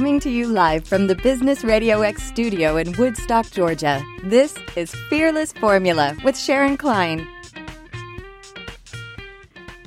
Coming 0.00 0.20
to 0.20 0.30
you 0.30 0.46
live 0.46 0.88
from 0.88 1.08
the 1.08 1.14
Business 1.14 1.62
Radio 1.62 2.00
X 2.00 2.22
studio 2.22 2.78
in 2.78 2.92
Woodstock, 2.92 3.50
Georgia. 3.50 4.02
This 4.22 4.54
is 4.74 4.94
Fearless 5.10 5.52
Formula 5.52 6.16
with 6.24 6.38
Sharon 6.38 6.78
Klein. 6.78 7.28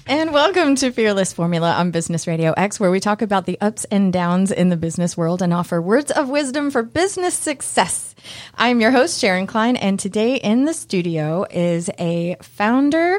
And 0.06 0.32
welcome 0.32 0.76
to 0.76 0.92
Fearless 0.92 1.34
Formula 1.34 1.72
on 1.74 1.90
Business 1.90 2.28
Radio 2.28 2.54
X, 2.56 2.80
where 2.80 2.92
we 2.92 3.00
talk 3.00 3.24
about 3.24 3.48
the 3.48 3.60
ups 3.60 3.86
and 3.86 4.14
downs 4.14 4.52
in 4.52 4.70
the 4.70 4.78
business 4.78 5.18
world 5.18 5.42
and 5.42 5.52
offer 5.52 5.82
words 5.82 6.12
of 6.12 6.30
wisdom 6.30 6.70
for 6.70 6.84
business 6.84 7.34
success. 7.34 8.14
I'm 8.54 8.82
your 8.82 8.92
host, 8.92 9.20
Sharon 9.20 9.48
Klein, 9.48 9.78
and 9.78 10.00
today 10.00 10.36
in 10.36 10.66
the 10.66 10.76
studio 10.76 11.48
is 11.50 11.90
a 11.98 12.38
founder 12.40 13.18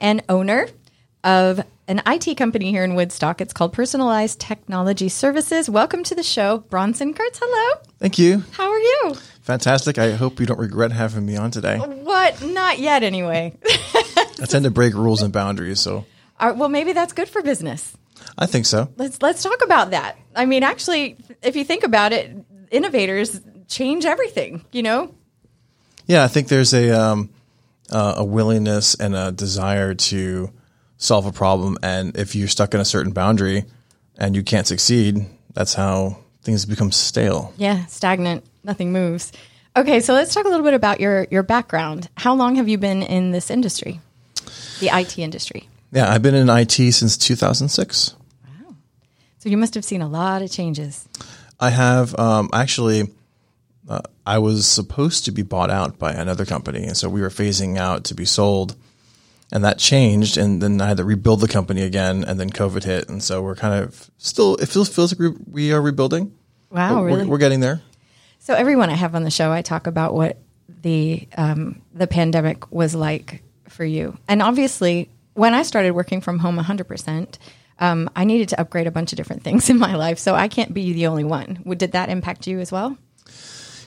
and 0.00 0.22
owner 0.28 0.68
of 1.24 1.64
an 1.88 2.02
IT 2.06 2.36
company 2.36 2.70
here 2.70 2.84
in 2.84 2.94
Woodstock. 2.94 3.40
It's 3.40 3.52
called 3.52 3.72
Personalized 3.72 4.40
Technology 4.40 5.08
Services. 5.08 5.70
Welcome 5.70 6.02
to 6.04 6.14
the 6.14 6.22
show, 6.22 6.58
Bronson 6.58 7.14
Kurtz. 7.14 7.38
Hello. 7.42 7.80
Thank 7.98 8.18
you. 8.18 8.42
How 8.52 8.70
are 8.70 8.78
you? 8.78 9.14
Fantastic. 9.42 9.98
I 9.98 10.12
hope 10.12 10.40
you 10.40 10.46
don't 10.46 10.58
regret 10.58 10.90
having 10.90 11.24
me 11.24 11.36
on 11.36 11.50
today. 11.50 11.78
What? 11.78 12.42
Not 12.42 12.78
yet, 12.78 13.02
anyway. 13.02 13.56
I 13.66 14.46
tend 14.46 14.64
to 14.64 14.70
break 14.70 14.94
rules 14.94 15.22
and 15.22 15.32
boundaries, 15.32 15.80
so 15.80 16.04
well, 16.40 16.68
maybe 16.68 16.92
that's 16.92 17.12
good 17.12 17.28
for 17.28 17.42
business. 17.42 17.96
I 18.36 18.46
think 18.46 18.66
so. 18.66 18.90
Let's 18.96 19.22
let's 19.22 19.42
talk 19.42 19.62
about 19.62 19.90
that. 19.90 20.16
I 20.34 20.46
mean, 20.46 20.62
actually, 20.62 21.16
if 21.42 21.56
you 21.56 21.64
think 21.64 21.84
about 21.84 22.12
it, 22.12 22.36
innovators 22.70 23.40
change 23.68 24.04
everything. 24.04 24.64
You 24.72 24.82
know, 24.82 25.14
Yeah, 26.06 26.24
I 26.24 26.28
think 26.28 26.48
there's 26.48 26.74
a 26.74 26.90
um, 26.90 27.30
uh, 27.90 28.14
a 28.16 28.24
willingness 28.24 28.94
and 28.96 29.14
a 29.14 29.32
desire 29.32 29.94
to 29.94 30.50
solve 30.98 31.26
a 31.26 31.32
problem, 31.32 31.78
and 31.82 32.16
if 32.16 32.34
you're 32.34 32.48
stuck 32.48 32.74
in 32.74 32.80
a 32.80 32.84
certain 32.84 33.12
boundary 33.12 33.64
and 34.18 34.34
you 34.34 34.42
can't 34.42 34.66
succeed, 34.66 35.26
that's 35.52 35.74
how 35.74 36.18
things 36.42 36.64
become 36.64 36.92
stale. 36.92 37.52
yeah, 37.56 37.86
stagnant, 37.86 38.44
nothing 38.64 38.92
moves. 38.92 39.32
Okay, 39.76 40.00
so 40.00 40.14
let's 40.14 40.32
talk 40.32 40.46
a 40.46 40.48
little 40.48 40.64
bit 40.64 40.74
about 40.74 41.00
your 41.00 41.26
your 41.30 41.42
background. 41.42 42.08
How 42.16 42.34
long 42.34 42.56
have 42.56 42.68
you 42.68 42.78
been 42.78 43.02
in 43.02 43.32
this 43.32 43.50
industry, 43.50 44.00
the 44.80 44.88
IT 44.90 45.18
industry? 45.18 45.68
Yeah, 45.92 46.10
I've 46.10 46.22
been 46.22 46.34
in 46.34 46.48
IT 46.48 46.72
since 46.92 47.16
2006. 47.18 48.14
Wow. 48.44 48.74
So 49.38 49.48
you 49.48 49.56
must 49.56 49.74
have 49.74 49.84
seen 49.84 50.02
a 50.02 50.08
lot 50.08 50.42
of 50.42 50.50
changes. 50.50 51.06
I 51.60 51.70
have 51.70 52.18
um, 52.18 52.48
actually. 52.52 53.10
Uh, 53.88 54.00
I 54.26 54.38
was 54.38 54.66
supposed 54.66 55.26
to 55.26 55.30
be 55.30 55.42
bought 55.42 55.70
out 55.70 55.96
by 55.96 56.10
another 56.10 56.44
company, 56.44 56.84
and 56.86 56.96
so 56.96 57.08
we 57.08 57.20
were 57.20 57.28
phasing 57.28 57.78
out 57.78 58.02
to 58.04 58.14
be 58.14 58.24
sold, 58.24 58.74
and 59.52 59.64
that 59.64 59.78
changed. 59.78 60.36
And 60.36 60.60
then 60.60 60.80
I 60.80 60.88
had 60.88 60.96
to 60.98 61.04
rebuild 61.04 61.40
the 61.40 61.48
company 61.48 61.82
again, 61.82 62.24
and 62.24 62.38
then 62.38 62.50
COVID 62.50 62.84
hit, 62.84 63.08
and 63.08 63.22
so 63.22 63.42
we're 63.42 63.54
kind 63.54 63.82
of 63.82 64.10
still. 64.18 64.56
It 64.56 64.68
feels 64.68 64.88
feels 64.88 65.12
like 65.12 65.18
we, 65.18 65.36
we 65.50 65.72
are 65.72 65.80
rebuilding. 65.80 66.34
Wow, 66.70 67.04
really? 67.04 67.22
We're, 67.22 67.32
we're 67.32 67.38
getting 67.38 67.60
there. 67.60 67.82
So 68.38 68.54
everyone 68.54 68.90
I 68.90 68.94
have 68.94 69.14
on 69.14 69.24
the 69.24 69.30
show, 69.30 69.50
I 69.50 69.62
talk 69.62 69.86
about 69.86 70.14
what 70.14 70.38
the 70.82 71.26
um, 71.36 71.82
the 71.94 72.06
pandemic 72.06 72.70
was 72.72 72.94
like 72.94 73.42
for 73.68 73.84
you, 73.84 74.16
and 74.28 74.42
obviously, 74.42 75.10
when 75.34 75.54
I 75.54 75.62
started 75.62 75.92
working 75.92 76.20
from 76.20 76.38
home 76.38 76.56
100 76.56 76.84
percent, 76.84 77.38
um, 77.78 78.10
I 78.16 78.24
needed 78.24 78.50
to 78.50 78.60
upgrade 78.60 78.86
a 78.86 78.90
bunch 78.90 79.12
of 79.12 79.16
different 79.16 79.42
things 79.44 79.70
in 79.70 79.78
my 79.78 79.94
life. 79.94 80.18
So 80.18 80.34
I 80.34 80.48
can't 80.48 80.74
be 80.74 80.92
the 80.92 81.06
only 81.06 81.24
one. 81.24 81.62
Did 81.76 81.92
that 81.92 82.08
impact 82.08 82.46
you 82.46 82.60
as 82.60 82.72
well? 82.72 82.96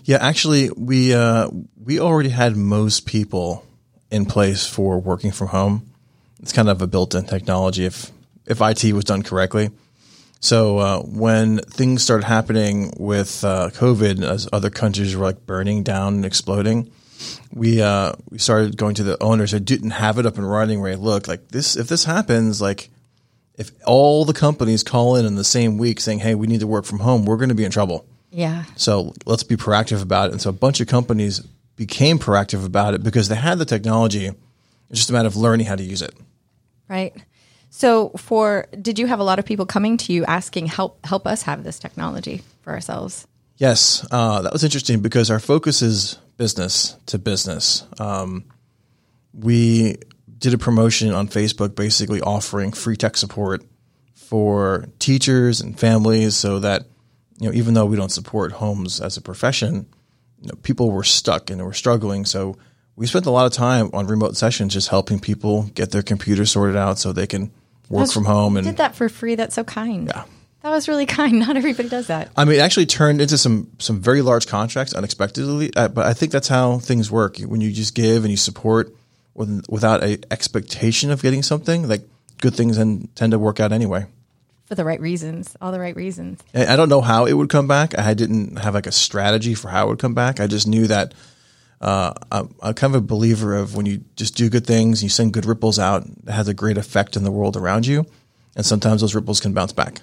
Yeah, 0.06 0.18
actually, 0.22 0.72
we 0.72 1.14
uh, 1.14 1.50
we 1.84 2.00
already 2.00 2.30
had 2.30 2.56
most 2.56 3.06
people 3.06 3.66
in 4.12 4.26
place 4.26 4.68
for 4.68 5.00
working 5.00 5.32
from 5.32 5.48
home. 5.48 5.92
It's 6.42 6.54
kind 6.54 6.70
of 6.70 6.82
a 6.82 6.88
built-in 6.88 7.26
technology 7.26 7.86
if 7.86 8.12
if 8.46 8.62
IT 8.62 8.94
was 8.94 9.04
done 9.04 9.22
correctly. 9.22 9.70
So 10.40 10.78
uh, 10.80 11.00
when 11.02 11.60
things 11.60 12.02
started 12.02 12.26
happening 12.26 12.94
with 12.98 13.44
uh, 13.44 13.70
COVID, 13.74 14.24
as 14.24 14.48
other 14.54 14.70
countries 14.70 15.16
were 15.16 15.26
like 15.26 15.46
burning 15.46 15.84
down 15.84 16.16
and 16.16 16.26
exploding, 16.26 16.90
we 17.52 17.82
uh, 17.82 18.14
we 18.30 18.38
started 18.38 18.78
going 18.78 18.96
to 18.96 19.04
the 19.04 19.22
owners 19.22 19.52
who 19.52 19.60
didn't 19.60 19.92
have 19.92 20.18
it 20.18 20.26
up 20.26 20.38
and 20.38 20.50
running. 20.50 20.82
Where 20.82 20.96
look, 20.96 21.28
like 21.28 21.50
this, 21.50 21.76
if 21.76 21.88
this 21.88 22.06
happens, 22.06 22.62
like 22.62 22.90
if 23.56 23.72
all 23.86 24.24
the 24.24 24.34
companies 24.34 24.84
call 24.84 25.18
in 25.18 25.26
in 25.26 25.36
the 25.36 25.44
same 25.44 25.78
week 25.78 26.00
saying, 26.00 26.20
"Hey, 26.20 26.36
we 26.36 26.48
need 26.48 26.62
to 26.62 26.68
work 26.68 26.86
from 26.86 27.00
home," 27.00 27.26
we're 27.26 27.38
going 27.38 27.50
to 27.50 27.56
be 27.56 27.66
in 27.66 27.72
trouble. 27.72 28.06
Yeah. 28.32 28.64
So 28.76 29.14
let's 29.26 29.44
be 29.44 29.58
proactive 29.58 30.02
about 30.02 30.30
it. 30.30 30.34
And 30.34 30.42
so 30.42 30.50
a 30.52 30.54
bunch 30.54 30.80
of 30.80 30.88
companies 30.88 31.46
became 31.80 32.20
proactive 32.20 32.66
about 32.66 32.94
it 32.94 33.02
because 33.02 33.30
they 33.30 33.36
had 33.36 33.58
the 33.58 33.64
technology. 33.64 34.28
It's 34.90 35.00
just 35.00 35.10
a 35.10 35.14
matter 35.14 35.28
of 35.28 35.38
learning 35.38 35.66
how 35.66 35.78
to 35.78 35.84
use 35.84 36.02
it. 36.02 36.14
Right. 36.90 37.16
So 37.70 38.10
for 38.18 38.68
did 38.82 39.00
you 39.00 39.08
have 39.08 39.20
a 39.20 39.24
lot 39.24 39.40
of 39.40 39.46
people 39.46 39.66
coming 39.66 39.96
to 39.98 40.12
you 40.12 40.26
asking 40.26 40.66
help 40.66 41.06
help 41.06 41.26
us 41.26 41.44
have 41.44 41.64
this 41.64 41.80
technology 41.80 42.42
for 42.64 42.74
ourselves? 42.74 43.26
Yes, 43.56 44.06
uh, 44.12 44.42
that 44.42 44.52
was 44.52 44.66
interesting 44.66 45.02
because 45.02 45.32
our 45.32 45.40
focus 45.40 45.82
is 45.82 46.18
business 46.36 46.98
to 47.06 47.18
business. 47.18 47.86
Um, 47.98 48.44
we 49.34 49.96
did 50.38 50.54
a 50.54 50.58
promotion 50.58 51.14
on 51.14 51.30
Facebook 51.30 51.76
basically 51.76 52.20
offering 52.20 52.74
free 52.74 52.98
tech 52.98 53.16
support 53.16 53.64
for 54.14 54.86
teachers 55.00 55.62
and 55.62 55.80
families 55.80 56.36
so 56.36 56.60
that, 56.60 56.86
you 57.40 57.48
know, 57.48 57.54
even 57.54 57.74
though 57.74 57.86
we 57.86 57.96
don't 57.96 58.12
support 58.12 58.52
homes 58.52 59.00
as 59.00 59.16
a 59.16 59.22
profession, 59.22 59.88
you 60.42 60.48
know, 60.48 60.56
people 60.64 60.92
were 60.92 61.04
stuck 61.04 61.50
and 61.50 61.64
were 61.64 61.74
struggling. 61.74 62.26
So 62.26 62.58
we 62.96 63.08
spent 63.08 63.26
a 63.26 63.32
lot 63.32 63.46
of 63.46 63.54
time 63.54 63.90
on 63.94 64.08
remote 64.08 64.36
sessions 64.38 64.74
just 64.74 64.90
helping 64.90 65.20
people 65.20 65.64
get 65.74 65.92
their 65.92 66.02
computer 66.02 66.46
sorted 66.46 66.76
out 66.76 67.00
so 67.00 67.12
they 67.12 67.28
can 67.28 67.52
work 67.90 68.12
from 68.12 68.26
home. 68.26 68.54
You 68.54 68.60
And 68.60 68.68
did 68.68 68.78
that 68.78 68.96
for 68.96 69.10
free. 69.10 69.36
That's 69.36 69.56
so 69.56 69.64
kind. 69.64 70.08
Yeah. 70.08 70.26
That 70.64 70.72
was 70.72 70.88
really 70.88 71.06
kind. 71.18 71.40
Not 71.40 71.58
everybody 71.58 71.90
does 71.90 72.08
that. 72.08 72.30
I 72.36 72.46
mean, 72.46 72.56
it 72.56 72.60
actually 72.60 72.86
turned 72.86 73.22
into 73.22 73.38
some 73.38 73.72
some 73.80 74.00
very 74.00 74.22
large 74.22 74.48
contracts 74.48 74.94
unexpectedly. 74.94 75.72
Uh, 75.76 75.88
but 75.88 76.06
I 76.06 76.14
think 76.14 76.32
that's 76.32 76.48
how 76.48 76.80
things 76.80 77.10
work. 77.12 77.38
When 77.40 77.62
you 77.62 77.72
just 77.72 77.96
give 77.96 78.24
and 78.24 78.32
you 78.32 78.38
support 78.38 78.94
with, 79.34 79.66
without 79.70 80.04
a 80.04 80.20
expectation 80.32 81.12
of 81.12 81.22
getting 81.22 81.44
something, 81.44 81.88
like 81.88 82.02
good 82.42 82.56
things 82.56 82.78
then 82.78 83.08
tend 83.16 83.32
to 83.32 83.40
work 83.40 83.60
out 83.60 83.72
anyway. 83.72 84.06
For 84.70 84.76
the 84.76 84.86
right 84.86 85.02
reasons, 85.02 85.58
all 85.60 85.72
the 85.72 85.80
right 85.80 85.96
reasons. 85.96 86.44
I 86.54 86.76
don't 86.76 86.90
know 86.90 87.02
how 87.02 87.26
it 87.26 87.34
would 87.34 87.50
come 87.50 87.68
back. 87.68 87.98
I 87.98 88.14
didn't 88.14 88.60
have 88.60 88.76
like 88.76 88.86
a 88.86 88.92
strategy 88.92 89.56
for 89.56 89.68
how 89.68 89.88
it 89.88 89.90
would 89.90 90.00
come 90.00 90.14
back. 90.14 90.40
I 90.40 90.46
just 90.46 90.68
knew 90.68 90.86
that 90.86 91.16
uh, 91.82 92.14
I'm, 92.32 92.54
I'm 92.62 92.74
kind 92.76 92.94
of 92.94 93.04
a 93.04 93.06
believer 93.06 93.56
of 93.56 93.76
when 93.76 93.88
you 93.88 94.04
just 94.16 94.36
do 94.36 94.48
good 94.48 94.68
things, 94.68 95.02
you 95.02 95.10
send 95.10 95.34
good 95.34 95.46
ripples 95.46 95.80
out, 95.80 96.06
it 96.06 96.30
has 96.30 96.48
a 96.48 96.54
great 96.54 96.78
effect 96.78 97.16
in 97.16 97.24
the 97.24 97.32
world 97.32 97.58
around 97.58 97.88
you. 97.88 98.06
And 98.56 98.64
sometimes 98.64 99.02
those 99.02 99.16
ripples 99.16 99.40
can 99.40 99.54
bounce 99.54 99.74
back. 99.74 100.02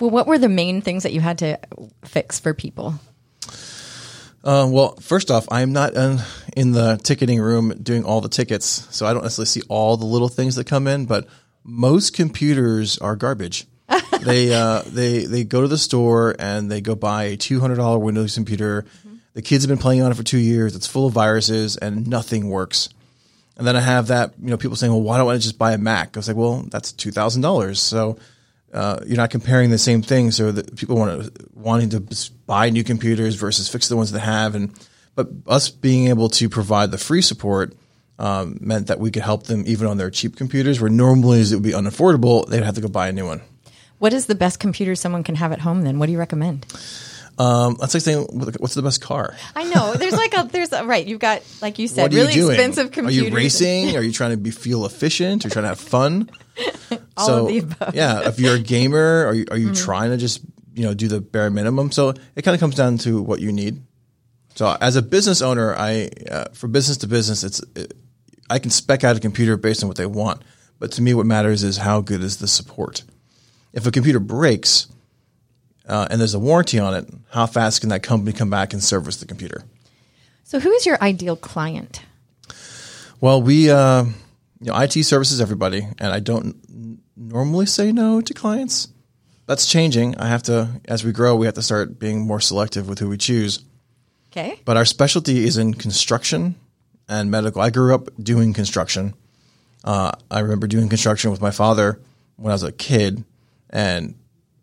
Well, 0.00 0.10
what 0.10 0.26
were 0.26 0.38
the 0.38 0.48
main 0.48 0.80
things 0.80 1.02
that 1.02 1.12
you 1.12 1.20
had 1.20 1.38
to 1.38 1.58
fix 2.06 2.40
for 2.40 2.54
people? 2.54 2.94
Uh, 4.42 4.66
well, 4.68 4.96
first 4.96 5.30
off, 5.30 5.46
I 5.50 5.62
am 5.62 5.72
not 5.72 5.94
in, 5.94 6.18
in 6.56 6.72
the 6.72 6.98
ticketing 7.02 7.40
room 7.40 7.70
doing 7.82 8.04
all 8.04 8.20
the 8.20 8.28
tickets, 8.28 8.86
so 8.90 9.06
I 9.06 9.12
don't 9.12 9.22
necessarily 9.22 9.46
see 9.46 9.62
all 9.68 9.96
the 9.96 10.04
little 10.04 10.28
things 10.28 10.56
that 10.56 10.66
come 10.66 10.86
in. 10.86 11.06
But 11.06 11.26
most 11.64 12.14
computers 12.14 12.98
are 12.98 13.16
garbage. 13.16 13.66
they 14.22 14.52
uh, 14.52 14.82
they 14.86 15.24
they 15.24 15.44
go 15.44 15.60
to 15.62 15.68
the 15.68 15.78
store 15.78 16.34
and 16.38 16.70
they 16.70 16.80
go 16.80 16.94
buy 16.94 17.24
a 17.24 17.36
two 17.36 17.60
hundred 17.60 17.76
dollar 17.76 17.98
Windows 17.98 18.34
computer. 18.34 18.84
The 19.34 19.42
kids 19.42 19.64
have 19.64 19.68
been 19.68 19.78
playing 19.78 20.02
on 20.02 20.10
it 20.10 20.14
for 20.14 20.22
two 20.22 20.38
years. 20.38 20.76
It's 20.76 20.86
full 20.86 21.06
of 21.06 21.12
viruses 21.12 21.76
and 21.76 22.06
nothing 22.06 22.48
works. 22.48 22.88
And 23.56 23.66
then 23.66 23.76
I 23.76 23.80
have 23.80 24.08
that 24.08 24.32
you 24.40 24.50
know 24.50 24.56
people 24.56 24.76
saying, 24.76 24.92
well, 24.92 25.02
why 25.02 25.18
don't 25.18 25.30
I 25.30 25.36
just 25.36 25.58
buy 25.58 25.72
a 25.72 25.78
Mac? 25.78 26.16
I 26.16 26.18
was 26.18 26.28
like, 26.28 26.36
well, 26.36 26.64
that's 26.70 26.92
two 26.92 27.10
thousand 27.10 27.42
dollars. 27.42 27.80
So 27.80 28.16
uh, 28.72 29.00
you're 29.06 29.16
not 29.16 29.30
comparing 29.30 29.70
the 29.70 29.78
same 29.78 30.02
thing. 30.02 30.30
So 30.30 30.50
that 30.50 30.76
people 30.76 30.96
want 30.96 31.24
to 31.24 31.48
wanting 31.52 31.90
to 31.90 32.30
buy 32.46 32.70
new 32.70 32.84
computers 32.84 33.34
versus 33.34 33.68
fix 33.68 33.88
the 33.88 33.96
ones 33.96 34.12
they 34.12 34.20
have, 34.20 34.54
and 34.54 34.72
but 35.14 35.28
us 35.46 35.68
being 35.68 36.08
able 36.08 36.28
to 36.30 36.48
provide 36.48 36.90
the 36.90 36.98
free 36.98 37.22
support 37.22 37.74
um, 38.18 38.58
meant 38.60 38.86
that 38.88 38.98
we 38.98 39.10
could 39.10 39.22
help 39.22 39.44
them 39.44 39.64
even 39.66 39.86
on 39.86 39.98
their 39.98 40.10
cheap 40.10 40.36
computers, 40.36 40.80
where 40.80 40.90
normally 40.90 41.40
it 41.40 41.52
would 41.52 41.62
be 41.62 41.72
unaffordable. 41.72 42.46
They'd 42.48 42.62
have 42.62 42.74
to 42.76 42.80
go 42.80 42.88
buy 42.88 43.08
a 43.08 43.12
new 43.12 43.26
one. 43.26 43.42
What 44.04 44.12
is 44.12 44.26
the 44.26 44.34
best 44.34 44.60
computer 44.60 44.94
someone 44.96 45.24
can 45.24 45.34
have 45.36 45.50
at 45.50 45.60
home? 45.60 45.80
Then, 45.80 45.98
what 45.98 46.04
do 46.04 46.12
you 46.12 46.18
recommend? 46.18 46.66
Um, 47.38 47.78
that's 47.80 47.94
like 47.94 48.02
saying, 48.02 48.26
what's 48.32 48.74
the 48.74 48.82
best 48.82 49.00
car? 49.00 49.34
I 49.56 49.64
know 49.64 49.94
there's 49.94 50.12
like 50.12 50.36
a 50.36 50.42
there's 50.42 50.74
a 50.74 50.84
right. 50.84 51.06
You've 51.06 51.20
got 51.20 51.42
like 51.62 51.78
you 51.78 51.88
said, 51.88 52.12
really 52.12 52.34
you 52.34 52.50
expensive 52.50 52.94
Are 52.98 53.10
you 53.10 53.34
racing? 53.34 53.96
are 53.96 54.02
you 54.02 54.12
trying 54.12 54.32
to 54.32 54.36
be 54.36 54.50
feel 54.50 54.84
efficient? 54.84 55.42
Are 55.42 55.48
you 55.48 55.52
trying 55.52 55.62
to 55.62 55.68
have 55.68 55.80
fun? 55.80 56.28
All 57.16 57.26
so 57.26 57.42
of 57.44 57.48
the 57.48 57.58
above. 57.60 57.78
Mm-hmm. 57.78 57.96
yeah, 57.96 58.28
if 58.28 58.38
you're 58.38 58.56
a 58.56 58.60
gamer, 58.60 59.24
are 59.24 59.32
you 59.32 59.46
are 59.50 59.56
you 59.56 59.72
trying 59.72 60.10
to 60.10 60.18
just 60.18 60.42
you 60.74 60.82
know 60.82 60.92
do 60.92 61.08
the 61.08 61.22
bare 61.22 61.48
minimum? 61.48 61.90
So 61.90 62.10
it 62.36 62.42
kind 62.42 62.54
of 62.54 62.60
comes 62.60 62.74
down 62.74 62.98
to 62.98 63.22
what 63.22 63.40
you 63.40 63.52
need. 63.52 63.80
So 64.54 64.76
as 64.82 64.96
a 64.96 65.02
business 65.02 65.40
owner, 65.40 65.74
I 65.74 66.10
uh, 66.30 66.44
for 66.52 66.68
business 66.68 66.98
to 66.98 67.06
business, 67.06 67.42
it's 67.42 67.62
it, 67.74 67.96
I 68.50 68.58
can 68.58 68.70
spec 68.70 69.02
out 69.02 69.16
a 69.16 69.20
computer 69.20 69.56
based 69.56 69.82
on 69.82 69.88
what 69.88 69.96
they 69.96 70.04
want. 70.04 70.42
But 70.78 70.92
to 70.92 71.00
me, 71.00 71.14
what 71.14 71.24
matters 71.24 71.64
is 71.64 71.78
how 71.78 72.02
good 72.02 72.22
is 72.22 72.36
the 72.36 72.48
support. 72.48 73.02
If 73.74 73.86
a 73.86 73.90
computer 73.90 74.20
breaks 74.20 74.86
uh, 75.86 76.08
and 76.10 76.18
there's 76.18 76.32
a 76.32 76.38
warranty 76.38 76.78
on 76.78 76.94
it, 76.94 77.06
how 77.30 77.44
fast 77.46 77.80
can 77.80 77.90
that 77.90 78.02
company 78.02 78.32
come 78.32 78.48
back 78.48 78.72
and 78.72 78.82
service 78.82 79.16
the 79.18 79.26
computer? 79.26 79.64
So, 80.44 80.60
who 80.60 80.70
is 80.72 80.86
your 80.86 80.96
ideal 81.02 81.36
client? 81.36 82.00
Well, 83.20 83.42
we, 83.42 83.70
uh, 83.70 84.04
you 84.04 84.12
know, 84.72 84.78
IT 84.78 84.92
services 85.04 85.40
everybody, 85.40 85.86
and 85.98 86.12
I 86.12 86.20
don't 86.20 86.56
normally 87.16 87.66
say 87.66 87.92
no 87.92 88.20
to 88.20 88.34
clients. 88.34 88.88
that's 89.46 89.66
changing. 89.66 90.16
I 90.18 90.28
have 90.28 90.42
to, 90.44 90.80
as 90.86 91.04
we 91.04 91.12
grow, 91.12 91.36
we 91.36 91.46
have 91.46 91.54
to 91.56 91.62
start 91.62 91.98
being 91.98 92.26
more 92.26 92.40
selective 92.40 92.88
with 92.88 92.98
who 92.98 93.08
we 93.08 93.18
choose. 93.18 93.60
Okay. 94.30 94.60
But 94.64 94.76
our 94.76 94.84
specialty 94.84 95.44
is 95.44 95.58
in 95.58 95.74
construction 95.74 96.54
and 97.08 97.30
medical. 97.30 97.60
I 97.60 97.70
grew 97.70 97.94
up 97.94 98.08
doing 98.22 98.52
construction. 98.52 99.14
Uh, 99.84 100.12
I 100.30 100.40
remember 100.40 100.66
doing 100.66 100.88
construction 100.88 101.30
with 101.30 101.40
my 101.40 101.50
father 101.50 102.00
when 102.36 102.50
I 102.50 102.54
was 102.54 102.62
a 102.62 102.72
kid, 102.72 103.24
and 103.74 104.14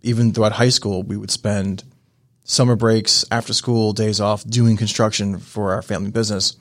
even 0.01 0.33
throughout 0.33 0.53
high 0.53 0.69
school, 0.69 1.03
we 1.03 1.17
would 1.17 1.29
spend 1.29 1.83
summer 2.43 2.75
breaks, 2.75 3.25
after 3.29 3.53
school, 3.53 3.93
days 3.93 4.19
off 4.19 4.43
doing 4.45 4.77
construction 4.77 5.37
for 5.37 5.73
our 5.73 5.81
family 5.81 6.09
business. 6.09 6.55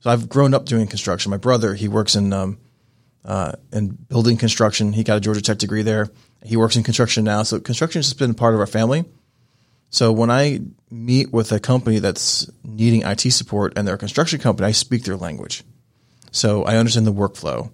So 0.00 0.10
I've 0.10 0.28
grown 0.28 0.54
up 0.54 0.64
doing 0.64 0.86
construction. 0.86 1.30
My 1.30 1.36
brother, 1.36 1.74
he 1.74 1.88
works 1.88 2.14
in 2.14 2.32
um, 2.32 2.58
uh, 3.24 3.52
in 3.72 3.88
building 3.88 4.36
construction. 4.36 4.92
He 4.92 5.02
got 5.02 5.18
a 5.18 5.20
Georgia 5.20 5.42
Tech 5.42 5.58
degree 5.58 5.82
there. 5.82 6.08
He 6.42 6.56
works 6.56 6.76
in 6.76 6.84
construction 6.84 7.24
now. 7.24 7.42
So 7.42 7.58
construction 7.58 7.98
has 7.98 8.06
just 8.06 8.18
been 8.18 8.32
part 8.32 8.54
of 8.54 8.60
our 8.60 8.66
family. 8.66 9.04
So 9.90 10.12
when 10.12 10.30
I 10.30 10.60
meet 10.90 11.32
with 11.32 11.50
a 11.50 11.58
company 11.58 11.98
that's 11.98 12.48
needing 12.62 13.02
IT 13.02 13.20
support 13.32 13.72
and 13.76 13.86
they're 13.86 13.96
a 13.96 13.98
construction 13.98 14.38
company, 14.38 14.68
I 14.68 14.72
speak 14.72 15.02
their 15.02 15.16
language. 15.16 15.64
So 16.30 16.62
I 16.62 16.76
understand 16.76 17.06
the 17.06 17.12
workflow. 17.12 17.72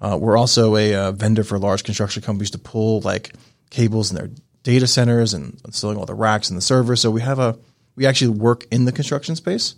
Uh, 0.00 0.18
we're 0.20 0.36
also 0.36 0.76
a 0.76 0.94
uh, 0.94 1.12
vendor 1.12 1.42
for 1.42 1.58
large 1.58 1.82
construction 1.82 2.22
companies 2.22 2.50
to 2.50 2.58
pull 2.58 3.00
like 3.00 3.32
cables 3.74 4.10
in 4.10 4.16
their 4.16 4.30
data 4.62 4.86
centers 4.86 5.34
and 5.34 5.60
installing 5.64 5.98
all 5.98 6.06
the 6.06 6.14
racks 6.14 6.48
and 6.48 6.56
the 6.56 6.62
servers. 6.62 7.00
So 7.00 7.10
we 7.10 7.20
have 7.20 7.38
a 7.38 7.58
we 7.96 8.06
actually 8.06 8.38
work 8.38 8.66
in 8.70 8.84
the 8.84 8.92
construction 8.92 9.36
space. 9.36 9.74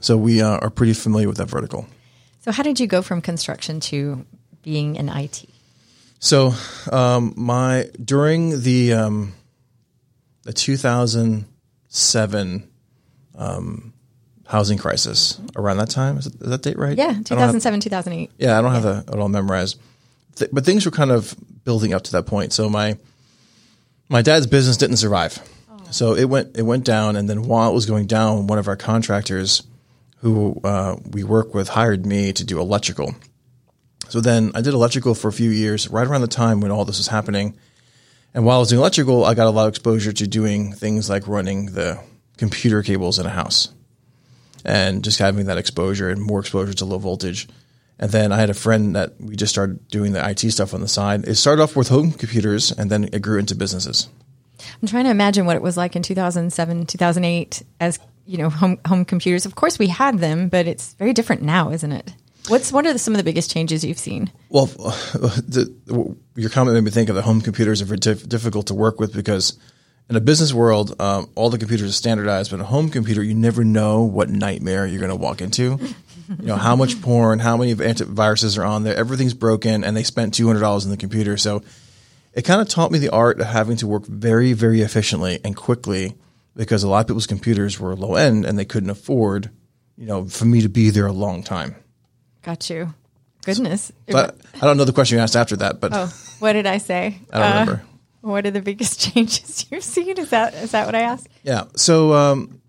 So 0.00 0.16
we 0.16 0.42
uh, 0.42 0.58
are 0.58 0.70
pretty 0.70 0.94
familiar 0.94 1.28
with 1.28 1.38
that 1.38 1.48
vertical. 1.48 1.86
So, 2.40 2.52
how 2.52 2.62
did 2.62 2.78
you 2.78 2.86
go 2.86 3.02
from 3.02 3.22
construction 3.22 3.80
to 3.80 4.24
being 4.62 4.96
in 4.96 5.08
IT? 5.08 5.46
So 6.18 6.54
um, 6.92 7.34
my 7.36 7.90
during 8.02 8.62
the 8.62 8.92
um, 8.94 9.32
the 10.44 10.52
2007 10.52 12.68
um, 13.36 13.92
housing 14.46 14.78
crisis 14.78 15.40
around 15.56 15.76
that 15.78 15.90
time 15.90 16.18
is, 16.18 16.26
that 16.26 16.62
date 16.62 16.78
right? 16.78 16.96
Yeah, 16.96 17.04
I 17.04 17.22
don't 17.22 17.38
have- 17.38 17.50
2007, 17.50 17.80
2008. 17.80 18.30
yeah, 18.38 18.58
I 18.58 18.62
don't 18.62 18.72
have 18.72 18.84
that 18.84 19.10
at 19.10 19.18
all 19.18 19.28
memorized. 19.28 19.78
Th- 20.36 20.50
but 20.52 20.64
things 20.64 20.84
were 20.84 20.92
kind 20.92 21.10
of 21.10 21.34
building 21.64 21.92
up 21.92 22.02
to 22.02 22.12
that 22.12 22.26
point. 22.26 22.52
So 22.52 22.70
my 22.70 22.96
my 24.08 24.22
dad's 24.22 24.46
business 24.46 24.76
didn't 24.76 24.98
survive. 24.98 25.38
So 25.90 26.14
it 26.14 26.24
went 26.26 26.56
it 26.56 26.62
went 26.62 26.84
down, 26.84 27.16
and 27.16 27.28
then 27.28 27.42
while 27.42 27.70
it 27.70 27.74
was 27.74 27.86
going 27.86 28.06
down, 28.06 28.46
one 28.46 28.58
of 28.58 28.68
our 28.68 28.76
contractors, 28.76 29.62
who 30.18 30.60
uh, 30.64 30.96
we 31.10 31.24
work 31.24 31.54
with, 31.54 31.68
hired 31.68 32.06
me 32.06 32.32
to 32.32 32.44
do 32.44 32.60
electrical. 32.60 33.14
So 34.08 34.20
then 34.20 34.52
I 34.54 34.60
did 34.60 34.74
electrical 34.74 35.14
for 35.14 35.28
a 35.28 35.32
few 35.32 35.50
years, 35.50 35.88
right 35.88 36.06
around 36.06 36.20
the 36.20 36.28
time 36.28 36.60
when 36.60 36.70
all 36.70 36.84
this 36.84 36.98
was 36.98 37.08
happening. 37.08 37.56
And 38.34 38.44
while 38.44 38.56
I 38.56 38.60
was 38.60 38.68
doing 38.68 38.80
electrical, 38.80 39.24
I 39.24 39.34
got 39.34 39.46
a 39.46 39.50
lot 39.50 39.64
of 39.64 39.70
exposure 39.70 40.12
to 40.12 40.26
doing 40.26 40.72
things 40.72 41.08
like 41.08 41.26
running 41.26 41.66
the 41.66 41.98
computer 42.36 42.82
cables 42.82 43.18
in 43.18 43.26
a 43.26 43.30
house 43.30 43.70
and 44.64 45.02
just 45.02 45.18
having 45.18 45.46
that 45.46 45.58
exposure 45.58 46.10
and 46.10 46.20
more 46.20 46.40
exposure 46.40 46.74
to 46.74 46.84
low 46.84 46.98
voltage. 46.98 47.48
And 47.98 48.10
then 48.10 48.30
I 48.32 48.38
had 48.38 48.50
a 48.50 48.54
friend 48.54 48.94
that 48.94 49.18
we 49.20 49.36
just 49.36 49.52
started 49.52 49.86
doing 49.88 50.12
the 50.12 50.28
IT 50.28 50.50
stuff 50.50 50.74
on 50.74 50.80
the 50.80 50.88
side. 50.88 51.26
It 51.26 51.36
started 51.36 51.62
off 51.62 51.76
with 51.76 51.88
home 51.88 52.12
computers 52.12 52.70
and 52.70 52.90
then 52.90 53.04
it 53.04 53.22
grew 53.22 53.38
into 53.38 53.54
businesses. 53.54 54.08
I'm 54.82 54.88
trying 54.88 55.04
to 55.04 55.10
imagine 55.10 55.46
what 55.46 55.56
it 55.56 55.62
was 55.62 55.76
like 55.76 55.96
in 55.96 56.02
2007, 56.02 56.86
2008 56.86 57.62
as, 57.80 57.98
you 58.26 58.38
know, 58.38 58.50
home, 58.50 58.78
home 58.86 59.04
computers. 59.04 59.46
Of 59.46 59.54
course, 59.54 59.78
we 59.78 59.88
had 59.88 60.18
them, 60.18 60.48
but 60.48 60.66
it's 60.66 60.94
very 60.94 61.12
different 61.12 61.42
now, 61.42 61.70
isn't 61.70 61.92
it? 61.92 62.12
What's 62.48 62.72
what 62.72 62.86
are 62.86 62.92
the, 62.92 62.98
some 62.98 63.12
of 63.12 63.18
the 63.18 63.24
biggest 63.24 63.50
changes 63.50 63.84
you've 63.84 63.98
seen? 63.98 64.30
Well, 64.50 64.66
the, 64.66 66.16
your 66.36 66.50
comment 66.50 66.74
made 66.74 66.84
me 66.84 66.90
think 66.90 67.08
of 67.08 67.16
the 67.16 67.22
home 67.22 67.40
computers 67.40 67.82
are 67.82 67.86
very 67.86 67.98
diff- 67.98 68.28
difficult 68.28 68.68
to 68.68 68.74
work 68.74 69.00
with 69.00 69.12
because 69.12 69.58
in 70.08 70.14
a 70.14 70.20
business 70.20 70.52
world, 70.54 71.00
um, 71.00 71.28
all 71.34 71.50
the 71.50 71.58
computers 71.58 71.90
are 71.90 71.92
standardized, 71.92 72.52
but 72.52 72.60
a 72.60 72.64
home 72.64 72.90
computer, 72.90 73.22
you 73.22 73.34
never 73.34 73.64
know 73.64 74.02
what 74.02 74.28
nightmare 74.28 74.86
you're 74.86 75.00
going 75.00 75.10
to 75.10 75.16
walk 75.16 75.40
into. 75.40 75.80
You 76.28 76.46
know, 76.46 76.56
how 76.56 76.76
much 76.76 77.00
porn, 77.02 77.38
how 77.38 77.56
many 77.56 77.74
antiviruses 77.74 78.58
are 78.58 78.64
on 78.64 78.84
there, 78.84 78.96
everything's 78.96 79.34
broken, 79.34 79.84
and 79.84 79.96
they 79.96 80.02
spent 80.02 80.34
$200 80.34 80.84
in 80.84 80.90
the 80.90 80.96
computer. 80.96 81.36
So 81.36 81.62
it 82.32 82.42
kind 82.42 82.60
of 82.60 82.68
taught 82.68 82.90
me 82.90 82.98
the 82.98 83.10
art 83.10 83.40
of 83.40 83.46
having 83.46 83.76
to 83.78 83.86
work 83.86 84.06
very, 84.06 84.52
very 84.52 84.82
efficiently 84.82 85.38
and 85.44 85.56
quickly 85.56 86.14
because 86.54 86.82
a 86.82 86.88
lot 86.88 87.00
of 87.00 87.06
people's 87.06 87.26
computers 87.26 87.78
were 87.78 87.94
low 87.94 88.14
end 88.14 88.44
and 88.44 88.58
they 88.58 88.64
couldn't 88.64 88.90
afford, 88.90 89.50
you 89.96 90.06
know, 90.06 90.26
for 90.26 90.44
me 90.44 90.60
to 90.62 90.68
be 90.68 90.90
there 90.90 91.06
a 91.06 91.12
long 91.12 91.42
time. 91.42 91.76
Got 92.42 92.68
you. 92.70 92.94
Goodness. 93.44 93.92
But 94.06 94.36
I 94.54 94.60
don't 94.60 94.76
know 94.76 94.84
the 94.84 94.92
question 94.92 95.18
you 95.18 95.22
asked 95.22 95.36
after 95.36 95.56
that, 95.56 95.80
but 95.80 95.92
oh, 95.94 96.12
what 96.40 96.54
did 96.54 96.66
I 96.66 96.78
say? 96.78 97.20
I 97.32 97.38
don't 97.38 97.50
remember. 97.50 97.82
What 98.22 98.44
are 98.44 98.50
the 98.50 98.60
biggest 98.60 99.00
changes 99.12 99.66
you've 99.70 99.84
seen? 99.84 100.18
Is 100.18 100.30
that 100.30 100.54
is 100.54 100.72
that 100.72 100.86
what 100.86 100.96
I 100.96 101.02
asked? 101.02 101.28
Yeah. 101.44 101.64
So 101.76 102.12
um, 102.12 102.60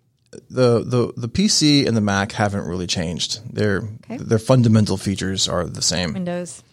the 0.49 0.83
the 0.83 1.13
the 1.15 1.29
PC 1.29 1.87
and 1.87 1.95
the 1.95 2.01
Mac 2.01 2.31
haven't 2.31 2.65
really 2.67 2.87
changed. 2.87 3.41
Their 3.53 3.81
their 4.09 4.39
fundamental 4.39 4.97
features 4.97 5.47
are 5.47 5.65
the 5.65 5.81
same. 5.81 6.13
Windows. 6.13 6.63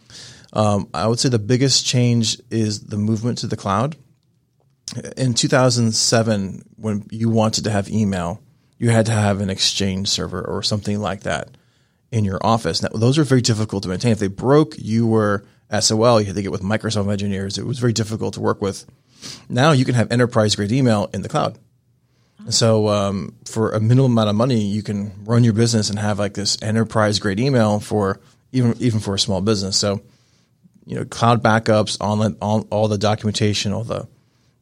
Um, 0.53 0.89
I 0.95 1.09
would 1.09 1.19
say 1.19 1.29
the 1.29 1.39
biggest 1.39 1.85
change 1.85 2.39
is 2.51 2.85
the 2.85 2.97
movement 2.97 3.39
to 3.39 3.47
the 3.47 3.57
cloud. 3.57 3.97
In 5.17 5.35
2007, 5.35 6.63
when 6.77 7.07
you 7.11 7.29
wanted 7.29 7.65
to 7.65 7.71
have 7.71 7.89
email, 7.89 8.41
you 8.79 8.91
had 8.91 9.07
to 9.07 9.13
have 9.13 9.41
an 9.41 9.51
Exchange 9.51 10.09
server 10.09 10.43
or 10.47 10.63
something 10.63 11.01
like 11.01 11.23
that 11.23 11.57
in 12.13 12.25
your 12.25 12.39
office. 12.43 12.83
Now, 12.83 12.91
those 12.95 13.19
are 13.19 13.25
very 13.25 13.41
difficult 13.41 13.83
to 13.83 13.89
maintain. 13.89 14.13
If 14.13 14.21
they 14.21 14.29
broke, 14.29 14.75
you 14.79 15.07
were 15.07 15.45
SOL. 15.81 16.21
You 16.21 16.27
had 16.27 16.37
to 16.37 16.43
get 16.43 16.53
with 16.53 16.63
Microsoft 16.63 17.11
engineers. 17.11 17.59
It 17.59 17.67
was 17.67 17.81
very 17.81 17.93
difficult 17.93 18.35
to 18.35 18.41
work 18.41 18.63
with. 18.63 18.87
Now 19.49 19.73
you 19.73 19.85
can 19.85 19.95
have 19.95 20.13
enterprise 20.13 20.55
grade 20.55 20.73
email 20.73 21.11
in 21.13 21.23
the 21.23 21.29
cloud. 21.29 21.59
So 22.51 22.89
um, 22.89 23.35
for 23.47 23.73
a 23.73 23.81
minimal 23.81 24.07
amount 24.07 24.29
of 24.29 24.37
money, 24.37 24.61
you 24.61 24.83
can 24.83 25.25
run 25.25 25.45
your 25.45 25.55
business 25.55 25.91
and 25.91 25.99
have 25.99 26.19
like 26.19 26.35
this 26.35 26.61
enterprise 26.63 27.19
grade 27.19 27.41
email 27.41 27.81
for 27.81 28.21
even 28.53 28.75
even 28.81 29.01
for 29.01 29.15
a 29.15 29.19
small 29.19 29.41
business. 29.41 29.77
So 29.77 30.03
you 30.87 30.97
know, 30.97 31.05
cloud 31.05 31.43
backups, 31.43 31.99
online, 32.01 32.37
all, 32.41 32.67
all 32.71 32.89
the 32.89 32.99
documentation, 32.99 33.73
all 33.73 33.85
the 33.85 34.07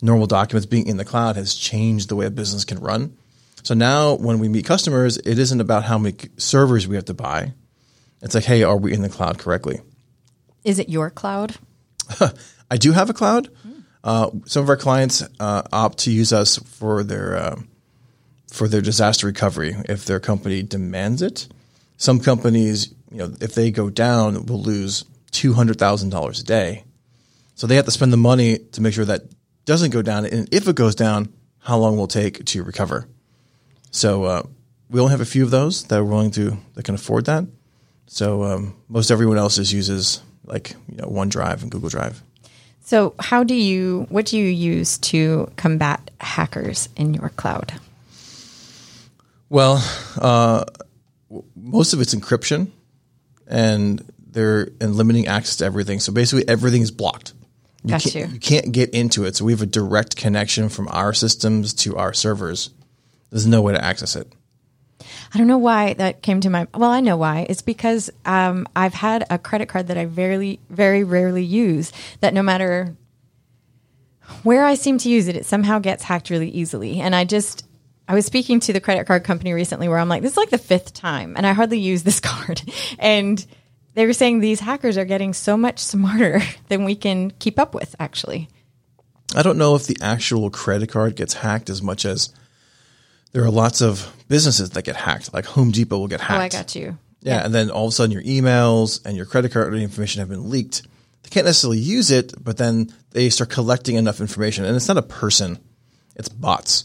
normal 0.01 0.27
documents 0.27 0.67
being 0.67 0.87
in 0.87 0.97
the 0.97 1.05
cloud 1.05 1.37
has 1.37 1.55
changed 1.55 2.09
the 2.09 2.17
way 2.17 2.27
a 2.27 2.31
business 2.31 2.65
can 2.65 2.79
run. 2.79 3.17
So 3.63 3.75
now 3.75 4.15
when 4.15 4.39
we 4.39 4.49
meet 4.49 4.65
customers, 4.65 5.19
it 5.19 5.39
isn't 5.39 5.61
about 5.61 5.85
how 5.85 5.99
many 5.99 6.17
servers 6.37 6.87
we 6.89 6.97
have 6.97 7.05
to 7.07 7.15
buy. 7.15 7.53
It's 8.21 8.35
like, 8.35 8.45
hey, 8.45 8.63
are 8.63 8.77
we 8.77 8.93
in 8.93 9.03
the 9.03 9.09
cloud 9.09 9.39
correctly? 9.39 9.81
Is 10.65 10.79
it 10.79 10.89
your 10.89 11.11
cloud? 11.11 11.57
I 12.71 12.77
do 12.77 12.93
have 12.93 13.11
a 13.11 13.13
cloud. 13.13 13.49
Uh, 14.05 14.31
some 14.47 14.63
of 14.63 14.69
our 14.69 14.77
clients 14.77 15.25
uh, 15.39 15.63
opt 15.73 15.99
to 15.99 16.13
use 16.13 16.33
us 16.33 16.57
for 16.57 17.05
their 17.05 17.37
uh, 17.37 17.57
for 18.53 18.69
their 18.69 18.83
disaster 18.83 19.27
recovery 19.27 19.75
if 19.89 20.05
their 20.05 20.21
company 20.21 20.63
demands 20.63 21.23
it. 21.23 21.49
Some 21.97 22.21
companies, 22.21 22.95
you 23.11 23.19
know, 23.19 23.33
if 23.41 23.55
they 23.55 23.71
go 23.71 23.89
down, 23.89 24.47
will 24.47 24.63
lose 24.63 25.05
two 25.31 25.55
hundred 25.55 25.79
thousand 25.79 26.11
dollars 26.11 26.41
a 26.41 26.45
day. 26.45 26.85
So 27.55 27.67
they 27.67 27.77
have 27.77 27.87
to 27.87 27.91
spend 27.91 28.13
the 28.13 28.19
money 28.19 28.59
to 28.59 28.81
make 28.81 28.95
sure 28.95 29.05
that 29.05 29.23
doesn't 29.65 29.91
go 29.91 30.03
down, 30.03 30.27
and 30.27 30.53
if 30.53 30.69
it 30.69 30.77
goes 30.77 30.95
down, 30.95 31.33
how 31.61 31.79
long 31.79 31.97
will 31.97 32.05
it 32.05 32.11
take 32.11 32.45
to 32.45 32.63
recover? 32.65 33.09
So 33.91 34.25
uh, 34.25 34.43
we 34.91 35.01
only 35.01 35.13
have 35.13 35.21
a 35.21 35.27
few 35.27 35.45
of 35.45 35.51
those 35.51 35.85
that 35.85 35.99
are 35.99 36.05
willing 36.05 36.33
to 36.33 36.59
that 36.75 36.85
can 36.85 36.95
afford 36.95 37.27
that. 37.27 37.47
So 38.07 38.43
um, 38.43 38.75
most 38.89 39.11
everyone 39.11 39.39
else 39.39 39.57
just 39.57 39.73
uses 39.73 40.21
like 40.45 40.75
you 40.89 40.97
know 40.97 41.09
OneDrive 41.09 41.63
and 41.63 41.71
Google 41.71 41.89
Drive. 41.89 42.23
So, 42.85 43.15
how 43.21 43.45
do 43.45 43.55
you, 43.55 44.07
what 44.11 44.27
do 44.27 44.37
you 44.37 44.47
use 44.47 44.99
to 44.99 45.51
combat 45.57 46.11
hackers 46.21 46.89
in 46.97 47.15
your 47.15 47.29
cloud? 47.29 47.73
Well, 49.53 49.85
uh, 50.19 50.65
most 51.55 51.93
of 51.93 52.01
it's 52.01 52.15
encryption, 52.15 52.71
and 53.47 54.03
they're 54.31 54.71
and 54.81 54.95
limiting 54.97 55.27
access 55.27 55.57
to 55.57 55.67
everything. 55.67 56.01
So 56.01 56.11
basically, 56.11 56.49
everything 56.49 56.81
is 56.81 56.91
blocked. 56.91 57.35
You 57.85 57.91
Got 57.91 58.01
can't, 58.01 58.15
you. 58.15 58.27
you 58.29 58.41
can't 58.41 58.73
get 58.73 58.95
into 58.95 59.27
it. 59.27 59.37
So 59.37 59.45
we 59.45 59.53
have 59.53 59.61
a 59.61 59.67
direct 59.67 60.17
connection 60.17 60.71
from 60.71 60.89
our 60.89 61.13
systems 61.13 61.75
to 61.75 61.97
our 61.97 62.15
servers. 62.15 62.71
There's 63.29 63.47
no 63.47 63.61
way 63.61 63.75
to 63.75 63.85
access 63.85 64.17
it. 64.17 64.33
I 65.35 65.37
don't 65.37 65.49
know 65.49 65.59
why 65.59 65.93
that 65.95 66.23
came 66.23 66.41
to 66.41 66.49
my. 66.49 66.67
Well, 66.75 66.91
I 66.91 67.01
know 67.01 67.19
why. 67.19 67.45
It's 67.47 67.61
because 67.61 68.09
um, 68.25 68.67
I've 68.75 68.95
had 68.95 69.27
a 69.29 69.39
credit 69.39 69.69
card 69.69 69.89
that 69.89 69.99
I 69.99 70.07
very, 70.07 70.61
very 70.71 71.05
rarely 71.05 71.45
use. 71.45 71.93
That 72.21 72.33
no 72.33 72.43
matter 72.43 72.97
where 74.45 74.65
I 74.65 74.77
seem 74.77 74.97
to 74.97 75.11
use 75.11 75.29
it, 75.29 75.37
it 75.37 75.45
somehow 75.45 75.79
gets 75.79 76.05
hacked 76.05 76.31
really 76.31 76.49
easily. 76.49 77.01
And 77.01 77.15
I 77.15 77.25
just, 77.25 77.67
I 78.13 78.15
was 78.15 78.27
speaking 78.27 78.61
to 78.61 78.75
the 78.75 78.81
credit 78.81 79.07
card 79.07 79.25
company 79.25 79.55
recently 79.55 79.89
where 79.89 79.97
I'm 79.97 80.07
like, 80.11 80.21
this 80.21 80.33
is 80.33 80.37
like 80.37 80.51
the 80.51 80.59
fifth 80.59 80.93
time, 80.93 81.33
and 81.35 81.47
I 81.47 81.55
hardly 81.55 81.79
use 81.79 82.03
this 82.03 82.21
card. 82.21 82.61
And 82.99 83.43
they 83.95 84.05
were 84.05 84.13
saying 84.13 84.41
these 84.41 84.61
hackers 84.61 84.99
are 84.99 85.07
getting 85.07 85.33
so 85.33 85.57
much 85.57 85.79
smarter 85.79 86.43
than 86.69 86.85
we 86.85 86.95
can 86.95 87.31
keep 87.31 87.59
up 87.59 87.75
with. 87.75 87.97
Actually, 87.99 88.51
I 89.35 89.43
don't 89.43 89.57
know 89.57 89.77
if 89.77 89.87
the 89.87 89.97
actual 90.03 90.51
credit 90.51 90.91
card 90.91 91.17
gets 91.17 91.33
hacked 91.33 91.71
as 91.71 91.81
much 91.81 92.05
as 92.05 92.35
there 93.33 93.45
are 93.45 93.51
lots 93.51 93.81
of 93.81 94.15
businesses 94.29 94.69
that 94.69 94.85
get 94.85 94.97
hacked. 94.97 95.33
Like 95.33 95.47
Home 95.47 95.71
Depot 95.71 95.97
will 95.97 96.07
get 96.07 96.21
hacked. 96.21 96.39
oh, 96.39 96.45
I 96.45 96.49
got 96.51 96.75
you. 96.75 96.99
Yeah, 97.23 97.43
and 97.43 97.55
then 97.55 97.71
all 97.71 97.87
of 97.87 97.93
a 97.93 97.93
sudden 97.93 98.13
your 98.13 98.25
emails 98.25 99.01
and 99.07 99.17
your 99.17 99.25
credit 99.25 99.53
card 99.53 99.73
information 99.73 100.21
have 100.21 100.29
been 100.29 100.51
leaked. 100.51 100.83
They 101.23 101.31
can't 101.31 101.47
necessarily 101.47 101.79
use 101.79 102.11
it, 102.11 102.35
but 102.45 102.59
then 102.59 102.93
they 103.13 103.31
start 103.31 103.49
collecting 103.49 103.97
enough 103.97 104.21
information, 104.21 104.67
and 104.67 104.77
it's 104.77 104.89
not 104.89 104.99
a 104.99 105.03
person; 105.03 105.59
it's 106.15 106.29
bots. 106.29 106.85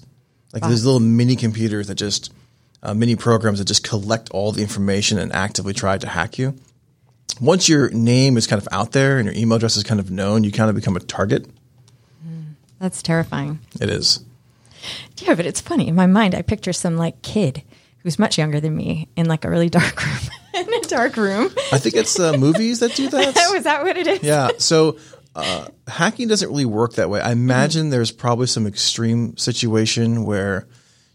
Like 0.53 0.63
these 0.63 0.85
little 0.85 0.99
mini 0.99 1.35
computers 1.35 1.87
that 1.87 1.95
just 1.95 2.31
uh, 2.81 2.93
mini 2.93 3.15
programs 3.15 3.59
that 3.59 3.65
just 3.65 3.83
collect 3.83 4.29
all 4.31 4.51
the 4.51 4.61
information 4.61 5.17
and 5.19 5.31
actively 5.33 5.73
try 5.73 5.97
to 5.97 6.07
hack 6.07 6.37
you. 6.37 6.55
Once 7.41 7.69
your 7.69 7.89
name 7.91 8.37
is 8.37 8.47
kind 8.47 8.61
of 8.61 8.67
out 8.71 8.93
there 8.93 9.17
and 9.19 9.25
your 9.25 9.35
email 9.35 9.57
address 9.57 9.77
is 9.77 9.83
kind 9.83 9.99
of 9.99 10.09
known, 10.09 10.43
you 10.43 10.51
kind 10.51 10.69
of 10.69 10.75
become 10.75 10.95
a 10.95 10.99
target. 10.99 11.47
That's 12.79 13.01
terrifying. 13.01 13.59
It 13.81 13.89
is. 13.89 14.23
Yeah, 15.17 15.35
but 15.35 15.45
it's 15.45 15.61
funny. 15.61 15.87
In 15.87 15.95
my 15.95 16.05
mind, 16.05 16.35
I 16.35 16.41
picture 16.41 16.73
some 16.73 16.97
like 16.97 17.21
kid 17.21 17.63
who's 17.99 18.19
much 18.19 18.37
younger 18.37 18.59
than 18.59 18.75
me 18.75 19.07
in 19.15 19.25
like 19.27 19.45
a 19.45 19.49
really 19.49 19.69
dark 19.71 20.05
room. 20.05 20.17
in 20.53 20.73
a 20.73 20.81
dark 20.81 21.17
room. 21.17 21.49
I 21.71 21.77
think 21.79 21.95
it's 21.95 22.19
uh, 22.19 22.37
movies 22.37 22.79
that 22.79 22.95
do 22.95 23.09
that. 23.09 23.35
Was 23.53 23.63
that 23.63 23.83
what 23.83 23.97
it 23.97 24.07
is? 24.07 24.23
Yeah. 24.23 24.51
So 24.59 24.97
uh, 25.37 25.67
hacking 25.87 26.27
doesn't 26.27 26.49
really 26.49 26.65
work 26.65 26.93
that 26.93 27.11
way. 27.11 27.21
I 27.21 27.31
imagine 27.31 27.91
there's 27.91 28.11
probably 28.11 28.47
some 28.47 28.65
extreme 28.65 29.37
situation 29.37 30.25
where 30.25 30.67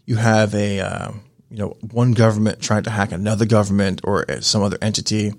you 0.05 0.15
have 0.15 0.55
a 0.55 0.79
uh, 0.79 1.11
you 1.49 1.57
know 1.57 1.75
one 1.91 2.13
government 2.13 2.61
trying 2.61 2.83
to 2.83 2.89
hack 2.89 3.11
another 3.11 3.45
government 3.45 3.99
or 4.05 4.25
some 4.39 4.63
other 4.63 4.77
entity, 4.81 5.33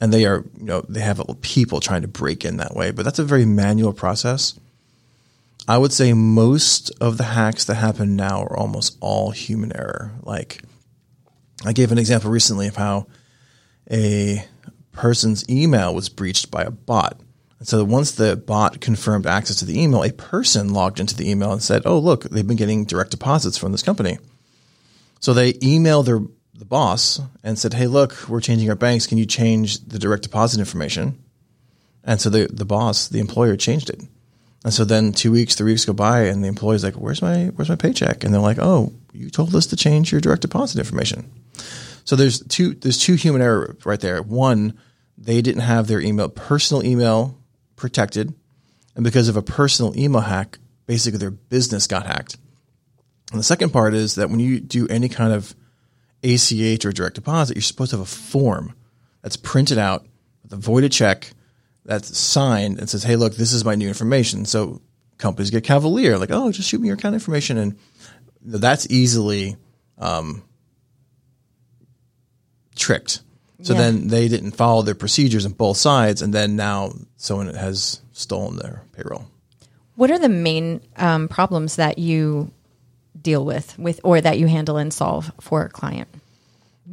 and 0.00 0.12
they 0.12 0.26
are 0.26 0.44
you 0.58 0.64
know 0.64 0.80
they 0.88 1.00
have 1.00 1.22
people 1.42 1.78
trying 1.78 2.02
to 2.02 2.08
break 2.08 2.44
in 2.44 2.56
that 2.56 2.74
way. 2.74 2.90
But 2.90 3.04
that's 3.04 3.20
a 3.20 3.24
very 3.24 3.46
manual 3.46 3.92
process. 3.92 4.58
I 5.68 5.78
would 5.78 5.92
say 5.92 6.12
most 6.12 6.90
of 7.00 7.18
the 7.18 7.24
hacks 7.24 7.66
that 7.66 7.76
happen 7.76 8.16
now 8.16 8.42
are 8.42 8.56
almost 8.56 8.98
all 9.00 9.30
human 9.30 9.76
error. 9.76 10.10
Like 10.24 10.60
I 11.64 11.72
gave 11.72 11.92
an 11.92 11.98
example 11.98 12.32
recently 12.32 12.66
of 12.66 12.74
how 12.74 13.06
a 13.88 14.44
person's 14.90 15.48
email 15.48 15.94
was 15.94 16.08
breached 16.08 16.50
by 16.50 16.62
a 16.62 16.70
bot. 16.72 17.20
And 17.62 17.68
so 17.68 17.84
once 17.84 18.10
the 18.10 18.36
bot 18.36 18.80
confirmed 18.80 19.24
access 19.24 19.60
to 19.60 19.64
the 19.64 19.80
email, 19.80 20.02
a 20.02 20.10
person 20.10 20.72
logged 20.72 20.98
into 20.98 21.14
the 21.14 21.30
email 21.30 21.52
and 21.52 21.62
said, 21.62 21.82
"Oh, 21.84 21.96
look, 21.96 22.24
they've 22.24 22.44
been 22.44 22.56
getting 22.56 22.84
direct 22.84 23.12
deposits 23.12 23.56
from 23.56 23.70
this 23.70 23.84
company." 23.84 24.18
So 25.20 25.32
they 25.32 25.52
emailed 25.52 26.06
their 26.06 26.22
the 26.58 26.64
boss 26.64 27.20
and 27.44 27.56
said, 27.56 27.74
"Hey, 27.74 27.86
look, 27.86 28.28
we're 28.28 28.40
changing 28.40 28.68
our 28.68 28.74
banks. 28.74 29.06
Can 29.06 29.16
you 29.16 29.26
change 29.26 29.78
the 29.86 30.00
direct 30.00 30.24
deposit 30.24 30.58
information?" 30.58 31.20
And 32.02 32.20
so 32.20 32.30
the 32.30 32.48
the 32.52 32.64
boss, 32.64 33.06
the 33.06 33.20
employer, 33.20 33.54
changed 33.54 33.90
it. 33.90 34.00
And 34.64 34.74
so 34.74 34.84
then 34.84 35.12
two 35.12 35.30
weeks, 35.30 35.54
three 35.54 35.70
weeks 35.70 35.84
go 35.84 35.92
by, 35.92 36.22
and 36.22 36.42
the 36.42 36.48
employee's 36.48 36.82
like, 36.82 36.94
"Where's 36.94 37.22
my 37.22 37.52
Where's 37.54 37.68
my 37.68 37.76
paycheck?" 37.76 38.24
And 38.24 38.34
they're 38.34 38.40
like, 38.40 38.58
"Oh, 38.58 38.92
you 39.12 39.30
told 39.30 39.54
us 39.54 39.66
to 39.66 39.76
change 39.76 40.10
your 40.10 40.20
direct 40.20 40.42
deposit 40.42 40.80
information." 40.80 41.26
So 42.04 42.16
there's 42.16 42.40
two 42.40 42.74
there's 42.74 42.98
two 42.98 43.14
human 43.14 43.40
error 43.40 43.76
right 43.84 44.00
there. 44.00 44.20
One, 44.20 44.74
they 45.16 45.40
didn't 45.42 45.62
have 45.62 45.86
their 45.86 46.00
email 46.00 46.28
personal 46.28 46.84
email 46.84 47.38
protected, 47.82 48.32
and 48.94 49.04
because 49.04 49.28
of 49.28 49.36
a 49.36 49.42
personal 49.42 49.92
email 49.98 50.22
hack, 50.22 50.58
basically 50.86 51.18
their 51.18 51.32
business 51.32 51.86
got 51.88 52.06
hacked. 52.06 52.38
And 53.32 53.40
the 53.40 53.44
second 53.44 53.70
part 53.70 53.92
is 53.92 54.14
that 54.14 54.30
when 54.30 54.38
you 54.38 54.60
do 54.60 54.86
any 54.88 55.08
kind 55.08 55.32
of 55.32 55.54
ACH 56.22 56.84
or 56.86 56.92
direct 56.92 57.16
deposit, 57.16 57.56
you're 57.56 57.62
supposed 57.62 57.90
to 57.90 57.96
have 57.96 58.06
a 58.06 58.08
form 58.08 58.74
that's 59.20 59.36
printed 59.36 59.78
out 59.78 60.06
with 60.44 60.52
a 60.52 60.56
voided 60.56 60.92
check 60.92 61.32
that's 61.84 62.16
signed 62.16 62.78
and 62.78 62.88
says, 62.88 63.02
"Hey, 63.02 63.16
look, 63.16 63.34
this 63.34 63.52
is 63.52 63.64
my 63.64 63.74
new 63.74 63.88
information." 63.88 64.44
So 64.44 64.80
companies 65.18 65.50
get 65.50 65.64
cavalier, 65.64 66.18
like, 66.18 66.30
"Oh, 66.30 66.52
just 66.52 66.68
shoot 66.68 66.80
me 66.80 66.86
your 66.86 66.96
account 66.96 67.14
information," 67.14 67.58
and 67.58 67.76
that's 68.44 68.86
easily 68.90 69.56
um, 69.98 70.44
tricked. 72.76 73.22
So 73.62 73.74
Yeah. 73.74 73.80
then 73.80 74.08
they 74.08 74.28
didn't 74.28 74.52
follow 74.52 74.82
their 74.82 74.94
procedures 74.94 75.46
on 75.46 75.52
both 75.52 75.76
sides, 75.76 76.20
and 76.22 76.34
then 76.34 76.56
now 76.56 76.92
someone 77.16 77.54
has 77.54 78.00
stolen 78.12 78.56
their 78.56 78.82
payroll. 78.92 79.26
What 79.94 80.10
are 80.10 80.18
the 80.18 80.28
main 80.28 80.80
um, 80.96 81.28
problems 81.28 81.76
that 81.76 81.98
you 81.98 82.50
deal 83.20 83.44
with, 83.44 83.78
with 83.78 84.00
or 84.02 84.20
that 84.20 84.38
you 84.38 84.46
handle 84.48 84.76
and 84.78 84.92
solve 84.92 85.30
for 85.40 85.62
a 85.64 85.68
client? 85.68 86.08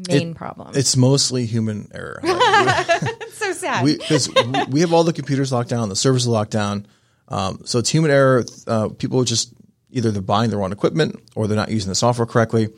Main 0.08 0.30
It- 0.32 0.36
problem. 0.36 0.72
It's 0.76 0.96
mostly 0.96 1.46
human 1.46 1.90
error. 1.94 2.22
so 3.34 3.52
sad. 3.54 3.84
we 3.84 3.98
because 3.98 4.30
we 4.70 4.82
have 4.82 4.94
all 4.94 5.04
the 5.04 5.14
computers 5.14 5.52
locked 5.52 5.70
down, 5.70 5.90
the 5.90 5.96
servers 5.96 6.28
are 6.28 6.32
locked 6.32 6.52
down. 6.52 6.86
Um, 7.30 7.62
so 7.66 7.80
it's 7.80 7.90
human 7.90 8.12
error. 8.12 8.44
Uh, 8.68 8.90
people 8.90 9.24
just 9.24 9.54
either 9.92 10.12
they're 10.12 10.22
buying 10.22 10.52
the 10.52 10.58
wrong 10.58 10.72
equipment 10.72 11.20
or 11.36 11.48
they're 11.48 11.58
not 11.58 11.70
using 11.72 11.90
the 11.90 11.96
software 11.96 12.26
correctly. 12.28 12.70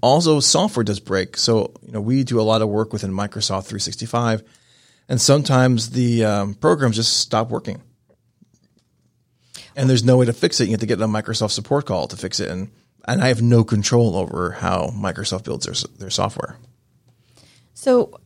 Also, 0.00 0.40
software 0.40 0.84
does 0.84 1.00
break. 1.00 1.36
So 1.36 1.72
you 1.84 1.92
know 1.92 2.00
we 2.00 2.24
do 2.24 2.40
a 2.40 2.42
lot 2.42 2.62
of 2.62 2.68
work 2.68 2.92
within 2.92 3.10
Microsoft 3.10 3.66
365, 3.66 4.42
and 5.08 5.20
sometimes 5.20 5.90
the 5.90 6.24
um, 6.24 6.54
programs 6.54 6.96
just 6.96 7.18
stop 7.18 7.50
working, 7.50 7.82
and 9.74 9.90
there's 9.90 10.04
no 10.04 10.16
way 10.16 10.26
to 10.26 10.32
fix 10.32 10.60
it. 10.60 10.66
You 10.66 10.72
have 10.72 10.80
to 10.80 10.86
get 10.86 11.00
a 11.00 11.06
Microsoft 11.06 11.50
support 11.50 11.86
call 11.86 12.06
to 12.08 12.16
fix 12.16 12.38
it, 12.40 12.48
and 12.50 12.70
and 13.06 13.22
I 13.22 13.28
have 13.28 13.42
no 13.42 13.64
control 13.64 14.16
over 14.16 14.52
how 14.52 14.90
Microsoft 14.94 15.44
builds 15.44 15.66
their 15.66 15.74
their 15.98 16.10
software. 16.10 16.56
So, 17.74 18.20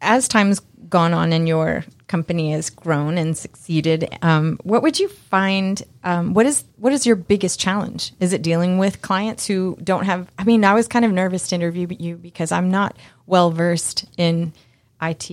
as 0.00 0.28
time's 0.28 0.60
gone 0.88 1.14
on 1.14 1.32
and 1.32 1.48
your 1.48 1.84
company 2.06 2.52
has 2.52 2.70
grown 2.70 3.18
and 3.18 3.36
succeeded, 3.36 4.16
um, 4.22 4.58
what 4.62 4.82
would 4.82 4.98
you 4.98 5.08
find? 5.08 5.82
Um, 6.02 6.34
what 6.34 6.46
is 6.46 6.64
what 6.76 6.92
is 6.92 7.06
your 7.06 7.16
biggest 7.16 7.58
challenge? 7.58 8.12
Is 8.20 8.32
it 8.32 8.42
dealing 8.42 8.78
with 8.78 9.02
clients 9.02 9.46
who 9.46 9.76
don't 9.82 10.04
have? 10.04 10.30
I 10.38 10.44
mean, 10.44 10.64
I 10.64 10.74
was 10.74 10.88
kind 10.88 11.04
of 11.04 11.12
nervous 11.12 11.48
to 11.48 11.54
interview 11.54 11.86
you 11.98 12.16
because 12.16 12.52
I'm 12.52 12.70
not 12.70 12.96
well 13.26 13.50
versed 13.50 14.04
in 14.16 14.52
IT 15.00 15.30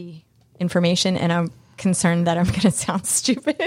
information, 0.60 1.18
and 1.18 1.32
I'm 1.32 1.52
concerned 1.78 2.28
that 2.28 2.38
I'm 2.38 2.46
going 2.46 2.60
to 2.62 2.72
sound 2.72 3.06
stupid. 3.06 3.62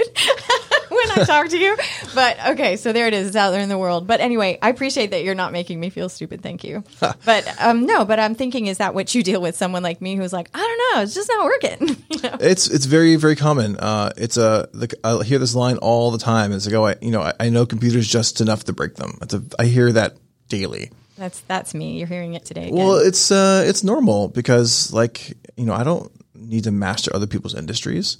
When 1.07 1.19
I 1.19 1.23
talk 1.23 1.49
to 1.49 1.57
you. 1.57 1.77
But 2.13 2.37
okay, 2.49 2.77
so 2.77 2.93
there 2.93 3.07
it 3.07 3.13
is. 3.13 3.27
It's 3.27 3.35
out 3.35 3.51
there 3.51 3.61
in 3.61 3.69
the 3.69 3.77
world. 3.77 4.07
But 4.07 4.21
anyway, 4.21 4.57
I 4.61 4.69
appreciate 4.69 5.11
that 5.11 5.23
you're 5.23 5.35
not 5.35 5.51
making 5.51 5.79
me 5.79 5.89
feel 5.89 6.09
stupid. 6.09 6.41
Thank 6.41 6.63
you. 6.63 6.83
but 6.99 7.61
um, 7.61 7.85
no, 7.85 8.05
but 8.05 8.19
I'm 8.19 8.35
thinking, 8.35 8.67
is 8.67 8.77
that 8.77 8.93
what 8.93 9.13
you 9.13 9.23
deal 9.23 9.41
with? 9.41 9.55
Someone 9.55 9.83
like 9.83 10.01
me 10.01 10.15
who's 10.15 10.33
like, 10.33 10.49
I 10.53 10.59
don't 10.59 10.97
know, 10.97 11.03
it's 11.03 11.13
just 11.13 11.29
not 11.29 11.45
working. 11.45 11.97
You 12.15 12.21
know? 12.21 12.37
It's 12.39 12.69
it's 12.69 12.85
very 12.85 13.17
very 13.17 13.35
common. 13.35 13.77
Uh, 13.77 14.11
it's 14.15 14.37
a 14.37 14.69
the, 14.73 14.89
I 15.03 15.23
hear 15.23 15.37
this 15.37 15.53
line 15.53 15.77
all 15.77 16.11
the 16.11 16.17
time. 16.17 16.51
It's 16.53 16.65
like, 16.65 16.75
oh, 16.75 16.85
I, 16.85 16.95
you 17.01 17.11
know, 17.11 17.21
I, 17.21 17.33
I 17.39 17.49
know 17.49 17.65
computers 17.65 18.07
just 18.07 18.41
enough 18.41 18.63
to 18.65 18.73
break 18.73 18.95
them. 18.95 19.17
It's 19.21 19.33
a, 19.33 19.43
I 19.59 19.65
hear 19.65 19.91
that 19.91 20.15
daily. 20.47 20.91
That's 21.17 21.41
that's 21.41 21.73
me. 21.73 21.97
You're 21.97 22.07
hearing 22.07 22.33
it 22.33 22.45
today. 22.45 22.67
Again. 22.67 22.75
Well, 22.75 22.97
it's 22.97 23.31
uh, 23.31 23.63
it's 23.65 23.83
normal 23.83 24.29
because 24.29 24.93
like 24.93 25.33
you 25.57 25.65
know, 25.65 25.73
I 25.73 25.83
don't 25.83 26.11
need 26.35 26.65
to 26.65 26.71
master 26.71 27.15
other 27.15 27.27
people's 27.27 27.55
industries. 27.55 28.17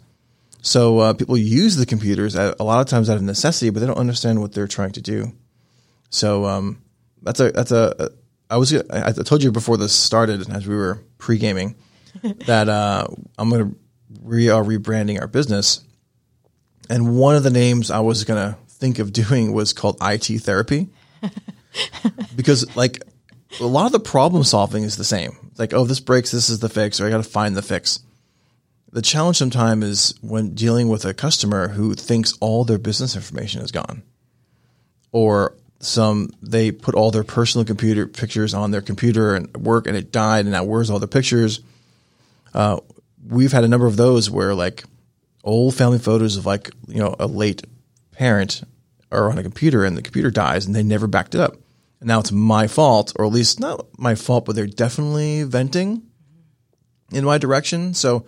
So 0.66 0.98
uh, 0.98 1.14
people 1.14 1.38
use 1.38 1.76
the 1.76 1.86
computers 1.86 2.36
at, 2.36 2.60
a 2.60 2.64
lot 2.64 2.82
of 2.82 2.88
times 2.88 3.08
out 3.08 3.18
of 3.18 3.22
necessity, 3.22 3.70
but 3.70 3.82
they 3.82 3.86
don't 3.86 4.00
understand 4.00 4.42
what 4.42 4.52
they're 4.52 4.68
trying 4.68 4.94
to 4.94 5.02
do. 5.02 5.32
So 6.10 6.46
um, 6.46 6.82
that's 7.22 7.40
a 7.40 7.52
that's 7.52 7.72
a 7.72 8.10
I 8.50 8.58
was 8.58 8.74
I 8.74 9.10
I 9.10 9.12
told 9.12 9.44
you 9.44 9.52
before 9.52 9.78
this 9.78 9.94
started 9.94 10.50
as 10.50 10.68
we 10.68 10.76
were 10.76 11.04
pre 11.20 11.38
gaming 11.38 11.76
that 12.48 12.68
uh, 12.68 13.06
I'm 13.38 13.50
going 13.52 13.70
to 13.70 13.78
we 14.24 14.50
are 14.50 14.64
rebranding 14.64 15.22
our 15.22 15.28
business, 15.28 15.84
and 16.90 17.16
one 17.16 17.36
of 17.36 17.44
the 17.44 17.52
names 17.52 17.92
I 17.92 18.00
was 18.00 18.24
going 18.24 18.42
to 18.44 18.58
think 18.68 18.98
of 18.98 19.14
doing 19.14 19.54
was 19.54 19.72
called 19.72 19.98
IT 20.02 20.26
therapy, 20.42 20.90
because 22.36 22.76
like 22.76 23.04
a 23.60 23.68
lot 23.68 23.86
of 23.86 23.92
the 23.92 24.00
problem 24.00 24.44
solving 24.44 24.84
is 24.84 24.98
the 24.98 25.04
same. 25.04 25.38
It's 25.52 25.60
like, 25.60 25.76
oh, 25.76 25.86
this 25.86 26.00
breaks, 26.00 26.32
this 26.32 26.50
is 26.50 26.58
the 26.58 26.70
fix, 26.70 27.00
or 27.00 27.06
I 27.06 27.12
got 27.12 27.18
to 27.18 27.30
find 27.30 27.56
the 27.56 27.62
fix. 27.62 28.00
The 28.96 29.02
challenge 29.02 29.36
sometimes 29.36 29.84
is 29.84 30.16
when 30.22 30.56
dealing 30.56 30.88
with 30.88 31.04
a 31.04 31.14
customer 31.14 31.68
who 31.68 31.96
thinks 31.96 32.38
all 32.40 32.64
their 32.64 32.78
business 32.78 33.18
information 33.18 33.62
is 33.62 33.74
gone, 33.74 34.04
or 35.12 35.54
some 35.82 36.30
they 36.42 36.72
put 36.72 36.96
all 36.96 37.12
their 37.12 37.26
personal 37.26 37.66
computer 37.66 38.08
pictures 38.08 38.54
on 38.54 38.72
their 38.72 38.82
computer 38.82 39.36
and 39.36 39.54
work, 39.58 39.86
and 39.86 39.98
it 39.98 40.14
died, 40.14 40.46
and 40.46 40.54
now 40.54 40.64
where's 40.64 40.90
all 40.90 41.00
the 41.00 41.10
pictures? 41.10 41.60
Uh, 42.54 42.80
we've 43.28 43.52
had 43.52 43.66
a 43.66 43.68
number 43.68 43.86
of 43.86 43.98
those 43.98 44.30
where 44.30 44.56
like 44.56 44.86
old 45.44 45.76
family 45.76 46.00
photos 46.00 46.38
of 46.38 46.46
like 46.46 46.72
you 46.88 47.00
know 47.00 47.18
a 47.20 47.28
late 47.28 47.64
parent 48.14 48.64
are 49.12 49.30
on 49.30 49.38
a 49.38 49.44
computer, 49.44 49.84
and 49.84 49.98
the 49.98 50.02
computer 50.02 50.32
dies, 50.32 50.66
and 50.66 50.74
they 50.74 50.84
never 50.84 51.06
backed 51.06 51.36
it 51.36 51.42
up. 51.42 51.58
And 52.00 52.08
now 52.08 52.22
it's 52.22 52.32
my 52.32 52.68
fault, 52.68 53.12
or 53.18 53.26
at 53.26 53.34
least 53.34 53.60
not 53.60 53.88
my 54.00 54.16
fault, 54.16 54.46
but 54.46 54.56
they're 54.56 54.68
definitely 54.68 55.44
venting 55.44 56.04
in 57.12 57.26
my 57.26 57.38
direction. 57.38 57.94
So 57.94 58.26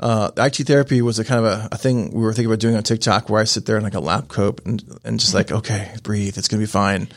uh, 0.00 0.30
IT 0.36 0.56
therapy 0.66 1.02
was 1.02 1.18
a 1.18 1.24
kind 1.24 1.44
of 1.44 1.52
a, 1.52 1.68
a 1.72 1.76
thing 1.76 2.12
we 2.12 2.22
were 2.22 2.32
thinking 2.32 2.46
about 2.46 2.60
doing 2.60 2.76
on 2.76 2.82
TikTok 2.82 3.28
where 3.28 3.40
I 3.40 3.44
sit 3.44 3.66
there 3.66 3.76
in 3.76 3.82
like 3.82 3.94
a 3.94 4.00
lab 4.00 4.28
coat 4.28 4.60
and, 4.64 4.82
and 5.04 5.18
just 5.18 5.34
like, 5.34 5.50
okay, 5.50 5.92
breathe. 6.02 6.38
It's 6.38 6.48
going 6.48 6.60
to 6.60 6.66
be 6.66 6.70
fine. 6.70 7.08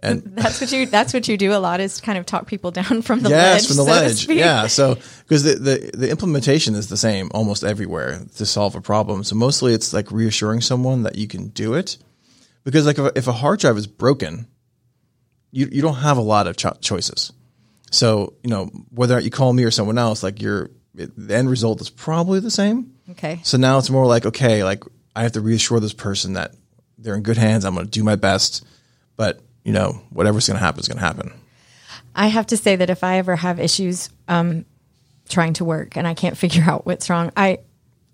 And 0.00 0.22
that's 0.24 0.60
what 0.60 0.70
you 0.70 0.86
that's 0.86 1.12
what 1.12 1.26
you 1.26 1.36
do 1.36 1.52
a 1.52 1.58
lot 1.58 1.80
is 1.80 2.00
kind 2.00 2.18
of 2.18 2.24
talk 2.24 2.46
people 2.46 2.70
down 2.70 3.02
from 3.02 3.20
the 3.20 3.30
yes, 3.30 3.62
ledge. 3.62 3.66
from 3.66 3.76
the 3.76 3.84
so 3.84 3.90
ledge. 3.90 4.28
Yeah. 4.28 4.66
So 4.68 4.94
because 4.94 5.42
the, 5.42 5.54
the, 5.54 5.90
the 5.92 6.10
implementation 6.10 6.76
is 6.76 6.88
the 6.88 6.96
same 6.96 7.30
almost 7.34 7.64
everywhere 7.64 8.20
to 8.36 8.46
solve 8.46 8.76
a 8.76 8.80
problem. 8.80 9.24
So 9.24 9.34
mostly 9.34 9.74
it's 9.74 9.92
like 9.92 10.12
reassuring 10.12 10.60
someone 10.60 11.02
that 11.02 11.16
you 11.16 11.26
can 11.26 11.48
do 11.48 11.74
it 11.74 11.98
because 12.62 12.86
like 12.86 12.98
if 12.98 13.06
a, 13.06 13.18
if 13.18 13.26
a 13.26 13.32
hard 13.32 13.58
drive 13.58 13.76
is 13.76 13.88
broken, 13.88 14.46
you, 15.50 15.68
you 15.72 15.82
don't 15.82 15.96
have 15.96 16.16
a 16.16 16.22
lot 16.22 16.46
of 16.46 16.56
cho- 16.56 16.76
choices. 16.80 17.32
So, 17.90 18.34
you 18.44 18.50
know, 18.50 18.66
whether 18.90 19.18
you 19.18 19.30
call 19.30 19.52
me 19.52 19.64
or 19.64 19.70
someone 19.70 19.98
else, 19.98 20.22
like 20.22 20.42
you're, 20.42 20.70
the 21.06 21.34
end 21.34 21.50
result 21.50 21.80
is 21.80 21.90
probably 21.90 22.40
the 22.40 22.50
same. 22.50 22.94
Okay. 23.10 23.40
So 23.42 23.56
now 23.56 23.78
it's 23.78 23.90
more 23.90 24.06
like, 24.06 24.26
okay, 24.26 24.64
like 24.64 24.84
I 25.14 25.22
have 25.22 25.32
to 25.32 25.40
reassure 25.40 25.80
this 25.80 25.92
person 25.92 26.34
that 26.34 26.54
they're 26.98 27.14
in 27.14 27.22
good 27.22 27.36
hands. 27.36 27.64
I'm 27.64 27.74
going 27.74 27.86
to 27.86 27.90
do 27.90 28.04
my 28.04 28.16
best, 28.16 28.64
but 29.16 29.40
you 29.64 29.72
know, 29.72 30.00
whatever's 30.10 30.46
going 30.46 30.58
to 30.58 30.64
happen 30.64 30.80
is 30.80 30.88
going 30.88 30.98
to 30.98 31.04
happen. 31.04 31.32
I 32.14 32.28
have 32.28 32.46
to 32.48 32.56
say 32.56 32.76
that 32.76 32.90
if 32.90 33.04
I 33.04 33.18
ever 33.18 33.36
have 33.36 33.60
issues 33.60 34.10
um, 34.26 34.64
trying 35.28 35.52
to 35.54 35.64
work 35.64 35.96
and 35.96 36.06
I 36.06 36.14
can't 36.14 36.36
figure 36.44 36.64
out 36.64 36.86
what's 36.86 37.08
wrong, 37.08 37.32
I 37.36 37.58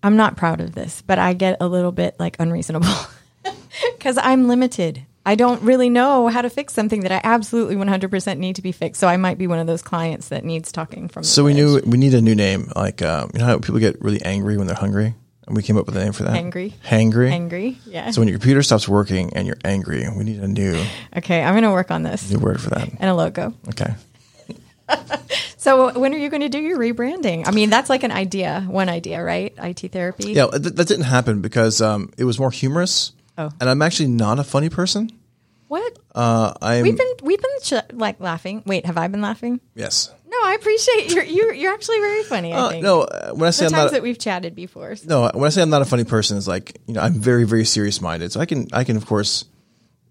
I'm 0.03 0.17
not 0.17 0.37
proud 0.37 0.61
of 0.61 0.75
this, 0.75 1.03
but 1.03 1.19
I 1.19 1.33
get 1.33 1.57
a 1.61 1.67
little 1.67 1.93
bit 1.93 2.17
like 2.19 2.37
unreasonable 2.39 2.95
because 3.97 4.19
I'm 4.19 4.49
limited. 4.49 5.07
I 5.27 5.35
don't 5.37 5.63
really 5.63 5.89
know 5.89 6.29
how 6.29 6.43
to 6.43 6.51
fix 6.51 6.75
something 6.75 7.01
that 7.01 7.13
I 7.13 7.21
absolutely 7.25 7.77
100% 7.77 8.39
need 8.39 8.57
to 8.57 8.63
be 8.63 8.73
fixed. 8.73 9.01
So 9.01 9.09
I 9.09 9.17
might 9.17 9.39
be 9.39 9.47
one 9.47 9.59
of 9.59 9.67
those 9.67 9.83
clients 9.83 10.29
that 10.29 10.45
needs 10.45 10.71
talking 10.71 11.09
from. 11.09 11.25
So 11.25 11.45
we 11.45 11.55
knew 11.55 11.81
we 11.87 11.97
need 11.97 12.15
a 12.15 12.21
new 12.21 12.35
name. 12.35 12.71
Like, 12.77 13.01
um, 13.03 13.31
you 13.33 13.41
know 13.41 13.47
how 13.47 13.59
people 13.59 13.81
get 13.81 14.01
really 14.03 14.23
angry 14.23 14.57
when 14.59 14.67
they're 14.67 14.77
hungry? 14.77 15.15
And 15.47 15.57
we 15.57 15.63
came 15.63 15.77
up 15.77 15.87
with 15.87 15.97
a 15.97 16.03
name 16.03 16.13
for 16.13 16.25
that. 16.25 16.35
Hangry. 16.35 16.73
Hangry. 16.85 17.31
angry. 17.31 17.79
Yeah. 17.87 18.11
So 18.11 18.21
when 18.21 18.29
your 18.29 18.39
computer 18.39 18.63
stops 18.63 18.89
working 18.89 19.35
and 19.35 19.47
you're 19.47 19.59
angry, 19.65 20.07
we 20.17 20.25
need 20.25 20.41
a 20.41 20.49
new 20.49 20.83
okay, 21.17 21.43
I'm 21.43 21.53
going 21.53 21.65
to 21.65 21.71
work 21.71 21.91
on 21.91 22.03
this 22.03 22.31
new 22.31 22.39
word 22.39 22.61
for 22.61 22.71
that. 22.71 22.89
and 22.89 23.11
a 23.11 23.15
logo. 23.15 23.53
Okay. 23.69 23.95
So 25.65 25.99
when 25.99 26.13
are 26.13 26.19
you 26.19 26.29
going 26.29 26.43
to 26.43 26.51
do 26.51 26.59
your 26.59 26.79
rebranding? 26.79 27.49
I 27.49 27.51
mean, 27.51 27.71
that's 27.71 27.89
like 27.89 28.03
an 28.03 28.11
idea, 28.13 28.67
one 28.69 28.91
idea, 28.91 29.25
right? 29.25 29.51
IT 29.57 29.93
therapy. 29.93 30.33
Yeah, 30.33 30.49
th- 30.49 30.75
that 30.75 30.87
didn't 30.87 31.07
happen 31.07 31.41
because 31.41 31.81
um, 31.81 32.13
it 32.19 32.25
was 32.25 32.39
more 32.39 32.51
humorous. 32.51 33.13
Oh. 33.37 33.51
And 33.61 33.69
I'm 33.71 33.83
actually 33.83 34.09
not 34.09 34.39
a 34.39 34.45
funny 34.45 34.69
person. 34.69 35.11
What? 35.69 35.99
Uh, 36.15 36.53
I'm 36.63 36.83
We've 36.83 36.97
been 36.97 37.13
we've 37.23 37.41
been 37.43 37.61
ch- 37.63 37.93
like 37.93 38.21
laughing. 38.21 38.63
Wait, 38.67 38.87
have 38.87 38.97
I 38.97 39.09
been 39.09 39.23
laughing? 39.23 39.61
yes. 39.75 40.11
No, 40.29 40.37
I 40.43 40.55
appreciate 40.55 41.13
you're 41.13 41.25
you're 41.25 41.53
you're 41.55 41.73
actually 41.73 41.99
very 42.01 42.23
funny. 42.25 42.53
I 42.53 42.59
Uh, 42.59 42.69
think. 42.71 42.83
no, 42.85 43.03
uh, 43.03 43.33
when 43.33 43.47
I 43.47 43.51
say 43.51 43.65
the 43.65 43.67
I'm 43.67 43.73
times 43.73 43.85
not 43.85 43.93
that 43.93 44.03
we've 44.03 44.19
chatted 44.19 44.55
before. 44.55 44.97
so- 44.97 45.07
no, 45.09 45.31
when 45.39 45.47
I 45.47 45.49
say 45.51 45.63
I'm 45.63 45.71
not 45.71 45.83
a 45.83 45.85
funny 45.85 46.05
person, 46.05 46.37
it's 46.37 46.47
like 46.49 46.81
you 46.87 46.95
know 46.95 47.01
I'm 47.01 47.15
very 47.15 47.45
very 47.45 47.65
serious 47.65 48.01
minded. 48.01 48.31
So 48.33 48.41
I 48.41 48.47
can 48.47 48.67
I 48.73 48.85
can 48.85 48.97
of 48.97 49.07
course 49.07 49.45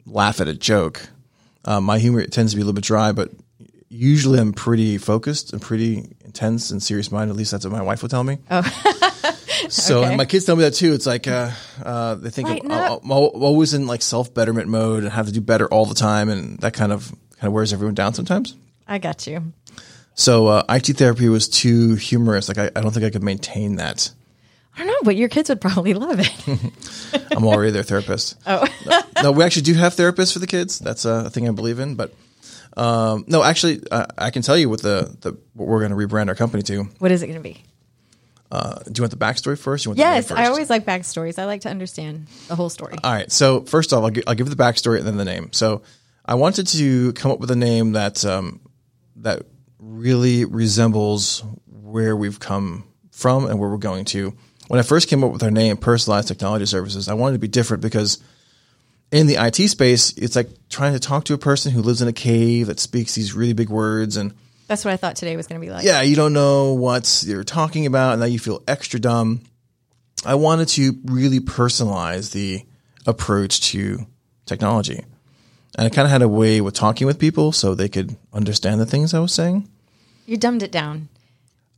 laugh 0.05 0.39
at 0.41 0.47
a 0.47 0.53
joke. 0.53 1.07
Uh, 1.65 1.79
my 1.81 1.99
humor 1.99 2.25
tends 2.25 2.51
to 2.51 2.55
be 2.57 2.61
a 2.61 2.65
little 2.65 2.73
bit 2.75 2.83
dry, 2.83 3.11
but 3.13 3.31
usually 3.89 4.39
I'm 4.39 4.51
pretty 4.53 4.97
focused 4.97 5.53
and 5.53 5.61
pretty 5.61 6.15
intense 6.25 6.71
and 6.71 6.81
serious 6.83 7.11
minded. 7.11 7.31
At 7.33 7.37
least 7.37 7.51
that's 7.51 7.63
what 7.65 7.71
my 7.71 7.81
wife 7.83 8.01
will 8.01 8.09
tell 8.09 8.23
me. 8.23 8.39
Oh. 8.49 8.63
so 9.69 9.99
Okay. 9.99 10.09
and 10.09 10.17
my 10.17 10.25
kids 10.25 10.45
tell 10.45 10.55
me 10.55 10.63
that 10.63 10.73
too. 10.73 10.93
It's 10.93 11.05
like 11.05 11.27
uh, 11.27 11.51
uh, 11.83 12.15
they 12.15 12.29
think 12.29 12.49
I'm. 12.49 12.71
I'm 12.71 13.11
always 13.11 13.73
in 13.73 13.87
like 13.87 14.01
self 14.01 14.33
betterment 14.33 14.67
mode 14.67 15.03
and 15.03 15.11
have 15.11 15.27
to 15.27 15.31
do 15.31 15.41
better 15.41 15.67
all 15.67 15.85
the 15.85 15.95
time, 15.95 16.29
and 16.29 16.57
that 16.59 16.73
kind 16.73 16.91
of 16.91 17.09
kind 17.37 17.47
of 17.47 17.53
wears 17.53 17.73
everyone 17.73 17.95
down 17.95 18.13
sometimes. 18.13 18.55
I 18.87 18.97
got 18.99 19.27
you. 19.27 19.53
So 20.15 20.47
uh, 20.47 20.63
IT 20.69 20.87
therapy 20.97 21.27
was 21.29 21.47
too 21.49 21.95
humorous. 21.95 22.47
Like 22.47 22.57
I, 22.57 22.69
I 22.75 22.81
don't 22.81 22.91
think 22.91 23.05
I 23.05 23.09
could 23.09 23.23
maintain 23.23 23.77
that. 23.77 24.11
I 24.75 24.79
don't 24.79 24.87
know, 24.87 24.99
but 25.03 25.15
your 25.15 25.29
kids 25.29 25.49
would 25.49 25.61
probably 25.61 25.93
love 25.93 26.19
it. 26.19 27.31
I'm 27.35 27.45
already 27.45 27.71
their 27.71 27.83
therapist. 27.83 28.35
Oh, 28.47 28.67
no, 28.87 29.01
no, 29.23 29.31
we 29.31 29.43
actually 29.43 29.61
do 29.63 29.73
have 29.75 29.93
therapists 29.93 30.33
for 30.33 30.39
the 30.39 30.47
kids. 30.47 30.79
That's 30.79 31.05
a 31.05 31.29
thing 31.29 31.47
I 31.47 31.51
believe 31.51 31.79
in. 31.79 31.93
But 31.95 32.13
um, 32.75 33.23
no, 33.27 33.43
actually, 33.43 33.81
uh, 33.91 34.05
I 34.17 34.31
can 34.31 34.41
tell 34.41 34.57
you 34.57 34.69
what 34.69 34.81
the, 34.81 35.15
the 35.21 35.37
what 35.53 35.67
we're 35.67 35.87
going 35.87 35.91
to 35.91 35.97
rebrand 35.97 36.27
our 36.27 36.35
company 36.35 36.63
to. 36.63 36.83
what 36.99 37.11
is 37.11 37.21
it 37.21 37.27
going 37.27 37.37
to 37.37 37.43
be? 37.43 37.63
Uh, 38.53 38.75
do 38.83 38.99
you 38.99 39.01
want 39.01 39.09
the 39.09 39.17
backstory 39.17 39.57
first? 39.57 39.83
You 39.83 39.89
want 39.89 39.97
Yes, 39.97 40.29
I 40.29 40.45
always 40.45 40.69
like 40.69 40.85
backstories. 40.85 41.39
I 41.39 41.45
like 41.45 41.61
to 41.61 41.69
understand 41.69 42.27
the 42.47 42.55
whole 42.55 42.69
story. 42.69 42.93
All 43.03 43.11
right. 43.11 43.31
So 43.31 43.61
first 43.61 43.91
off, 43.91 44.03
I'll, 44.03 44.11
gi- 44.11 44.27
I'll 44.27 44.35
give 44.35 44.47
the 44.47 44.55
backstory 44.55 44.99
and 44.99 45.07
then 45.07 45.17
the 45.17 45.25
name. 45.25 45.51
So 45.53 45.81
I 46.23 46.35
wanted 46.35 46.67
to 46.67 47.13
come 47.13 47.31
up 47.31 47.39
with 47.39 47.49
a 47.49 47.55
name 47.55 47.93
that 47.93 48.23
um, 48.23 48.61
that 49.15 49.47
really 49.79 50.45
resembles 50.45 51.43
where 51.65 52.15
we've 52.15 52.39
come 52.39 52.83
from 53.09 53.47
and 53.47 53.59
where 53.59 53.71
we're 53.71 53.77
going 53.77 54.05
to. 54.05 54.35
When 54.67 54.79
I 54.79 54.83
first 54.83 55.09
came 55.09 55.23
up 55.23 55.31
with 55.31 55.41
our 55.41 55.49
name, 55.49 55.75
Personalized 55.75 56.27
Technology 56.27 56.67
Services, 56.67 57.09
I 57.09 57.15
wanted 57.15 57.33
to 57.33 57.39
be 57.39 57.47
different 57.47 57.81
because 57.81 58.21
in 59.11 59.25
the 59.25 59.43
IT 59.43 59.67
space, 59.69 60.13
it's 60.15 60.35
like 60.35 60.49
trying 60.69 60.93
to 60.93 60.99
talk 60.99 61.25
to 61.25 61.33
a 61.33 61.39
person 61.39 61.71
who 61.71 61.81
lives 61.81 62.03
in 62.03 62.07
a 62.07 62.13
cave 62.13 62.67
that 62.67 62.79
speaks 62.79 63.15
these 63.15 63.33
really 63.33 63.53
big 63.53 63.69
words 63.69 64.15
and 64.15 64.35
That's 64.67 64.85
what 64.85 64.93
I 64.93 64.97
thought 64.97 65.15
today 65.15 65.35
was 65.35 65.47
going 65.47 65.59
to 65.59 65.65
be 65.65 65.71
like. 65.71 65.85
yeah, 65.85 66.01
you 66.01 66.15
don't 66.15 66.33
know 66.33 66.73
what 66.73 67.23
you're 67.27 67.43
talking 67.43 67.85
about, 67.85 68.13
and 68.13 68.21
now 68.21 68.25
you 68.27 68.39
feel 68.39 68.63
extra 68.67 68.99
dumb. 68.99 69.41
I 70.25 70.35
wanted 70.35 70.69
to 70.69 70.93
really 71.05 71.39
personalize 71.39 72.31
the 72.31 72.63
approach 73.05 73.61
to 73.71 74.05
technology. 74.45 75.03
And 75.77 75.85
I 75.87 75.89
kind 75.89 76.05
of 76.05 76.11
had 76.11 76.21
a 76.21 76.29
way 76.29 76.61
with 76.61 76.75
talking 76.75 77.07
with 77.07 77.19
people 77.19 77.51
so 77.51 77.75
they 77.75 77.89
could 77.89 78.15
understand 78.31 78.79
the 78.79 78.85
things 78.85 79.13
I 79.13 79.19
was 79.19 79.33
saying. 79.33 79.67
You 80.25 80.37
dumbed 80.37 80.63
it 80.63 80.71
down. 80.71 81.09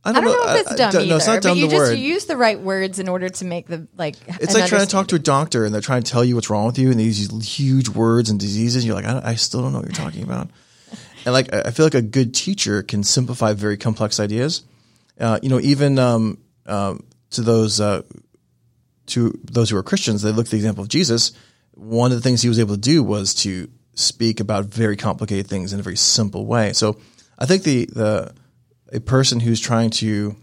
I 0.04 0.10
I 0.10 0.12
don't 0.12 0.24
know 0.24 0.54
if 0.54 0.60
it's 0.60 0.72
I- 0.72 0.76
dumb 0.76 0.92
don't- 0.92 1.00
either, 1.02 1.08
no, 1.10 1.16
it's 1.16 1.26
not 1.26 1.42
dumb 1.42 1.52
but 1.56 1.58
you 1.58 1.68
just 1.68 1.90
word. 1.90 1.98
use 1.98 2.26
the 2.26 2.36
right 2.36 2.60
words 2.60 3.00
in 3.00 3.08
order 3.08 3.28
to 3.28 3.44
make 3.44 3.66
the 3.66 3.88
like. 3.96 4.14
It's 4.40 4.54
like 4.54 4.66
trying 4.66 4.82
to 4.82 4.86
talk 4.86 5.08
to 5.08 5.16
a 5.16 5.18
doctor 5.18 5.64
and 5.64 5.74
they're 5.74 5.80
trying 5.80 6.04
to 6.04 6.10
tell 6.10 6.24
you 6.24 6.36
what's 6.36 6.48
wrong 6.50 6.66
with 6.66 6.78
you 6.78 6.90
and 6.92 7.00
they 7.00 7.04
use 7.04 7.26
these 7.28 7.58
huge 7.58 7.88
words 7.88 8.30
and 8.30 8.38
diseases. 8.38 8.84
You're 8.86 8.94
like, 8.94 9.06
I, 9.06 9.20
I 9.24 9.34
still 9.34 9.62
don't 9.62 9.72
know 9.72 9.78
what 9.80 9.88
you're 9.88 9.94
talking 9.96 10.22
about. 10.22 10.48
And 11.26 11.32
like, 11.32 11.52
I 11.52 11.72
feel 11.72 11.84
like 11.84 11.94
a 11.94 12.02
good 12.02 12.34
teacher 12.34 12.84
can 12.84 13.02
simplify 13.02 13.52
very 13.52 13.76
complex 13.76 14.20
ideas. 14.20 14.62
Uh, 15.18 15.40
you 15.42 15.48
know, 15.48 15.58
even 15.58 15.98
um, 15.98 16.38
um, 16.66 17.04
to 17.30 17.42
those 17.42 17.80
uh, 17.80 18.02
to 19.06 19.38
those 19.44 19.70
who 19.70 19.76
are 19.76 19.82
Christians, 19.82 20.22
they 20.22 20.30
look 20.30 20.46
at 20.46 20.50
the 20.50 20.56
example 20.56 20.82
of 20.82 20.88
Jesus. 20.88 21.32
One 21.72 22.12
of 22.12 22.16
the 22.16 22.22
things 22.22 22.42
he 22.42 22.48
was 22.48 22.60
able 22.60 22.76
to 22.76 22.80
do 22.80 23.02
was 23.02 23.34
to 23.36 23.68
speak 23.94 24.40
about 24.40 24.66
very 24.66 24.96
complicated 24.96 25.48
things 25.48 25.72
in 25.72 25.80
a 25.80 25.82
very 25.82 25.96
simple 25.96 26.46
way. 26.46 26.72
So 26.72 27.00
I 27.38 27.46
think 27.46 27.64
the 27.64 27.86
the 27.86 28.34
a 28.92 29.00
person 29.00 29.40
who's 29.40 29.60
trying 29.60 29.90
to 29.90 30.36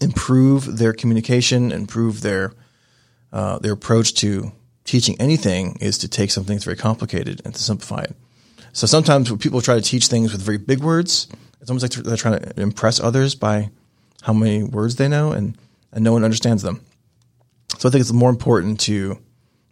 improve 0.00 0.78
their 0.78 0.92
communication, 0.92 1.70
improve 1.70 2.20
their 2.20 2.52
uh, 3.32 3.60
their 3.60 3.74
approach 3.74 4.14
to 4.14 4.50
teaching 4.82 5.14
anything 5.20 5.76
is 5.80 5.98
to 5.98 6.08
take 6.08 6.32
something 6.32 6.56
that's 6.56 6.64
very 6.64 6.76
complicated 6.76 7.42
and 7.44 7.54
to 7.54 7.62
simplify 7.62 8.02
it. 8.02 8.16
So 8.74 8.86
sometimes 8.86 9.30
when 9.30 9.38
people 9.38 9.62
try 9.62 9.76
to 9.76 9.80
teach 9.80 10.08
things 10.08 10.32
with 10.32 10.42
very 10.42 10.58
big 10.58 10.80
words, 10.80 11.28
it's 11.60 11.70
almost 11.70 11.82
like 11.82 12.04
they're 12.04 12.16
trying 12.16 12.40
to 12.40 12.60
impress 12.60 13.00
others 13.00 13.34
by 13.34 13.70
how 14.22 14.34
many 14.34 14.62
words 14.62 14.96
they 14.96 15.08
know, 15.08 15.32
and 15.32 15.56
and 15.94 16.04
no 16.04 16.12
one 16.12 16.24
understands 16.24 16.62
them. 16.62 16.80
So 17.78 17.88
I 17.88 17.92
think 17.92 18.00
it's 18.00 18.12
more 18.12 18.30
important 18.30 18.80
to 18.80 19.18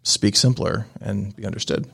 speak 0.04 0.36
simpler 0.36 0.86
and 1.00 1.34
be 1.36 1.44
understood. 1.44 1.90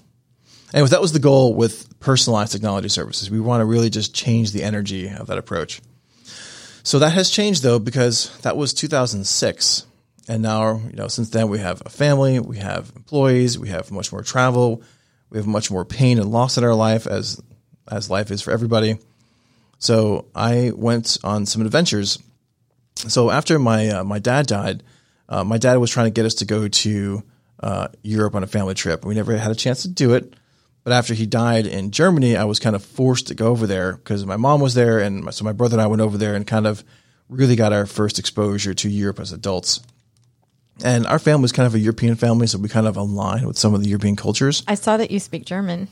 Anyways, 0.73 0.91
that 0.91 1.01
was 1.01 1.13
the 1.13 1.19
goal 1.19 1.55
with 1.55 1.99
personalized 1.99 2.53
technology 2.53 2.89
services. 2.89 3.31
We 3.31 3.41
want 3.41 3.63
to 3.63 3.65
really 3.65 3.89
just 3.89 4.15
change 4.15 4.53
the 4.53 4.63
energy 4.63 5.09
of 5.09 5.27
that 5.29 5.39
approach. 5.39 5.81
So 6.83 6.99
that 6.99 7.11
has 7.11 7.31
changed 7.31 7.63
though, 7.63 7.79
because 7.79 8.37
that 8.41 8.57
was 8.57 8.75
2006. 8.75 9.87
And 10.29 10.43
now, 10.43 10.83
you 10.91 10.97
know, 10.97 11.09
since 11.09 11.31
then 11.31 11.49
we 11.49 11.59
have 11.59 11.83
a 11.87 11.89
family, 11.89 12.39
we 12.39 12.59
have 12.59 12.93
employees, 12.95 13.59
we 13.59 13.71
have 13.71 13.91
much 13.91 14.13
more 14.13 14.23
travel, 14.23 14.83
we 15.31 15.39
have 15.39 15.47
much 15.47 15.71
more 15.71 15.85
pain 15.85 16.19
and 16.19 16.31
loss 16.31 16.59
in 16.59 16.65
our 16.65 16.75
life 16.75 17.07
as, 17.07 17.41
as 17.91 18.11
life 18.11 18.31
is 18.31 18.43
for 18.43 18.51
everybody. 18.51 18.99
So 19.79 20.27
I 20.35 20.73
went 20.75 21.19
on 21.23 21.47
some 21.47 21.63
adventures. 21.63 22.19
So 22.97 23.31
after 23.31 23.59
my, 23.59 23.89
uh, 23.89 24.05
my 24.05 24.19
dad 24.19 24.47
died, 24.47 24.83
uh, 25.29 25.45
my 25.45 25.59
dad 25.59 25.77
was 25.77 25.91
trying 25.91 26.07
to 26.07 26.11
get 26.11 26.27
us 26.27 26.35
to 26.37 26.45
go 26.45 26.69
to 26.69 27.23
uh, 27.61 27.89
Europe 28.03 28.35
on 28.35 28.43
a 28.43 28.47
family 28.47 28.75
trip. 28.75 29.05
We 29.05 29.15
never 29.15 29.37
had 29.37 29.51
a 29.51 29.55
chance 29.55 29.83
to 29.83 29.89
do 29.89 30.15
it. 30.15 30.35
But 30.85 30.93
after 30.93 31.13
he 31.13 31.27
died 31.27 31.67
in 31.67 31.91
Germany, 31.91 32.37
I 32.37 32.45
was 32.45 32.61
kind 32.61 32.75
of 32.75 32.83
forced 32.83 33.27
to 33.27 33.35
go 33.35 33.49
over 33.49 33.67
there 33.67 33.93
because 33.93 34.25
my 34.25 34.37
mom 34.37 34.61
was 34.61 34.73
there, 34.73 35.01
and 35.01 35.23
my, 35.25 35.33
so 35.33 35.45
my 35.45 35.53
brother 35.53 35.75
and 35.75 35.83
I 35.83 35.87
went 35.87 36.01
over 36.01 36.17
there 36.17 36.35
and 36.35 36.47
kind 36.47 36.67
of 36.67 36.83
really 37.29 37.57
got 37.57 37.75
our 37.75 37.85
first 37.85 38.19
exposure 38.19 38.73
to 38.73 38.89
Europe 38.89 39.21
as 39.21 39.33
adults. 39.33 39.83
And 40.85 41.07
our 41.07 41.19
family 41.19 41.43
was 41.43 41.53
kind 41.53 41.67
of 41.67 41.75
a 41.75 41.79
European 41.79 42.15
family, 42.15 42.47
so 42.47 42.59
we 42.59 42.69
kind 42.69 42.87
of 42.87 42.97
align 42.97 43.47
with 43.47 43.59
some 43.59 43.75
of 43.75 43.83
the 43.83 43.89
European 43.89 44.17
cultures. 44.17 44.63
I 44.69 44.75
saw 44.75 44.97
that 44.97 45.11
you 45.11 45.19
speak 45.19 45.45
German. 45.45 45.89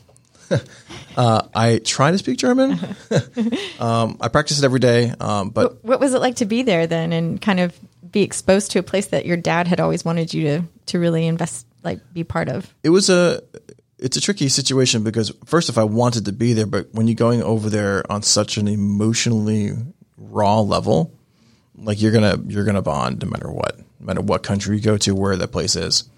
I 1.17 1.81
try 1.85 2.11
to 2.13 2.19
speak 2.19 2.39
German. 2.39 2.73
um, 3.81 4.17
I 4.21 4.29
practice 4.29 4.59
it 4.59 4.65
every 4.65 4.81
day, 4.81 5.13
um, 5.21 5.51
but 5.51 5.85
What 5.85 5.99
was 5.99 6.15
it 6.15 6.21
like 6.21 6.37
to 6.37 6.45
be 6.47 6.63
there 6.63 6.87
then, 6.87 7.13
and 7.13 7.41
kind 7.41 7.61
of 7.61 7.77
be 8.13 8.23
exposed 8.23 8.71
to 8.73 8.79
a 8.79 8.83
place 8.83 9.09
that 9.09 9.27
your 9.27 9.37
dad 9.37 9.67
had 9.67 9.81
always 9.81 10.05
wanted 10.05 10.33
you 10.33 10.45
to 10.45 10.63
to 10.87 10.99
really 11.01 11.27
invest, 11.27 11.67
like, 11.83 11.99
be 12.15 12.23
part 12.23 12.49
of? 12.49 12.73
it 12.85 12.91
was 12.91 13.11
a 13.11 13.43
it's 13.99 14.17
a 14.17 14.21
tricky 14.21 14.49
situation 14.49 15.03
because 15.03 15.33
first 15.47 15.69
if 15.69 15.79
I 15.79 15.85
wanted 15.85 16.27
to 16.27 16.33
be 16.33 16.53
there, 16.53 16.67
but 16.67 16.89
when 16.93 17.09
you're 17.09 17.15
going 17.15 17.43
over 17.43 17.69
there 17.71 18.05
on 18.11 18.23
such 18.23 18.57
an 18.57 18.69
emotionally 18.69 19.73
raw 20.17 20.61
level, 20.61 21.13
like 21.77 22.01
you're 22.01 22.13
gonna 22.13 22.39
you're 22.47 22.65
gonna 22.65 22.83
bond 22.83 23.23
no 23.23 23.29
matter 23.29 23.51
what, 23.51 23.81
no 24.01 24.07
matter 24.07 24.21
what 24.21 24.43
country 24.43 24.77
you 24.77 24.83
go 24.83 24.97
to, 24.99 25.15
where 25.15 25.37
that 25.37 25.53
place 25.53 25.77
is. 25.77 26.09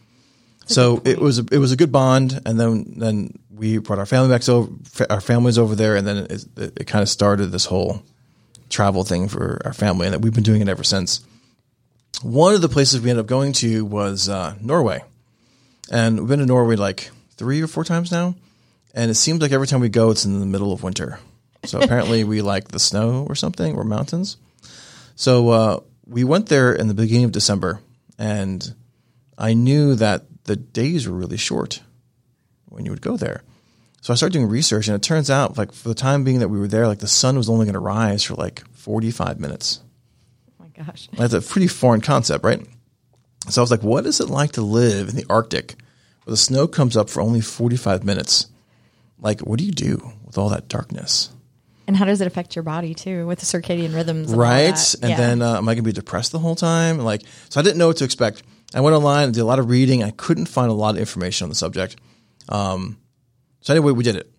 So 0.67 1.01
it 1.05 1.19
was 1.19 1.38
a, 1.38 1.47
it 1.51 1.59
was 1.59 1.73
a 1.73 1.77
good 1.77 1.91
bond, 1.91 2.41
and 2.45 2.61
then 2.61 2.93
then 2.97 3.38
we 3.51 3.79
brought 3.79 3.99
our 3.99 4.07
family 4.07 4.29
back 4.29 4.47
over 4.49 4.71
our 5.09 5.21
families 5.21 5.57
over 5.57 5.75
there, 5.75 5.97
and 5.97 6.07
then 6.07 6.17
it, 6.19 6.45
it, 6.57 6.73
it 6.81 6.87
kind 6.87 7.03
of 7.03 7.09
started 7.09 7.47
this 7.47 7.64
whole 7.64 8.03
travel 8.69 9.03
thing 9.03 9.29
for 9.29 9.62
our 9.64 9.73
family, 9.73 10.07
and 10.07 10.12
that 10.12 10.21
we've 10.21 10.35
been 10.35 10.43
doing 10.43 10.61
it 10.61 10.69
ever 10.69 10.85
since. 10.85 11.25
One 12.23 12.55
of 12.55 12.61
the 12.61 12.69
places 12.69 13.01
we 13.01 13.09
ended 13.09 13.25
up 13.25 13.29
going 13.29 13.53
to 13.55 13.85
was 13.85 14.29
uh, 14.29 14.57
Norway, 14.61 15.03
and 15.91 16.21
we've 16.21 16.29
been 16.29 16.41
to 16.41 16.47
Norway 16.47 16.77
like 16.77 17.11
three 17.37 17.62
or 17.62 17.67
four 17.67 17.85
times 17.85 18.12
now, 18.12 18.35
and 18.95 19.11
it 19.11 19.14
seems 19.14 19.41
like 19.41 19.53
every 19.53 19.67
time 19.67 19.81
we 19.81 19.88
go, 19.88 20.11
it's 20.11 20.27
in 20.27 20.38
the 20.38 20.47
middle 20.47 20.75
of 20.75 20.83
winter. 20.83 21.19
So 21.64 21.81
apparently, 21.83 22.25
we 22.25 22.43
like 22.43 22.69
the 22.69 22.79
snow 22.79 23.25
or 23.27 23.35
something 23.35 23.75
or 23.75 23.85
mountains. 23.85 24.37
So 25.17 25.49
uh, 25.49 25.81
we 26.09 26.25
went 26.25 26.49
there 26.49 26.73
in 26.73 26.88
the 26.88 26.94
beginning 26.94 27.25
of 27.25 27.33
December, 27.33 27.81
and 28.18 28.75
I 29.37 29.55
knew 29.55 29.94
that 29.94 30.25
the 30.44 30.57
days 30.57 31.07
were 31.07 31.16
really 31.16 31.37
short 31.37 31.83
when 32.66 32.85
you 32.85 32.90
would 32.90 33.03
go 33.03 33.16
there. 33.16 33.42
So 34.01 34.12
I 34.12 34.16
started 34.16 34.33
doing 34.33 34.49
research, 34.49 34.88
and 34.88 34.94
it 34.94 35.03
turns 35.03 35.31
out, 35.31 35.59
like 35.59 35.73
for 35.73 35.88
the 35.88 35.94
time 35.94 36.25
being 36.25 36.38
that 36.38 36.49
we 36.49 36.59
were 36.59 36.68
there, 36.68 36.87
like 36.87 37.01
the 37.01 37.07
sun 37.07 37.37
was 37.37 37.49
only 37.49 37.66
going 37.66 37.75
to 37.75 37.81
rise 37.81 38.25
for 38.25 38.35
like 38.35 38.66
45 38.73 39.38
minutes. 39.38 39.81
Oh 40.59 40.64
my 40.64 40.85
gosh. 40.85 41.09
That's 41.12 41.35
a 41.35 41.42
pretty 41.42 41.68
foreign 41.68 42.01
concept, 42.01 42.44
right? 42.44 42.66
So 43.51 43.61
I 43.61 43.62
was 43.62 43.71
like, 43.71 43.83
what 43.83 44.07
is 44.07 44.21
it 44.21 44.31
like 44.31 44.53
to 44.53 44.62
live 44.62 45.09
in 45.09 45.16
the 45.16 45.27
Arctic 45.29 45.75
where 46.25 46.33
the 46.33 46.37
snow 46.37 46.66
comes 46.66 46.97
up 46.97 47.11
for 47.11 47.21
only 47.21 47.40
45 47.40 48.05
minutes? 48.05 48.47
Like, 49.21 49.40
what 49.40 49.59
do 49.59 49.64
you 49.64 49.73
do 49.73 50.12
with 50.25 50.38
all 50.38 50.49
that 50.51 50.68
darkness? 50.68 51.31
And 51.88 51.96
how 51.96 52.05
does 52.05 52.20
it 52.20 52.27
affect 52.27 52.55
your 52.55 52.62
body 52.62 52.94
too 52.94 53.27
with 53.27 53.40
the 53.40 53.46
circadian 53.46 53.94
rhythms? 53.94 54.31
And 54.31 54.40
all 54.40 54.46
right? 54.46 54.66
that? 54.66 54.70
Right. 54.77 54.94
And 55.03 55.11
Yeah. 55.11 55.16
then 55.16 55.42
uh, 55.42 55.57
am 55.57 55.68
I 55.68 55.72
going 55.72 55.85
to 55.85 55.88
be 55.88 55.92
depressed 55.92 56.33
the 56.33 56.38
whole 56.38 56.55
time? 56.55 56.98
Like, 56.98 57.22
so 57.48 57.59
I 57.59 57.62
didn't 57.62 57.79
know 57.79 57.87
what 57.88 57.96
to 57.96 58.05
expect. 58.05 58.42
I 58.74 58.83
went 58.83 58.94
online 58.94 59.24
and 59.24 59.35
did 59.35 59.40
a 59.40 59.46
lot 59.46 59.59
of 59.59 59.70
reading. 59.70 60.05
I 60.05 60.11
couldn't 60.11 60.46
find 60.46 60.70
a 60.70 60.74
lot 60.74 60.94
of 60.94 61.01
information 61.01 61.46
on 61.46 61.48
the 61.48 61.55
subject. 61.55 61.96
Um, 62.51 62.98
so 63.62 63.72
anyway, 63.72 63.92
we 63.92 64.05
did 64.05 64.16
it. 64.16 64.31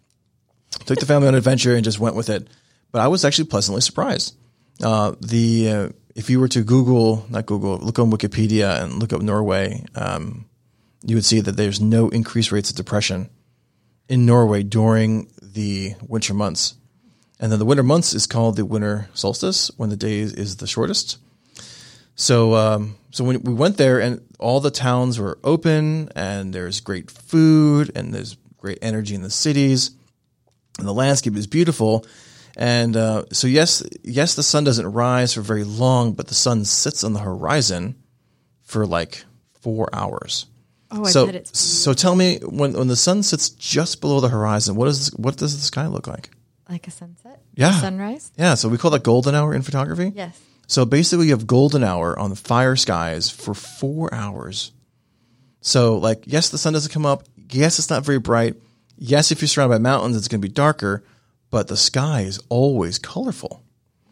Took 0.86 1.00
the 1.00 1.08
family 1.08 1.28
on 1.28 1.34
an 1.34 1.40
adventure 1.40 1.74
and 1.74 1.84
just 1.84 2.00
went 2.00 2.16
with 2.16 2.30
it. 2.30 2.48
But 2.92 3.02
I 3.02 3.08
was 3.08 3.26
actually 3.26 3.46
pleasantly 3.46 3.82
surprised. 3.82 4.36
Uh, 4.82 5.16
the 5.20 5.70
uh, 5.72 5.90
if 6.16 6.30
you 6.30 6.40
were 6.40 6.48
to 6.50 6.64
Google, 6.64 7.26
not 7.30 7.48
Google, 7.48 7.78
look 7.80 7.98
on 7.98 8.12
Wikipedia 8.12 8.82
and 8.84 9.00
look 9.00 9.12
up 9.12 9.22
Norway, 9.24 9.84
um, 9.96 10.46
you 11.04 11.16
would 11.16 11.26
see 11.26 11.40
that 11.42 11.58
there's 11.58 11.82
no 11.82 12.10
increased 12.10 12.52
rates 12.52 12.70
of 12.70 12.76
depression 12.76 13.30
in 14.08 14.26
Norway 14.28 14.62
during 14.62 15.32
the 15.42 15.96
winter 16.08 16.36
months. 16.36 16.76
And 17.40 17.52
then 17.52 17.60
the 17.60 17.66
winter 17.66 17.84
months 17.84 18.14
is 18.14 18.28
called 18.28 18.58
the 18.58 18.66
winter 18.66 19.10
solstice 19.14 19.72
when 19.78 19.90
the 19.90 19.96
day 19.96 20.20
is 20.20 20.58
the 20.58 20.68
shortest. 20.68 21.18
So, 22.16 22.54
um, 22.56 22.98
so 23.12 23.24
when 23.24 23.42
we 23.44 23.54
went 23.54 23.78
there 23.78 24.00
and 24.00 24.22
all 24.40 24.60
the 24.60 24.72
towns 24.72 25.18
were 25.18 25.40
open 25.44 26.10
and 26.16 26.54
there's 26.54 26.82
great 26.82 27.10
food 27.10 27.92
and 27.96 28.14
there's 28.14 28.36
great 28.58 28.80
energy 28.82 29.16
in 29.16 29.22
the 29.22 29.30
cities 29.30 29.92
and 30.78 30.88
the 30.88 30.94
landscape 30.94 31.38
is 31.38 31.48
beautiful. 31.48 32.06
And 32.58 32.98
uh, 32.98 33.24
so, 33.32 33.48
yes, 33.48 33.84
yes, 34.04 34.36
the 34.36 34.44
sun 34.44 34.66
doesn't 34.66 34.92
rise 34.92 35.34
for 35.34 35.42
very 35.42 35.64
long, 35.64 36.12
but 36.12 36.28
the 36.28 36.34
sun 36.34 36.66
sits 36.66 37.06
on 37.06 37.14
the 37.14 37.22
horizon 37.22 37.96
for 38.64 38.86
like 38.86 39.24
four 39.62 39.90
hours. 39.94 40.46
Oh, 40.92 41.06
I 41.06 41.10
so, 41.10 41.26
bet 41.28 41.36
it's 41.36 41.58
so 41.58 41.94
tell 41.94 42.16
me 42.16 42.40
when 42.40 42.74
when 42.74 42.88
the 42.88 42.96
sun 42.96 43.22
sits 43.22 43.50
just 43.52 44.02
below 44.02 44.20
the 44.20 44.30
horizon, 44.30 44.76
what 44.76 44.88
is 44.88 45.10
what 45.18 45.38
does 45.38 45.56
the 45.56 45.64
sky 45.64 45.86
look 45.86 46.08
like? 46.08 46.32
Like 46.70 46.88
a 46.88 46.92
sunset. 46.92 47.42
Yeah. 47.56 47.72
Sunrise. 47.80 48.32
Yeah, 48.38 48.54
so 48.56 48.70
we 48.70 48.78
call 48.78 48.92
that 48.92 49.04
golden 49.04 49.36
hour 49.36 49.54
in 49.54 49.62
photography. 49.62 50.12
Yes. 50.16 50.40
So 50.68 50.86
basically, 50.86 51.28
you 51.28 51.32
have 51.34 51.48
golden 51.48 51.84
hour 51.84 52.18
on 52.18 52.30
the 52.30 52.36
fire 52.36 52.76
skies 52.76 53.30
for 53.30 53.54
four 53.54 54.14
hours. 54.14 54.72
So, 55.62 55.98
like, 55.98 56.24
yes, 56.26 56.50
the 56.50 56.58
sun 56.58 56.74
doesn't 56.74 56.92
come 56.92 57.06
up. 57.06 57.24
Yes, 57.50 57.80
it's 57.80 57.90
not 57.90 58.06
very 58.06 58.20
bright. 58.20 58.56
Yes, 58.98 59.32
if 59.32 59.42
you're 59.42 59.48
surrounded 59.48 59.76
by 59.76 59.82
mountains, 59.82 60.16
it's 60.16 60.28
going 60.28 60.42
to 60.42 60.48
be 60.48 60.54
darker, 60.54 61.04
but 61.50 61.68
the 61.68 61.78
sky 61.78 62.22
is 62.22 62.40
always 62.50 63.00
colorful. 63.00 63.64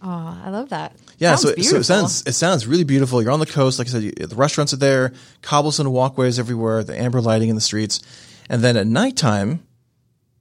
Oh, 0.01 0.41
I 0.43 0.49
love 0.49 0.69
that. 0.69 0.95
Yeah, 1.17 1.35
Sounds 1.35 1.41
so, 1.55 1.61
so 1.71 1.77
it 1.77 1.83
sounds 1.83 2.23
it 2.27 2.33
sounds 2.33 2.67
really 2.67 2.83
beautiful. 2.83 3.21
You're 3.21 3.31
on 3.31 3.39
the 3.39 3.47
coast, 3.47 3.79
like 3.79 3.87
I 3.87 3.91
said, 3.91 4.03
you, 4.03 4.11
the 4.11 4.35
restaurants 4.35 4.71
are 4.73 4.77
there, 4.77 5.13
cobblestone 5.41 5.91
walkways 5.91 6.37
everywhere, 6.37 6.83
the 6.83 6.99
amber 6.99 7.19
lighting 7.19 7.49
in 7.49 7.55
the 7.55 7.61
streets, 7.61 7.99
and 8.47 8.61
then 8.61 8.77
at 8.77 8.85
nighttime, 8.85 9.65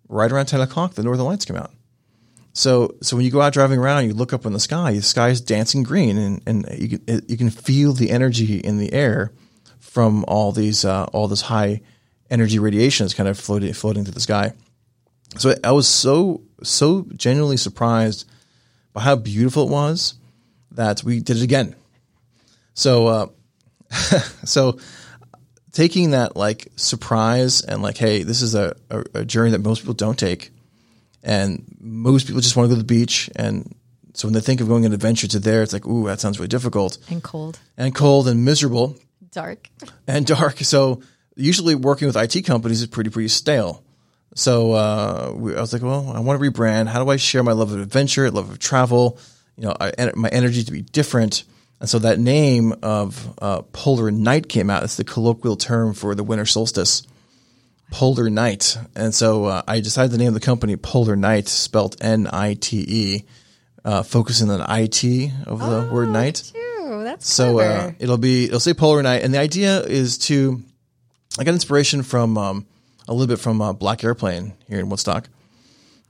right 0.08 0.30
around 0.30 0.46
ten 0.46 0.60
o'clock, 0.60 0.94
the 0.94 1.02
northern 1.02 1.24
lights 1.24 1.46
come 1.46 1.56
out. 1.56 1.72
So 2.56 2.96
so 3.02 3.16
when 3.16 3.26
you 3.26 3.30
go 3.30 3.42
out 3.42 3.52
driving 3.52 3.78
around, 3.78 4.06
you 4.06 4.14
look 4.14 4.32
up 4.32 4.46
in 4.46 4.54
the 4.54 4.60
sky, 4.60 4.94
the 4.94 5.02
sky 5.02 5.28
is 5.28 5.42
dancing 5.42 5.82
green, 5.82 6.16
and 6.16 6.42
and 6.46 6.66
you 6.78 6.98
can 6.98 7.22
you 7.28 7.36
can 7.36 7.50
feel 7.50 7.92
the 7.92 8.10
energy 8.10 8.56
in 8.56 8.78
the 8.78 8.94
air 8.94 9.30
from 9.78 10.24
all 10.26 10.52
these 10.52 10.82
uh, 10.82 11.04
all 11.12 11.28
this 11.28 11.42
high 11.42 11.82
energy 12.30 12.58
radiation 12.58 13.04
is 13.04 13.12
kind 13.12 13.28
of 13.28 13.38
floating 13.38 13.74
floating 13.74 14.04
through 14.04 14.14
the 14.14 14.20
sky. 14.20 14.54
So 15.36 15.54
I 15.62 15.72
was 15.72 15.86
so 15.86 16.44
so 16.62 17.06
genuinely 17.14 17.58
surprised 17.58 18.26
by 18.94 19.02
how 19.02 19.16
beautiful 19.16 19.64
it 19.64 19.70
was 19.70 20.14
that 20.70 21.04
we 21.04 21.20
did 21.20 21.36
it 21.36 21.42
again. 21.42 21.76
So, 22.72 23.06
uh, 23.06 23.26
so 24.44 24.78
taking 25.72 26.12
that 26.12 26.36
like 26.36 26.68
surprise 26.76 27.60
and 27.60 27.82
like, 27.82 27.98
hey, 27.98 28.22
this 28.22 28.40
is 28.40 28.54
a, 28.54 28.74
a, 28.88 29.04
a 29.12 29.24
journey 29.26 29.50
that 29.50 29.62
most 29.62 29.80
people 29.82 29.92
don't 29.92 30.18
take, 30.18 30.52
and 31.22 31.64
most 31.80 32.26
people 32.26 32.40
just 32.40 32.56
want 32.56 32.66
to 32.66 32.74
go 32.74 32.80
to 32.80 32.82
the 32.82 32.86
beach. 32.86 33.30
And 33.36 33.74
so 34.14 34.28
when 34.28 34.32
they 34.34 34.40
think 34.40 34.60
of 34.60 34.68
going 34.68 34.84
on 34.84 34.88
an 34.88 34.94
adventure 34.94 35.28
to 35.28 35.38
there, 35.38 35.62
it's 35.62 35.72
like, 35.72 35.86
ooh, 35.86 36.06
that 36.06 36.20
sounds 36.20 36.38
really 36.38 36.48
difficult 36.48 36.98
and 37.10 37.22
cold, 37.22 37.58
and 37.76 37.94
cold 37.94 38.28
and 38.28 38.44
miserable 38.44 38.96
dark. 39.30 39.68
and 40.06 40.26
dark. 40.26 40.58
So 40.60 41.02
usually 41.36 41.74
working 41.74 42.06
with 42.06 42.16
IT 42.16 42.42
companies 42.46 42.80
is 42.80 42.86
pretty 42.86 43.10
pretty 43.10 43.28
stale. 43.28 43.82
So 44.34 44.72
uh, 44.72 45.32
we, 45.34 45.56
I 45.56 45.60
was 45.60 45.72
like, 45.72 45.82
well, 45.82 46.12
I 46.14 46.20
want 46.20 46.40
to 46.40 46.50
rebrand. 46.50 46.88
How 46.88 47.02
do 47.02 47.10
I 47.10 47.16
share 47.16 47.42
my 47.42 47.52
love 47.52 47.72
of 47.72 47.80
adventure, 47.80 48.30
love 48.30 48.50
of 48.50 48.58
travel, 48.58 49.18
you 49.56 49.64
know, 49.64 49.76
I, 49.80 50.12
my 50.14 50.28
energy 50.28 50.62
to 50.62 50.72
be 50.72 50.82
different? 50.82 51.44
And 51.80 51.88
so 51.88 51.98
that 52.00 52.18
name 52.18 52.74
of 52.82 53.34
uh, 53.40 53.62
polar 53.72 54.10
night 54.10 54.48
came 54.48 54.70
out. 54.70 54.82
It's 54.82 54.96
the 54.96 55.04
colloquial 55.04 55.56
term 55.56 55.94
for 55.94 56.14
the 56.14 56.24
winter 56.24 56.46
solstice, 56.46 57.02
polar 57.90 58.30
night. 58.30 58.76
And 58.94 59.14
so 59.14 59.44
uh, 59.44 59.62
I 59.66 59.80
decided 59.80 60.10
the 60.10 60.18
name 60.18 60.28
of 60.28 60.34
the 60.34 60.40
company, 60.40 60.76
Polar 60.76 61.16
Nite, 61.16 61.48
spelled 61.48 61.96
N 62.00 62.28
I 62.32 62.54
T 62.54 62.84
E, 62.88 63.24
uh, 63.84 64.02
focusing 64.02 64.50
on 64.50 64.60
IT 64.60 65.04
of 65.46 65.60
the 65.60 65.88
word 65.92 66.08
night. 66.08 66.52
Ew, 66.54 67.02
that's 67.04 67.28
So 67.28 67.60
uh, 67.60 67.92
it'll 67.98 68.18
be 68.18 68.44
it'll 68.44 68.60
say 68.60 68.74
Polar 68.74 69.02
Nite, 69.02 69.22
and 69.22 69.32
the 69.32 69.38
idea 69.38 69.80
is 69.80 70.18
to 70.18 70.62
I 71.38 71.44
got 71.44 71.52
inspiration 71.54 72.02
from 72.02 72.38
um, 72.38 72.66
a 73.08 73.12
little 73.12 73.26
bit 73.26 73.38
from 73.38 73.60
uh, 73.60 73.72
Black 73.72 74.02
Airplane 74.04 74.54
here 74.68 74.80
in 74.80 74.88
Woodstock 74.88 75.28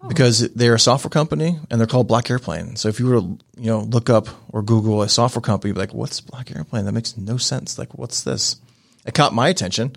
because 0.08 0.48
they're 0.52 0.74
a 0.74 0.78
software 0.78 1.10
company 1.10 1.58
and 1.70 1.80
they're 1.80 1.86
called 1.86 2.06
Black 2.06 2.30
Airplane. 2.30 2.76
So 2.76 2.88
if 2.88 3.00
you 3.00 3.06
were 3.06 3.20
to 3.20 3.38
you 3.56 3.66
know 3.70 3.80
look 3.80 4.08
up 4.08 4.28
or 4.50 4.62
Google 4.62 5.02
a 5.02 5.08
software 5.08 5.42
company, 5.42 5.70
you'd 5.70 5.74
be 5.74 5.80
like, 5.80 5.94
"What's 5.94 6.20
Black 6.20 6.54
Airplane? 6.54 6.84
That 6.84 6.92
makes 6.92 7.16
no 7.16 7.36
sense. 7.36 7.78
Like, 7.78 7.96
what's 7.98 8.22
this?" 8.22 8.56
It 9.04 9.14
caught 9.14 9.32
my 9.34 9.48
attention. 9.48 9.94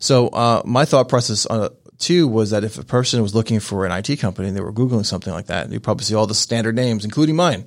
So 0.00 0.28
uh, 0.28 0.62
my 0.64 0.84
thought 0.84 1.08
process 1.08 1.46
on 1.46 1.68
too 1.98 2.26
was 2.26 2.50
that 2.50 2.64
if 2.64 2.78
a 2.78 2.84
person 2.84 3.22
was 3.22 3.34
looking 3.34 3.60
for 3.60 3.84
an 3.86 3.92
IT 3.92 4.16
company 4.16 4.48
and 4.48 4.56
they 4.56 4.62
were 4.62 4.72
googling 4.72 5.04
something 5.06 5.32
like 5.32 5.46
that, 5.46 5.70
you'd 5.70 5.82
probably 5.82 6.04
see 6.04 6.14
all 6.14 6.26
the 6.26 6.34
standard 6.34 6.74
names, 6.74 7.04
including 7.04 7.36
mine. 7.36 7.66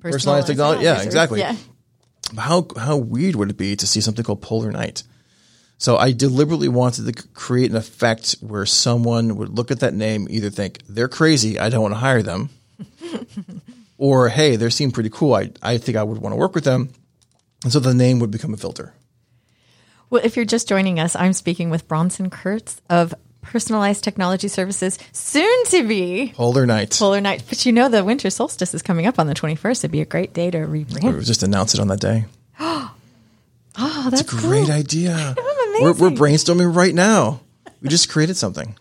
personalized 0.00 0.46
technology- 0.46 0.84
yeah, 0.84 1.02
exactly. 1.02 1.40
Yeah. 1.40 1.56
how 2.38 2.66
how 2.78 2.96
weird 2.96 3.34
would 3.34 3.50
it 3.50 3.56
be 3.56 3.74
to 3.76 3.86
see 3.86 4.00
something 4.00 4.24
called 4.24 4.40
Polar 4.40 4.70
Nite? 4.70 5.02
So 5.78 5.96
I 5.98 6.12
deliberately 6.12 6.68
wanted 6.68 7.04
to 7.14 7.22
create 7.34 7.70
an 7.70 7.76
effect 7.76 8.36
where 8.40 8.64
someone 8.64 9.36
would 9.36 9.50
look 9.50 9.70
at 9.70 9.80
that 9.80 9.92
name, 9.92 10.26
either 10.30 10.48
think 10.48 10.80
they're 10.88 11.08
crazy, 11.08 11.58
I 11.58 11.68
don't 11.68 11.82
want 11.82 11.92
to 11.92 11.98
hire 11.98 12.22
them, 12.22 12.48
or 13.98 14.28
hey, 14.28 14.56
they 14.56 14.70
seem 14.70 14.90
pretty 14.92 15.10
cool, 15.10 15.34
I 15.34 15.50
I 15.62 15.78
think 15.78 15.96
I 15.98 16.02
would 16.02 16.18
want 16.18 16.32
to 16.32 16.36
work 16.36 16.54
with 16.54 16.64
them, 16.64 16.90
and 17.64 17.72
so 17.72 17.80
the 17.80 17.92
name 17.94 18.20
would 18.20 18.30
become 18.30 18.54
a 18.54 18.56
filter. 18.56 18.94
Well, 20.10 20.22
if 20.24 20.36
you're 20.36 20.44
just 20.44 20.68
joining 20.68 21.00
us, 21.00 21.16
I'm 21.16 21.32
speaking 21.32 21.70
with 21.70 21.88
Bronson 21.88 22.30
Kurtz 22.30 22.80
of 22.88 23.14
Personalized 23.42 24.02
Technology 24.04 24.48
Services, 24.48 24.98
soon 25.12 25.64
to 25.66 25.86
be 25.86 26.32
Polar 26.34 26.66
Nite. 26.66 26.96
Polar 26.98 27.20
Nite. 27.20 27.42
But 27.48 27.64
you 27.66 27.72
know, 27.72 27.88
the 27.88 28.04
winter 28.04 28.30
solstice 28.30 28.74
is 28.74 28.82
coming 28.82 29.06
up 29.06 29.18
on 29.18 29.26
the 29.26 29.34
21st. 29.34 29.78
It'd 29.80 29.90
be 29.90 30.00
a 30.00 30.04
great 30.04 30.32
day 30.32 30.50
to 30.50 30.66
We 30.66 30.84
rebrand. 30.84 31.24
just 31.24 31.42
announce 31.42 31.74
it 31.74 31.80
on 31.80 31.88
that 31.88 32.00
day. 32.00 32.24
Oh, 33.78 34.08
that's 34.10 34.22
a 34.22 34.24
Great 34.24 34.64
cool. 34.68 34.72
idea. 34.74 35.34
We're, 35.82 35.92
we're 35.92 36.08
brainstorming 36.08 36.74
right 36.74 36.94
now. 36.94 37.40
We 37.82 37.90
just 37.90 38.08
created 38.08 38.38
something. 38.38 38.74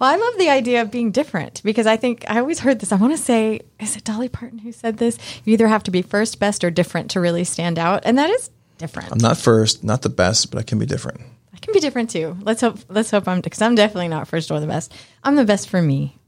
Well, 0.00 0.10
I 0.10 0.16
love 0.16 0.36
the 0.36 0.48
idea 0.48 0.82
of 0.82 0.90
being 0.90 1.12
different 1.12 1.62
because 1.62 1.86
I 1.86 1.96
think 1.96 2.24
I 2.28 2.40
always 2.40 2.58
heard 2.58 2.80
this. 2.80 2.90
I 2.90 2.96
want 2.96 3.12
to 3.16 3.22
say, 3.22 3.60
is 3.78 3.96
it 3.96 4.02
Dolly 4.02 4.28
Parton 4.28 4.58
who 4.58 4.72
said 4.72 4.96
this? 4.98 5.16
You 5.44 5.52
either 5.52 5.68
have 5.68 5.84
to 5.84 5.92
be 5.92 6.02
first, 6.02 6.40
best, 6.40 6.64
or 6.64 6.70
different 6.72 7.12
to 7.12 7.20
really 7.20 7.44
stand 7.44 7.78
out. 7.78 8.02
And 8.04 8.18
that 8.18 8.28
is 8.30 8.50
different. 8.84 9.12
I'm 9.12 9.18
not 9.18 9.38
first, 9.38 9.82
not 9.82 10.02
the 10.02 10.10
best, 10.10 10.50
but 10.50 10.58
I 10.58 10.62
can 10.62 10.78
be 10.78 10.86
different. 10.86 11.20
I 11.54 11.58
can 11.58 11.72
be 11.72 11.80
different 11.80 12.10
too. 12.10 12.36
Let's 12.42 12.60
hope. 12.60 12.78
Let's 12.88 13.10
hope 13.10 13.26
I'm 13.26 13.40
because 13.40 13.62
I'm 13.62 13.74
definitely 13.74 14.08
not 14.08 14.28
first 14.28 14.50
or 14.50 14.60
the 14.60 14.66
best. 14.66 14.92
I'm 15.22 15.36
the 15.36 15.44
best 15.44 15.68
for 15.68 15.80
me. 15.80 16.18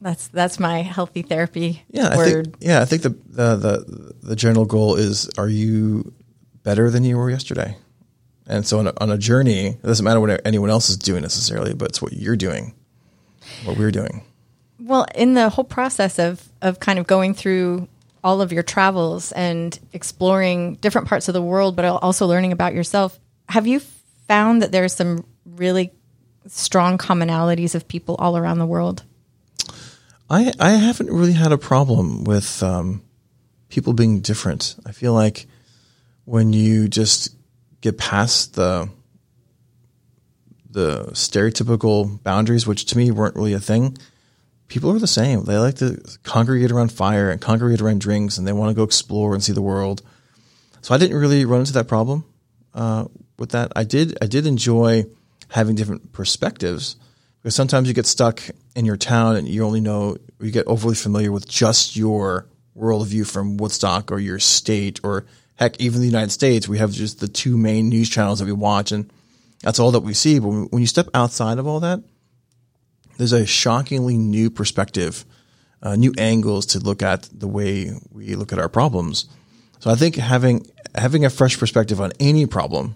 That's 0.00 0.28
that's 0.28 0.58
my 0.58 0.82
healthy 0.82 1.22
therapy 1.22 1.84
Yeah, 1.90 2.08
I 2.08 2.24
think 2.24 2.56
yeah, 2.60 2.80
I 2.80 2.84
think 2.86 3.02
the, 3.02 3.10
the 3.10 3.56
the 3.56 4.14
the 4.22 4.36
general 4.36 4.64
goal 4.64 4.96
is: 4.96 5.30
Are 5.38 5.48
you 5.48 6.12
better 6.62 6.90
than 6.90 7.04
you 7.04 7.16
were 7.16 7.30
yesterday? 7.30 7.76
And 8.46 8.66
so 8.66 8.80
on 8.80 8.88
a, 8.88 8.92
on 9.00 9.10
a 9.12 9.18
journey, 9.18 9.66
it 9.66 9.82
doesn't 9.82 10.04
matter 10.04 10.18
what 10.18 10.40
anyone 10.44 10.70
else 10.70 10.90
is 10.90 10.96
doing 10.96 11.22
necessarily, 11.22 11.72
but 11.72 11.90
it's 11.90 12.02
what 12.02 12.14
you're 12.14 12.34
doing, 12.36 12.74
what 13.64 13.78
we're 13.78 13.92
doing. 13.92 14.24
Well, 14.80 15.06
in 15.14 15.34
the 15.34 15.50
whole 15.50 15.64
process 15.64 16.18
of 16.18 16.48
of 16.60 16.80
kind 16.80 16.98
of 16.98 17.06
going 17.06 17.34
through 17.34 17.86
all 18.22 18.40
of 18.40 18.52
your 18.52 18.62
travels 18.62 19.32
and 19.32 19.78
exploring 19.92 20.74
different 20.76 21.08
parts 21.08 21.28
of 21.28 21.34
the 21.34 21.42
world, 21.42 21.76
but 21.76 21.84
also 21.84 22.26
learning 22.26 22.52
about 22.52 22.74
yourself, 22.74 23.18
have 23.48 23.66
you 23.66 23.80
found 24.28 24.62
that 24.62 24.72
there's 24.72 24.94
some 24.94 25.24
really 25.44 25.92
strong 26.46 26.98
commonalities 26.98 27.74
of 27.74 27.88
people 27.88 28.14
all 28.16 28.36
around 28.36 28.58
the 28.58 28.66
world? 28.66 29.02
I 30.28 30.52
I 30.60 30.70
haven't 30.70 31.10
really 31.10 31.32
had 31.32 31.52
a 31.52 31.58
problem 31.58 32.24
with 32.24 32.62
um, 32.62 33.02
people 33.68 33.92
being 33.92 34.20
different. 34.20 34.76
I 34.86 34.92
feel 34.92 35.12
like 35.12 35.46
when 36.24 36.52
you 36.52 36.88
just 36.88 37.34
get 37.80 37.98
past 37.98 38.54
the 38.54 38.88
the 40.70 41.06
stereotypical 41.12 42.22
boundaries, 42.22 42.66
which 42.66 42.84
to 42.86 42.96
me 42.96 43.10
weren't 43.10 43.34
really 43.34 43.54
a 43.54 43.60
thing, 43.60 43.98
people 44.70 44.90
are 44.90 44.98
the 44.98 45.06
same. 45.06 45.44
They 45.44 45.58
like 45.58 45.74
to 45.76 46.00
congregate 46.22 46.70
around 46.70 46.92
fire 46.92 47.30
and 47.30 47.40
congregate 47.40 47.82
around 47.82 48.00
drinks, 48.00 48.38
and 48.38 48.46
they 48.46 48.52
want 48.54 48.70
to 48.70 48.74
go 48.74 48.84
explore 48.84 49.34
and 49.34 49.44
see 49.44 49.52
the 49.52 49.60
world. 49.60 50.00
So 50.80 50.94
I 50.94 50.98
didn't 50.98 51.18
really 51.18 51.44
run 51.44 51.60
into 51.60 51.74
that 51.74 51.88
problem 51.88 52.24
uh, 52.72 53.04
with 53.38 53.50
that. 53.50 53.72
I 53.76 53.84
did. 53.84 54.16
I 54.22 54.26
did 54.26 54.46
enjoy 54.46 55.04
having 55.48 55.74
different 55.74 56.12
perspectives 56.12 56.96
because 57.42 57.54
sometimes 57.54 57.88
you 57.88 57.94
get 57.94 58.06
stuck 58.06 58.40
in 58.74 58.86
your 58.86 58.96
town 58.96 59.36
and 59.36 59.48
you 59.48 59.64
only 59.64 59.80
know 59.80 60.16
you 60.40 60.50
get 60.50 60.66
overly 60.66 60.94
familiar 60.94 61.32
with 61.32 61.46
just 61.48 61.96
your 61.96 62.46
worldview 62.78 63.30
from 63.30 63.56
Woodstock 63.56 64.12
or 64.12 64.20
your 64.20 64.38
state 64.38 65.00
or 65.02 65.26
heck 65.56 65.78
even 65.80 66.00
the 66.00 66.06
United 66.06 66.30
States. 66.30 66.68
We 66.68 66.78
have 66.78 66.92
just 66.92 67.18
the 67.18 67.28
two 67.28 67.58
main 67.58 67.88
news 67.88 68.08
channels 68.08 68.38
that 68.38 68.44
we 68.46 68.52
watch 68.52 68.92
and 68.92 69.12
that's 69.62 69.80
all 69.80 69.90
that 69.90 70.00
we 70.00 70.14
see. 70.14 70.38
But 70.38 70.48
when 70.48 70.80
you 70.80 70.86
step 70.86 71.08
outside 71.12 71.58
of 71.58 71.66
all 71.66 71.80
that, 71.80 72.00
there's 73.20 73.34
a 73.34 73.44
shockingly 73.44 74.16
new 74.16 74.48
perspective, 74.48 75.26
uh, 75.82 75.94
new 75.94 76.10
angles 76.16 76.64
to 76.64 76.78
look 76.78 77.02
at 77.02 77.28
the 77.38 77.46
way 77.46 77.92
we 78.10 78.34
look 78.34 78.50
at 78.50 78.58
our 78.58 78.70
problems. 78.70 79.26
So 79.78 79.90
I 79.90 79.94
think 79.94 80.14
having 80.16 80.66
having 80.94 81.26
a 81.26 81.30
fresh 81.30 81.58
perspective 81.58 82.00
on 82.00 82.12
any 82.18 82.46
problem 82.46 82.94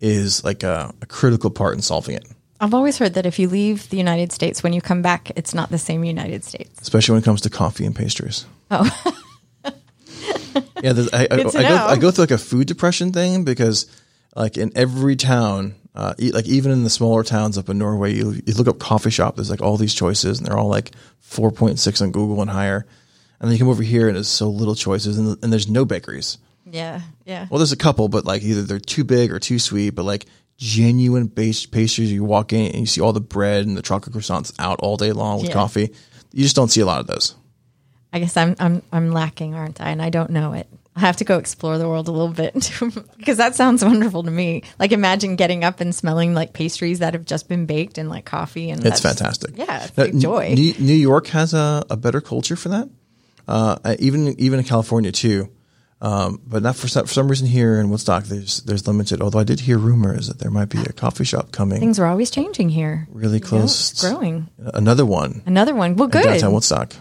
is 0.00 0.44
like 0.44 0.62
a, 0.64 0.92
a 1.00 1.06
critical 1.06 1.48
part 1.50 1.74
in 1.74 1.80
solving 1.80 2.14
it. 2.16 2.26
I've 2.60 2.74
always 2.74 2.98
heard 2.98 3.14
that 3.14 3.24
if 3.24 3.38
you 3.38 3.48
leave 3.48 3.88
the 3.88 3.96
United 3.96 4.32
States, 4.32 4.62
when 4.62 4.74
you 4.74 4.82
come 4.82 5.00
back, 5.00 5.30
it's 5.34 5.54
not 5.54 5.70
the 5.70 5.78
same 5.78 6.04
United 6.04 6.44
States. 6.44 6.82
especially 6.82 7.14
when 7.14 7.22
it 7.22 7.24
comes 7.24 7.40
to 7.42 7.50
coffee 7.50 7.86
and 7.86 7.96
pastries. 7.96 8.44
Oh, 8.70 8.84
Yeah, 10.82 10.92
there's- 10.92 11.08
I, 11.12 11.22
I, 11.30 11.34
I, 11.38 11.42
go. 11.42 11.76
I 11.92 11.96
go 11.96 12.10
through 12.10 12.24
like 12.24 12.30
a 12.32 12.38
food 12.38 12.66
depression 12.68 13.12
thing 13.12 13.44
because, 13.44 13.86
like 14.36 14.56
in 14.58 14.70
every 14.76 15.16
town, 15.16 15.74
uh, 15.98 16.14
like 16.32 16.46
even 16.46 16.70
in 16.72 16.84
the 16.84 16.90
smaller 16.90 17.22
towns 17.24 17.58
up 17.58 17.68
in 17.68 17.76
Norway, 17.78 18.14
you, 18.14 18.40
you 18.46 18.54
look 18.54 18.68
up 18.68 18.78
coffee 18.78 19.10
shop. 19.10 19.34
There's 19.36 19.50
like 19.50 19.60
all 19.60 19.76
these 19.76 19.92
choices, 19.94 20.38
and 20.38 20.46
they're 20.46 20.56
all 20.56 20.68
like 20.68 20.92
4.6 21.22 22.00
on 22.02 22.12
Google 22.12 22.40
and 22.40 22.50
higher. 22.50 22.86
And 23.40 23.48
then 23.48 23.52
you 23.52 23.58
come 23.58 23.68
over 23.68 23.82
here, 23.82 24.06
and 24.08 24.16
there's 24.16 24.28
so 24.28 24.48
little 24.48 24.74
choices, 24.74 25.18
and, 25.18 25.36
and 25.42 25.52
there's 25.52 25.68
no 25.68 25.84
bakeries. 25.84 26.38
yeah, 26.64 27.00
yeah. 27.24 27.46
Well, 27.50 27.58
there's 27.58 27.72
a 27.72 27.76
couple, 27.76 28.08
but 28.08 28.24
like 28.24 28.42
either 28.42 28.62
they're 28.62 28.78
too 28.80 29.04
big 29.04 29.30
or 29.32 29.38
too 29.38 29.58
sweet. 29.58 29.90
But 29.90 30.04
like 30.04 30.26
genuine 30.56 31.26
base 31.26 31.66
pastries, 31.66 32.12
you 32.12 32.24
walk 32.24 32.52
in 32.52 32.66
and 32.72 32.80
you 32.80 32.86
see 32.86 33.00
all 33.00 33.12
the 33.12 33.20
bread 33.20 33.64
and 33.66 33.76
the 33.76 33.82
chocolate 33.82 34.14
croissants 34.14 34.52
out 34.58 34.80
all 34.80 34.96
day 34.96 35.12
long 35.12 35.38
with 35.38 35.48
Yeah. 35.48 35.54
coffee. 35.54 35.92
You 36.32 36.42
just 36.42 36.56
don't 36.56 36.68
see 36.68 36.80
a 36.80 36.86
lot 36.86 37.00
of 37.00 37.06
those. 37.06 37.34
I 38.12 38.18
guess 38.20 38.36
I'm 38.36 38.56
I'm 38.58 38.82
I'm 38.92 39.12
lacking, 39.12 39.54
aren't 39.54 39.80
I? 39.80 39.90
And 39.90 40.00
I 40.02 40.10
don't 40.10 40.30
know 40.30 40.52
it. 40.54 40.66
I 40.98 41.00
have 41.02 41.16
to 41.18 41.24
go 41.24 41.38
explore 41.38 41.78
the 41.78 41.88
world 41.88 42.08
a 42.08 42.10
little 42.10 42.28
bit 42.32 42.54
because 43.16 43.36
that 43.38 43.54
sounds 43.54 43.84
wonderful 43.84 44.24
to 44.24 44.30
me. 44.30 44.62
Like 44.78 44.92
imagine 44.92 45.36
getting 45.36 45.62
up 45.64 45.80
and 45.80 45.94
smelling 45.94 46.34
like 46.34 46.52
pastries 46.52 46.98
that 46.98 47.14
have 47.14 47.24
just 47.24 47.48
been 47.48 47.66
baked 47.66 47.98
and 47.98 48.08
like 48.10 48.24
coffee 48.24 48.70
and 48.70 48.84
It's 48.84 49.00
that's- 49.00 49.18
fantastic. 49.18 49.56
Yeah, 49.56 49.86
it's 49.96 50.18
joy. 50.22 50.54
New, 50.54 50.74
New 50.78 50.94
York 50.94 51.28
has 51.28 51.54
a, 51.54 51.84
a 51.88 51.96
better 51.96 52.20
culture 52.20 52.56
for 52.56 52.70
that. 52.70 52.88
Uh, 53.46 53.96
even 53.98 54.38
even 54.40 54.58
in 54.58 54.64
California 54.64 55.10
too, 55.12 55.48
um, 56.02 56.40
but 56.46 56.62
not 56.62 56.76
for 56.76 56.86
some, 56.88 57.06
for 57.06 57.12
some 57.14 57.28
reason 57.28 57.46
here 57.46 57.80
in 57.80 57.88
Woodstock. 57.90 58.24
There's 58.24 58.60
there's 58.64 58.86
limited. 58.86 59.22
Although 59.22 59.38
I 59.38 59.44
did 59.44 59.60
hear 59.60 59.78
rumors 59.78 60.28
that 60.28 60.38
there 60.38 60.50
might 60.50 60.68
be 60.68 60.78
a 60.82 60.92
coffee 60.92 61.24
shop 61.24 61.50
coming 61.52 61.80
Things 61.80 61.98
are 61.98 62.06
always 62.06 62.30
changing 62.30 62.68
here. 62.68 63.08
really 63.10 63.40
close. 63.40 63.92
it's 63.92 64.00
growing. 64.06 64.48
Another 64.58 65.06
one 65.06 65.42
Another 65.46 65.74
one. 65.74 65.96
Well, 65.96 66.08
good. 66.08 66.24
downtown 66.24 66.52
Woodstock. 66.52 66.92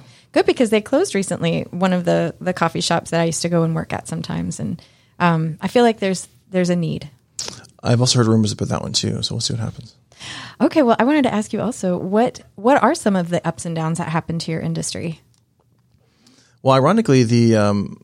Because 0.45 0.69
they 0.69 0.81
closed 0.81 1.15
recently. 1.15 1.63
One 1.71 1.93
of 1.93 2.05
the 2.05 2.35
the 2.39 2.53
coffee 2.53 2.81
shops 2.81 3.11
that 3.11 3.21
I 3.21 3.25
used 3.25 3.41
to 3.41 3.49
go 3.49 3.63
and 3.63 3.75
work 3.75 3.93
at 3.93 4.07
sometimes, 4.07 4.59
and 4.59 4.81
um, 5.19 5.57
I 5.61 5.67
feel 5.67 5.83
like 5.83 5.99
there's 5.99 6.27
there's 6.49 6.69
a 6.69 6.75
need. 6.75 7.09
I've 7.83 8.01
also 8.01 8.19
heard 8.19 8.27
rumors 8.27 8.51
about 8.51 8.69
that 8.69 8.81
one 8.81 8.93
too. 8.93 9.21
So 9.21 9.35
we'll 9.35 9.41
see 9.41 9.53
what 9.53 9.61
happens. 9.61 9.95
Okay, 10.59 10.81
well, 10.81 10.95
I 10.99 11.03
wanted 11.03 11.23
to 11.23 11.33
ask 11.33 11.53
you 11.53 11.61
also 11.61 11.97
what 11.97 12.41
what 12.55 12.81
are 12.81 12.95
some 12.95 13.15
of 13.15 13.29
the 13.29 13.45
ups 13.47 13.65
and 13.65 13.75
downs 13.75 13.99
that 13.99 14.09
happen 14.09 14.39
to 14.39 14.51
your 14.51 14.61
industry? 14.61 15.21
Well, 16.63 16.75
ironically, 16.75 17.23
the 17.23 17.55
um, 17.55 18.03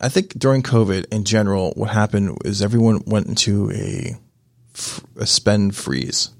I 0.00 0.08
think 0.08 0.38
during 0.38 0.62
COVID 0.62 1.06
in 1.12 1.24
general, 1.24 1.72
what 1.76 1.90
happened 1.90 2.38
is 2.44 2.62
everyone 2.62 3.02
went 3.06 3.26
into 3.26 3.70
a, 3.72 4.16
a 5.16 5.26
spend 5.26 5.76
freeze. 5.76 6.30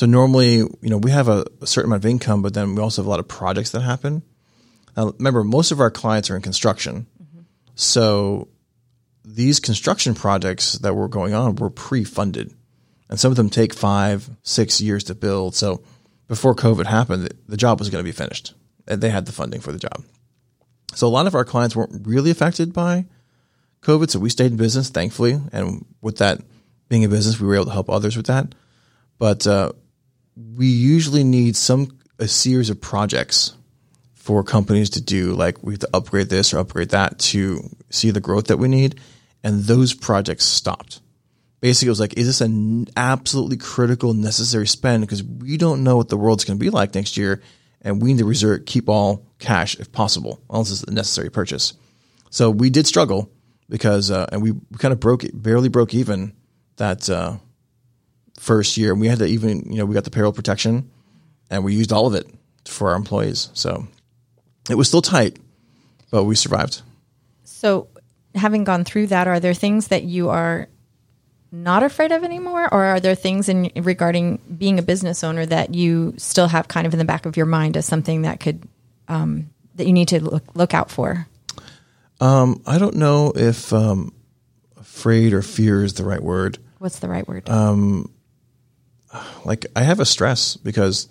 So 0.00 0.06
normally, 0.06 0.54
you 0.54 0.78
know, 0.84 0.96
we 0.96 1.10
have 1.10 1.28
a, 1.28 1.44
a 1.60 1.66
certain 1.66 1.90
amount 1.90 2.06
of 2.06 2.10
income, 2.10 2.40
but 2.40 2.54
then 2.54 2.74
we 2.74 2.80
also 2.80 3.02
have 3.02 3.06
a 3.06 3.10
lot 3.10 3.20
of 3.20 3.28
projects 3.28 3.72
that 3.72 3.82
happen. 3.82 4.22
Now, 4.96 5.12
remember, 5.18 5.44
most 5.44 5.72
of 5.72 5.80
our 5.80 5.90
clients 5.90 6.30
are 6.30 6.36
in 6.36 6.40
construction, 6.40 7.06
so 7.74 8.48
these 9.26 9.60
construction 9.60 10.14
projects 10.14 10.72
that 10.78 10.94
were 10.94 11.06
going 11.06 11.34
on 11.34 11.56
were 11.56 11.68
pre-funded, 11.68 12.54
and 13.10 13.20
some 13.20 13.30
of 13.30 13.36
them 13.36 13.50
take 13.50 13.74
five, 13.74 14.30
six 14.42 14.80
years 14.80 15.04
to 15.04 15.14
build. 15.14 15.54
So 15.54 15.82
before 16.28 16.54
COVID 16.54 16.86
happened, 16.86 17.24
the, 17.24 17.36
the 17.48 17.58
job 17.58 17.78
was 17.78 17.90
going 17.90 18.02
to 18.02 18.08
be 18.08 18.10
finished. 18.10 18.54
And 18.88 19.02
They 19.02 19.10
had 19.10 19.26
the 19.26 19.32
funding 19.32 19.60
for 19.60 19.70
the 19.70 19.78
job. 19.78 20.02
So 20.94 21.08
a 21.08 21.12
lot 21.12 21.26
of 21.26 21.34
our 21.34 21.44
clients 21.44 21.76
weren't 21.76 22.06
really 22.06 22.30
affected 22.30 22.72
by 22.72 23.04
COVID. 23.82 24.08
So 24.08 24.18
we 24.18 24.30
stayed 24.30 24.52
in 24.52 24.56
business, 24.56 24.88
thankfully. 24.88 25.38
And 25.52 25.84
with 26.00 26.16
that 26.16 26.40
being 26.88 27.04
a 27.04 27.08
business, 27.10 27.38
we 27.38 27.46
were 27.46 27.56
able 27.56 27.66
to 27.66 27.72
help 27.72 27.90
others 27.90 28.16
with 28.16 28.28
that. 28.28 28.54
But 29.18 29.46
uh, 29.46 29.72
we 30.36 30.66
usually 30.66 31.24
need 31.24 31.56
some 31.56 31.98
a 32.18 32.28
series 32.28 32.70
of 32.70 32.80
projects 32.80 33.56
for 34.14 34.44
companies 34.44 34.90
to 34.90 35.00
do. 35.00 35.34
Like 35.34 35.62
we 35.62 35.72
have 35.72 35.80
to 35.80 35.88
upgrade 35.94 36.28
this 36.28 36.52
or 36.52 36.58
upgrade 36.58 36.90
that 36.90 37.18
to 37.18 37.60
see 37.88 38.10
the 38.10 38.20
growth 38.20 38.46
that 38.48 38.58
we 38.58 38.68
need. 38.68 39.00
And 39.42 39.64
those 39.64 39.94
projects 39.94 40.44
stopped. 40.44 41.00
Basically, 41.60 41.88
it 41.88 41.90
was 41.90 42.00
like, 42.00 42.14
is 42.14 42.26
this 42.26 42.40
an 42.40 42.86
absolutely 42.96 43.56
critical, 43.56 44.14
necessary 44.14 44.66
spend? 44.66 45.02
Because 45.02 45.22
we 45.22 45.56
don't 45.56 45.82
know 45.82 45.96
what 45.96 46.08
the 46.08 46.16
world's 46.16 46.44
going 46.44 46.58
to 46.58 46.62
be 46.62 46.70
like 46.70 46.94
next 46.94 47.16
year, 47.18 47.42
and 47.82 48.00
we 48.00 48.12
need 48.12 48.20
to 48.20 48.24
reserve, 48.24 48.64
keep 48.64 48.88
all 48.88 49.26
cash 49.38 49.78
if 49.78 49.92
possible, 49.92 50.40
unless 50.48 50.70
it's 50.70 50.82
a 50.84 50.90
necessary 50.90 51.30
purchase. 51.30 51.74
So 52.30 52.50
we 52.50 52.70
did 52.70 52.86
struggle 52.86 53.30
because, 53.68 54.10
uh, 54.10 54.26
and 54.32 54.42
we, 54.42 54.52
kind 54.78 54.92
of 54.92 55.00
broke, 55.00 55.24
barely 55.34 55.68
broke 55.68 55.92
even 55.92 56.34
that 56.76 57.10
uh, 57.10 57.36
first 58.40 58.76
year. 58.78 58.92
And 58.92 59.00
we 59.00 59.06
had 59.06 59.18
to 59.18 59.26
even, 59.26 59.70
you 59.70 59.78
know, 59.78 59.86
we 59.86 59.94
got 59.94 60.04
the 60.04 60.10
payroll 60.10 60.32
protection, 60.32 60.90
and 61.50 61.62
we 61.62 61.74
used 61.74 61.92
all 61.92 62.06
of 62.06 62.14
it 62.14 62.26
for 62.64 62.90
our 62.90 62.96
employees. 62.96 63.50
So 63.52 63.86
it 64.68 64.74
was 64.74 64.88
still 64.88 65.02
tight, 65.02 65.38
but 66.10 66.24
we 66.24 66.34
survived. 66.34 66.80
So, 67.44 67.88
having 68.34 68.64
gone 68.64 68.84
through 68.84 69.08
that, 69.08 69.28
are 69.28 69.40
there 69.40 69.54
things 69.54 69.88
that 69.88 70.04
you 70.04 70.30
are 70.30 70.68
not 71.52 71.82
afraid 71.82 72.12
of 72.12 72.24
anymore, 72.24 72.72
or 72.72 72.84
are 72.84 73.00
there 73.00 73.14
things 73.14 73.48
in 73.48 73.70
regarding 73.76 74.38
being 74.56 74.78
a 74.78 74.82
business 74.82 75.22
owner 75.22 75.44
that 75.44 75.74
you 75.74 76.14
still 76.16 76.48
have 76.48 76.68
kind 76.68 76.86
of 76.86 76.94
in 76.94 76.98
the 76.98 77.04
back 77.04 77.26
of 77.26 77.36
your 77.36 77.46
mind 77.46 77.76
as 77.76 77.84
something 77.86 78.22
that 78.22 78.40
could 78.40 78.66
um, 79.08 79.50
that 79.74 79.86
you 79.86 79.92
need 79.92 80.08
to 80.08 80.22
look 80.22 80.44
look 80.54 80.72
out 80.74 80.90
for? 80.90 81.26
I 82.66 82.78
don't 82.78 82.96
know 82.96 83.32
if 83.34 83.72
um, 83.72 84.14
afraid 84.76 85.32
or 85.32 85.42
fear 85.42 85.82
is 85.82 85.94
the 85.94 86.04
right 86.04 86.22
word. 86.22 86.58
What's 86.78 87.00
the 87.00 87.08
right 87.08 87.26
word? 87.26 87.48
Like 89.44 89.66
I 89.74 89.82
have 89.82 90.00
a 90.00 90.04
stress 90.04 90.56
because 90.56 91.08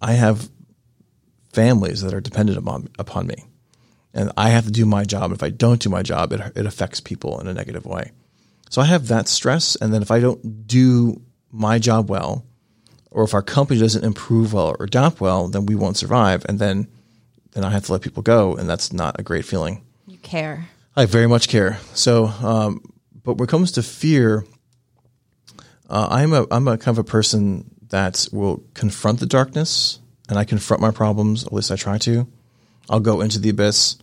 I 0.00 0.12
have 0.12 0.48
families 1.52 2.02
that 2.02 2.14
are 2.14 2.20
dependent 2.20 2.58
upon 2.58 2.88
upon 2.98 3.26
me, 3.26 3.44
and 4.14 4.32
I 4.36 4.50
have 4.50 4.64
to 4.66 4.70
do 4.70 4.86
my 4.86 5.04
job. 5.04 5.32
If 5.32 5.42
I 5.42 5.50
don't 5.50 5.80
do 5.80 5.88
my 5.88 6.02
job, 6.02 6.32
it 6.32 6.40
it 6.56 6.66
affects 6.66 7.00
people 7.00 7.40
in 7.40 7.46
a 7.46 7.54
negative 7.54 7.86
way. 7.86 8.12
So 8.70 8.82
I 8.82 8.86
have 8.86 9.08
that 9.08 9.28
stress, 9.28 9.76
and 9.76 9.92
then 9.92 10.02
if 10.02 10.10
I 10.10 10.20
don't 10.20 10.66
do 10.66 11.22
my 11.52 11.78
job 11.78 12.10
well, 12.10 12.44
or 13.10 13.24
if 13.24 13.32
our 13.32 13.42
company 13.42 13.80
doesn't 13.80 14.04
improve 14.04 14.52
well 14.52 14.74
or 14.78 14.84
adapt 14.84 15.20
well, 15.20 15.48
then 15.48 15.66
we 15.66 15.74
won't 15.74 15.96
survive, 15.96 16.44
and 16.48 16.58
then 16.58 16.88
then 17.52 17.64
I 17.64 17.70
have 17.70 17.84
to 17.86 17.92
let 17.92 18.02
people 18.02 18.22
go, 18.22 18.54
and 18.56 18.68
that's 18.68 18.92
not 18.92 19.18
a 19.18 19.22
great 19.22 19.44
feeling. 19.44 19.82
you 20.06 20.18
care. 20.18 20.68
I 20.98 21.06
very 21.06 21.26
much 21.26 21.48
care. 21.48 21.78
So, 21.94 22.26
um, 22.26 22.80
but 23.22 23.34
when 23.38 23.46
it 23.48 23.50
comes 23.50 23.72
to 23.72 23.82
fear, 23.82 24.44
uh, 25.88 26.08
I'm 26.10 26.32
a 26.32 26.46
I'm 26.50 26.66
a 26.68 26.78
kind 26.78 26.96
of 26.96 26.98
a 26.98 27.08
person 27.08 27.70
that 27.88 28.28
will 28.32 28.64
confront 28.74 29.20
the 29.20 29.26
darkness, 29.26 30.00
and 30.28 30.38
I 30.38 30.44
confront 30.44 30.80
my 30.80 30.90
problems. 30.90 31.44
At 31.44 31.52
least 31.52 31.70
I 31.70 31.76
try 31.76 31.98
to. 31.98 32.26
I'll 32.88 33.00
go 33.00 33.20
into 33.20 33.38
the 33.38 33.50
abyss. 33.50 33.98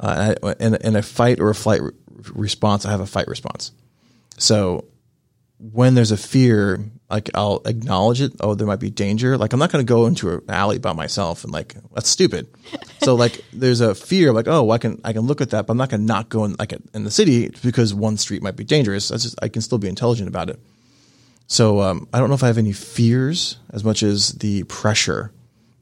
Uh, 0.00 0.34
and 0.60 0.74
in, 0.76 0.86
in 0.86 0.96
a 0.96 1.02
fight 1.02 1.40
or 1.40 1.50
a 1.50 1.54
flight 1.54 1.82
re- 1.82 1.90
response, 2.32 2.86
I 2.86 2.92
have 2.92 3.00
a 3.00 3.06
fight 3.06 3.26
response. 3.26 3.72
So 4.38 4.84
when 5.58 5.94
there's 5.94 6.12
a 6.12 6.16
fear, 6.16 6.84
like 7.10 7.30
I'll 7.34 7.62
acknowledge 7.64 8.20
it. 8.20 8.32
Oh, 8.40 8.54
there 8.54 8.66
might 8.66 8.78
be 8.78 8.90
danger. 8.90 9.36
Like 9.36 9.52
I'm 9.52 9.58
not 9.58 9.72
going 9.72 9.84
to 9.84 9.88
go 9.88 10.06
into 10.06 10.30
an 10.30 10.42
alley 10.48 10.78
by 10.78 10.92
myself 10.92 11.42
and 11.42 11.52
like 11.52 11.74
that's 11.94 12.08
stupid. 12.08 12.46
so 13.02 13.16
like 13.16 13.44
there's 13.52 13.80
a 13.80 13.94
fear, 13.94 14.32
like 14.32 14.46
oh, 14.46 14.70
I 14.70 14.78
can 14.78 15.00
I 15.04 15.12
can 15.12 15.22
look 15.22 15.40
at 15.40 15.50
that, 15.50 15.66
but 15.66 15.72
I'm 15.72 15.78
not 15.78 15.90
going 15.90 16.00
to 16.00 16.06
not 16.06 16.28
go 16.28 16.44
in 16.44 16.54
like 16.58 16.74
in 16.94 17.04
the 17.04 17.10
city 17.10 17.50
because 17.62 17.92
one 17.92 18.16
street 18.16 18.42
might 18.42 18.56
be 18.56 18.64
dangerous. 18.64 19.08
That's 19.08 19.24
just 19.24 19.38
I 19.42 19.48
can 19.48 19.62
still 19.62 19.78
be 19.78 19.88
intelligent 19.88 20.28
about 20.28 20.48
it. 20.48 20.60
So 21.48 21.80
um, 21.80 22.08
I 22.12 22.18
don't 22.18 22.28
know 22.28 22.34
if 22.34 22.42
I 22.42 22.46
have 22.46 22.58
any 22.58 22.72
fears 22.72 23.58
as 23.70 23.82
much 23.82 24.02
as 24.02 24.32
the 24.32 24.64
pressure 24.64 25.32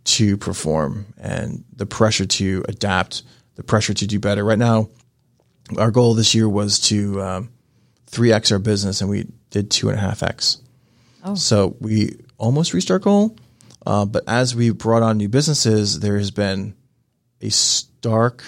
to 0.05 0.37
perform 0.37 1.07
and 1.19 1.65
the 1.75 1.87
pressure 1.87 2.25
to 2.25 2.65
adapt, 2.69 3.25
the 3.57 3.65
pressure 3.65 3.93
to 3.93 4.07
do 4.07 4.21
better. 4.21 4.45
Right 4.45 4.59
now, 4.59 4.89
our 5.77 5.91
goal 5.91 6.15
this 6.15 6.37
year 6.37 6.49
was 6.49 6.79
to 6.89 7.21
um, 7.21 7.51
3x 8.13 8.53
our 8.53 8.61
business, 8.61 9.01
and 9.01 9.11
we 9.11 9.27
did 9.51 9.71
two 9.71 9.89
and 9.89 9.99
a 9.99 10.01
half 10.01 10.23
x. 10.23 10.63
So 11.35 11.77
we 11.81 12.17
almost 12.39 12.73
reached 12.73 12.93
our 12.93 13.01
goal. 13.01 13.37
Uh, 13.85 14.05
but 14.05 14.23
as 14.29 14.55
we 14.55 14.71
brought 14.71 15.03
on 15.03 15.17
new 15.17 15.29
businesses, 15.29 15.99
there 15.99 16.17
has 16.17 16.31
been 16.31 16.77
a 17.41 17.51
stark 17.51 18.45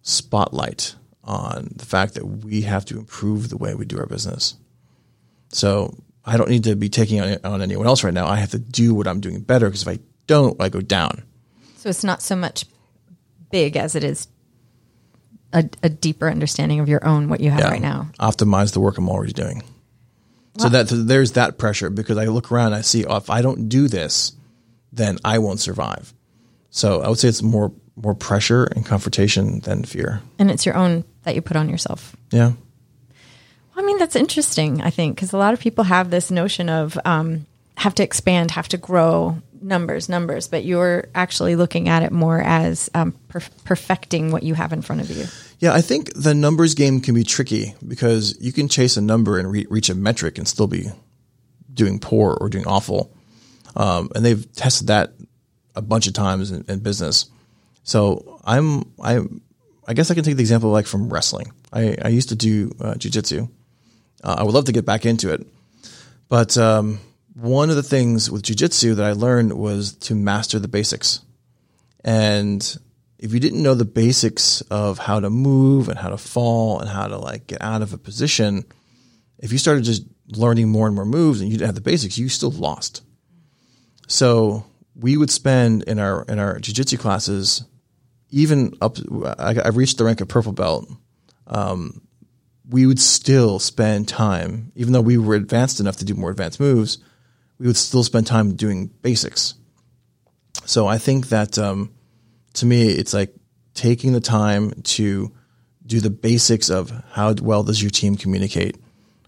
spotlight 0.00 0.94
on 1.22 1.68
the 1.76 1.84
fact 1.84 2.14
that 2.14 2.24
we 2.24 2.62
have 2.62 2.86
to 2.86 2.98
improve 2.98 3.50
the 3.50 3.58
way 3.58 3.74
we 3.74 3.84
do 3.84 3.98
our 3.98 4.06
business. 4.06 4.56
So 5.48 5.94
I 6.26 6.36
don't 6.36 6.50
need 6.50 6.64
to 6.64 6.74
be 6.74 6.88
taking 6.88 7.20
on, 7.20 7.38
on 7.44 7.62
anyone 7.62 7.86
else 7.86 8.02
right 8.02 8.12
now. 8.12 8.26
I 8.26 8.36
have 8.36 8.50
to 8.50 8.58
do 8.58 8.94
what 8.94 9.06
I'm 9.06 9.20
doing 9.20 9.40
better 9.40 9.66
because 9.66 9.82
if 9.82 9.88
I 9.88 10.00
don't, 10.26 10.60
I 10.60 10.68
go 10.68 10.80
down. 10.80 11.22
So 11.76 11.88
it's 11.88 12.02
not 12.02 12.20
so 12.20 12.34
much 12.34 12.66
big 13.50 13.76
as 13.76 13.94
it 13.94 14.02
is 14.02 14.26
a, 15.52 15.68
a 15.84 15.88
deeper 15.88 16.28
understanding 16.28 16.80
of 16.80 16.88
your 16.88 17.06
own 17.06 17.28
what 17.28 17.40
you 17.40 17.50
have 17.50 17.64
right 17.64 17.80
now. 17.80 18.10
Optimize 18.18 18.72
the 18.72 18.80
work 18.80 18.98
I'm 18.98 19.08
already 19.08 19.32
doing. 19.32 19.62
So 20.58 20.70
that 20.70 20.88
so 20.88 21.02
there's 21.02 21.32
that 21.32 21.58
pressure 21.58 21.90
because 21.90 22.16
I 22.16 22.24
look 22.26 22.50
around 22.50 22.68
and 22.68 22.76
I 22.76 22.80
see 22.80 23.04
oh, 23.04 23.16
if 23.16 23.28
I 23.28 23.42
don't 23.42 23.68
do 23.68 23.88
this, 23.88 24.32
then 24.90 25.18
I 25.24 25.38
won't 25.38 25.60
survive. 25.60 26.14
So 26.70 27.02
I 27.02 27.08
would 27.08 27.18
say 27.18 27.28
it's 27.28 27.42
more 27.42 27.72
more 27.94 28.14
pressure 28.14 28.64
and 28.64 28.84
confrontation 28.84 29.60
than 29.60 29.84
fear. 29.84 30.22
And 30.38 30.50
it's 30.50 30.64
your 30.64 30.74
own 30.74 31.04
that 31.22 31.34
you 31.34 31.42
put 31.42 31.56
on 31.56 31.68
yourself. 31.68 32.16
Yeah. 32.30 32.52
I 33.76 33.82
mean, 33.82 33.98
that's 33.98 34.16
interesting, 34.16 34.80
I 34.80 34.90
think, 34.90 35.16
because 35.16 35.32
a 35.32 35.38
lot 35.38 35.54
of 35.54 35.60
people 35.60 35.84
have 35.84 36.10
this 36.10 36.30
notion 36.30 36.68
of 36.68 36.98
um, 37.04 37.46
have 37.76 37.94
to 37.96 38.02
expand, 38.02 38.52
have 38.52 38.68
to 38.68 38.78
grow 38.78 39.38
numbers, 39.60 40.08
numbers, 40.08 40.48
but 40.48 40.64
you're 40.64 41.08
actually 41.14 41.56
looking 41.56 41.88
at 41.88 42.02
it 42.02 42.12
more 42.12 42.40
as 42.40 42.88
um, 42.94 43.12
per- 43.28 43.42
perfecting 43.64 44.30
what 44.30 44.42
you 44.42 44.54
have 44.54 44.72
in 44.72 44.82
front 44.82 45.02
of 45.02 45.10
you. 45.10 45.26
Yeah, 45.58 45.74
I 45.74 45.80
think 45.80 46.12
the 46.14 46.34
numbers 46.34 46.74
game 46.74 47.00
can 47.00 47.14
be 47.14 47.24
tricky 47.24 47.74
because 47.86 48.36
you 48.40 48.52
can 48.52 48.68
chase 48.68 48.96
a 48.96 49.02
number 49.02 49.38
and 49.38 49.50
re- 49.50 49.66
reach 49.68 49.88
a 49.88 49.94
metric 49.94 50.38
and 50.38 50.46
still 50.46 50.66
be 50.66 50.86
doing 51.72 51.98
poor 51.98 52.36
or 52.40 52.48
doing 52.48 52.66
awful. 52.66 53.14
Um, 53.74 54.10
and 54.14 54.24
they've 54.24 54.50
tested 54.54 54.88
that 54.88 55.12
a 55.74 55.82
bunch 55.82 56.06
of 56.06 56.14
times 56.14 56.50
in, 56.50 56.64
in 56.68 56.78
business. 56.80 57.26
So 57.84 58.40
I'm 58.44 58.90
I 59.02 59.20
I 59.86 59.94
guess 59.94 60.10
I 60.10 60.14
can 60.14 60.24
take 60.24 60.36
the 60.36 60.42
example 60.42 60.70
like 60.70 60.86
from 60.86 61.12
wrestling. 61.12 61.52
I, 61.72 61.96
I 62.02 62.08
used 62.08 62.30
to 62.30 62.34
do 62.34 62.72
uh, 62.80 62.94
jujitsu. 62.94 63.48
Uh, 64.22 64.36
I 64.38 64.42
would 64.42 64.54
love 64.54 64.64
to 64.66 64.72
get 64.72 64.84
back 64.84 65.06
into 65.06 65.32
it, 65.32 65.46
but 66.28 66.56
um, 66.58 67.00
one 67.34 67.70
of 67.70 67.76
the 67.76 67.82
things 67.82 68.30
with 68.30 68.42
jujitsu 68.42 68.96
that 68.96 69.04
I 69.04 69.12
learned 69.12 69.52
was 69.52 69.92
to 69.94 70.14
master 70.14 70.58
the 70.58 70.68
basics. 70.68 71.20
And 72.02 72.78
if 73.18 73.32
you 73.32 73.40
didn't 73.40 73.62
know 73.62 73.74
the 73.74 73.84
basics 73.84 74.60
of 74.62 74.98
how 74.98 75.20
to 75.20 75.30
move 75.30 75.88
and 75.88 75.98
how 75.98 76.08
to 76.08 76.18
fall 76.18 76.80
and 76.80 76.88
how 76.88 77.08
to 77.08 77.18
like 77.18 77.46
get 77.46 77.60
out 77.62 77.82
of 77.82 77.92
a 77.92 77.98
position, 77.98 78.64
if 79.38 79.52
you 79.52 79.58
started 79.58 79.84
just 79.84 80.04
learning 80.28 80.68
more 80.68 80.86
and 80.86 80.94
more 80.94 81.04
moves 81.04 81.40
and 81.40 81.50
you 81.50 81.56
didn't 81.56 81.66
have 81.66 81.74
the 81.74 81.80
basics, 81.80 82.18
you 82.18 82.28
still 82.28 82.50
lost. 82.50 83.02
So 84.08 84.64
we 84.94 85.16
would 85.16 85.30
spend 85.30 85.82
in 85.82 85.98
our 85.98 86.24
in 86.24 86.38
our 86.38 86.58
jiu-jitsu 86.58 86.96
classes, 86.96 87.64
even 88.30 88.76
up. 88.80 88.98
I, 89.38 89.56
I 89.64 89.68
reached 89.68 89.98
the 89.98 90.04
rank 90.04 90.20
of 90.20 90.28
purple 90.28 90.52
belt. 90.52 90.90
Um, 91.46 92.00
we 92.68 92.86
would 92.86 93.00
still 93.00 93.58
spend 93.58 94.08
time, 94.08 94.72
even 94.74 94.92
though 94.92 95.00
we 95.00 95.18
were 95.18 95.34
advanced 95.34 95.80
enough 95.80 95.96
to 95.98 96.04
do 96.04 96.14
more 96.14 96.30
advanced 96.30 96.60
moves. 96.60 96.98
We 97.58 97.66
would 97.66 97.76
still 97.76 98.02
spend 98.02 98.26
time 98.26 98.54
doing 98.54 98.88
basics. 99.02 99.54
So 100.64 100.86
I 100.86 100.98
think 100.98 101.28
that 101.28 101.58
um, 101.58 101.94
to 102.54 102.66
me, 102.66 102.88
it's 102.88 103.14
like 103.14 103.34
taking 103.74 104.12
the 104.12 104.20
time 104.20 104.82
to 104.82 105.32
do 105.86 106.00
the 106.00 106.10
basics 106.10 106.68
of 106.68 106.90
how 107.12 107.34
well 107.40 107.62
does 107.62 107.80
your 107.80 107.90
team 107.90 108.16
communicate, 108.16 108.76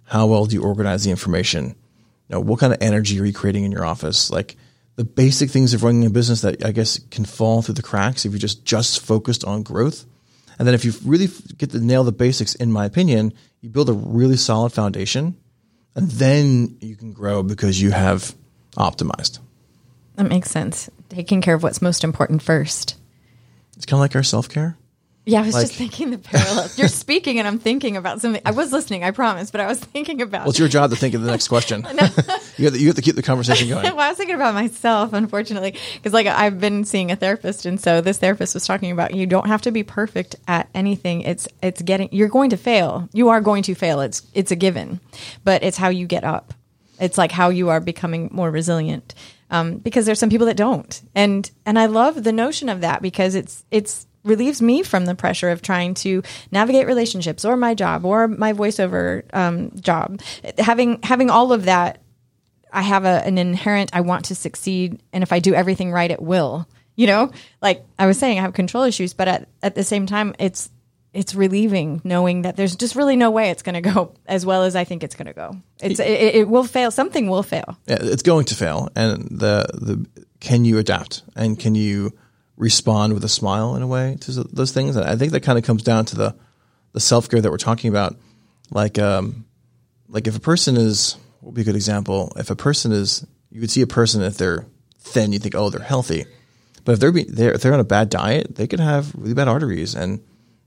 how 0.05 0.27
well 0.27 0.47
do 0.47 0.57
you 0.57 0.63
organize 0.63 1.05
the 1.05 1.11
information, 1.11 1.67
you 1.67 1.75
know, 2.31 2.41
what 2.41 2.59
kind 2.59 2.73
of 2.73 2.83
energy 2.83 3.21
are 3.21 3.25
you 3.25 3.33
creating 3.33 3.65
in 3.65 3.73
your 3.73 3.85
office, 3.85 4.31
like 4.31 4.57
the 4.97 5.05
basic 5.05 5.51
things 5.51 5.75
of 5.75 5.85
running 5.85 6.05
a 6.05 6.11
business 6.11 6.41
that 6.41 6.65
I 6.65 6.73
guess 6.73 6.99
can 7.11 7.25
fall 7.25 7.63
through 7.63 7.77
the 7.77 7.83
cracks 7.83 8.25
if 8.25 8.33
you 8.33 8.39
just 8.39 8.65
just 8.65 9.01
focused 9.01 9.45
on 9.45 9.63
growth. 9.63 10.05
And 10.59 10.67
then 10.67 10.75
if 10.75 10.85
you 10.85 10.93
really 11.05 11.29
get 11.57 11.71
to 11.71 11.79
nail 11.79 12.05
the 12.05 12.13
basics, 12.13 12.55
in 12.55 12.73
my 12.73 12.85
opinion, 12.85 13.33
you 13.61 13.69
build 13.69 13.89
a 13.89 13.93
really 13.93 14.37
solid 14.37 14.73
foundation, 14.73 15.37
and 15.95 16.11
then 16.11 16.77
you 16.81 16.97
can 16.97 17.13
grow 17.13 17.43
because 17.43 17.81
you 17.81 17.91
have 17.91 18.35
optimized. 18.77 19.39
That 20.17 20.29
makes 20.29 20.51
sense. 20.51 20.91
Taking 21.09 21.41
care 21.41 21.55
of 21.55 21.63
what's 21.63 21.81
most 21.81 22.03
important 22.03 22.43
first. 22.43 22.97
It's 23.77 23.87
kind 23.87 23.99
of 23.99 24.01
like 24.01 24.17
our 24.17 24.25
self 24.25 24.49
care. 24.49 24.77
Yeah, 25.29 25.43
I 25.43 25.45
was 25.45 25.55
Like- 25.55 25.67
just 25.67 25.75
thinking 25.75 26.11
the 26.11 26.17
parallel. 26.19 26.71
You're 26.77 26.89
speaking, 26.89 27.39
and 27.39 27.47
I'm 27.47 27.59
thinking 27.59 27.99
about 27.99 28.23
something. 28.23 28.41
I 28.47 28.51
was 28.51 28.73
listening, 28.73 29.05
I 29.05 29.11
promise, 29.11 29.51
but 29.51 29.61
I 29.61 29.67
was 29.67 29.79
thinking 29.79 30.23
about. 30.23 30.41
Well, 30.43 30.51
it's 30.51 30.59
your 30.59 30.69
job 30.69 30.89
to 30.89 30.97
think 30.97 31.15
of 31.15 31.21
the 31.21 31.31
next 31.31 31.49
question. 31.49 31.83
you, 32.57 32.65
have 32.65 32.73
to, 32.75 32.79
you 32.81 32.87
have 32.87 32.97
to 32.97 33.03
keep 33.03 33.15
the 33.15 33.23
conversation 33.23 33.69
going. 33.69 33.85
well, 33.85 34.01
I 34.01 34.09
was 34.09 34.17
thinking 34.17 34.37
about 34.37 34.55
myself, 34.55 35.13
unfortunately, 35.13 35.75
because 35.95 36.15
like 36.15 36.27
I've 36.27 36.59
been 36.59 36.85
seeing 36.85 37.11
a 37.11 37.17
therapist, 37.17 37.67
and 37.67 37.79
so 37.79 38.01
this 38.01 38.17
therapist 38.19 38.55
was 38.55 38.67
talking 38.67 38.91
about 38.91 39.13
you 39.15 39.27
don't 39.27 39.49
have 39.49 39.61
to 39.63 39.71
be 39.71 39.83
perfect 39.83 40.37
at 40.49 40.69
anything. 40.75 41.21
It's 41.21 41.47
it's 41.63 41.83
getting 41.83 42.09
you're 42.11 42.29
going 42.29 42.49
to 42.51 42.57
fail. 42.57 43.09
You 43.13 43.29
are 43.29 43.43
going 43.43 43.63
to 43.65 43.75
fail. 43.75 44.01
It's 44.01 44.23
it's 44.33 44.51
a 44.51 44.57
given, 44.57 44.99
but 45.45 45.63
it's 45.63 45.77
how 45.77 45.91
you 45.91 46.07
get 46.07 46.25
up. 46.25 46.55
It's 46.99 47.19
like 47.19 47.33
how 47.33 47.51
you 47.51 47.69
are 47.69 47.81
becoming 47.81 48.31
more 48.33 48.51
resilient. 48.51 49.15
Um, 49.51 49.77
because 49.79 50.05
there's 50.05 50.19
some 50.19 50.29
people 50.31 50.47
that 50.49 50.57
don't, 50.59 51.01
and 51.15 51.51
and 51.65 51.79
I 51.79 51.87
love 51.87 52.25
the 52.25 52.33
notion 52.33 52.69
of 52.69 52.81
that 52.83 53.01
because 53.03 53.35
it's 53.35 53.65
it's 53.71 54.07
relieves 54.29 54.63
me 54.63 54.83
from 54.83 55.07
the 55.07 55.15
pressure 55.15 55.51
of 55.51 55.63
trying 55.63 55.95
to 55.95 56.23
navigate 56.53 56.87
relationships 56.87 57.45
or 57.45 57.57
my 57.57 57.75
job 57.75 58.05
or 58.05 58.29
my 58.29 58.53
voiceover 58.53 59.23
um, 59.33 59.73
job. 59.81 60.21
Having 60.59 61.01
having 61.03 61.31
all 61.31 61.53
of 61.53 61.65
that 61.65 62.01
I 62.73 62.83
have 62.83 63.05
a, 63.05 63.25
an 63.25 63.39
inherent 63.39 63.91
I 63.93 64.03
want 64.03 64.27
to 64.27 64.35
succeed, 64.35 65.01
and 65.13 65.23
if 65.23 65.33
I 65.33 65.39
do 65.39 65.55
everything 65.55 65.93
right, 65.93 66.11
it 66.11 66.21
will. 66.21 66.69
You 66.97 67.07
know, 67.07 67.31
like 67.63 67.85
I 67.99 68.07
was 68.07 68.19
saying, 68.19 68.39
I 68.39 68.43
have 68.43 68.55
control 68.55 68.83
issues, 68.83 69.15
but 69.15 69.29
at, 69.29 69.49
at 69.63 69.75
the 69.75 69.85
same 69.85 70.07
time, 70.07 70.35
it's 70.39 70.71
it's 71.15 71.35
relieving 71.35 72.01
knowing 72.05 72.43
that 72.43 72.57
there's 72.57 72.77
just 72.77 72.95
really 72.95 73.17
no 73.17 73.31
way 73.31 73.51
it's 73.51 73.63
going 73.63 73.75
to 73.75 73.81
go 73.81 74.15
as 74.27 74.45
well 74.45 74.65
as 74.65 74.77
I 74.77 74.85
think 74.85 75.03
it's 75.03 75.15
going 75.15 75.27
to 75.27 75.33
go. 75.33 75.57
It's 75.81 76.01
it, 76.01 76.35
it 76.35 76.49
will 76.49 76.65
fail. 76.65 76.91
Something 76.91 77.29
will 77.29 77.43
fail. 77.43 77.79
Yeah, 77.87 77.99
it's 78.01 78.23
going 78.23 78.47
to 78.47 78.55
fail, 78.55 78.89
and 78.95 79.25
the 79.31 79.67
the 79.75 80.07
can 80.41 80.65
you 80.65 80.79
adapt 80.79 81.23
and 81.37 81.59
can 81.59 81.75
you 81.75 82.13
respond 82.59 83.15
with 83.15 83.25
a 83.25 83.29
smile 83.29 83.75
in 83.77 83.83
a 83.83 83.87
way 83.87 84.19
to 84.21 84.45
those 84.45 84.73
things? 84.73 84.97
And 84.97 85.07
I 85.07 85.17
think 85.17 85.33
that 85.33 85.43
kind 85.43 85.59
of 85.59 85.65
comes 85.65 85.83
down 85.83 86.05
to 86.07 86.17
the 86.17 86.37
the 86.93 87.01
self 87.01 87.31
care 87.31 87.41
that 87.41 87.51
we're 87.51 87.57
talking 87.57 87.89
about. 87.89 88.17
Like 88.71 88.99
um, 88.99 89.47
like 90.09 90.27
if 90.27 90.37
a 90.37 90.41
person 90.41 90.77
is 90.77 91.17
what 91.41 91.51
would 91.51 91.55
be 91.55 91.63
a 91.63 91.65
good 91.65 91.77
example? 91.77 92.33
If 92.37 92.51
a 92.51 92.57
person 92.57 92.93
is 92.93 93.27
you 93.51 93.61
would 93.61 93.71
see 93.71 93.83
a 93.83 93.87
person 93.87 94.23
if 94.23 94.37
they're 94.37 94.67
thin, 94.99 95.33
you 95.33 95.39
think 95.39 95.55
oh 95.55 95.71
they're 95.71 95.81
healthy, 95.81 96.27
but 96.85 96.93
if 96.93 97.01
they're 97.01 97.13
be, 97.13 97.25
they're 97.25 97.53
if 97.53 97.63
they're 97.63 97.75
on 97.75 97.81
a 97.81 97.85
bad 97.85 98.11
diet, 98.11 98.57
they 98.57 98.67
could 98.67 98.81
have 98.81 99.15
really 99.15 99.35
bad 99.35 99.49
arteries 99.49 99.95
and 99.95 100.21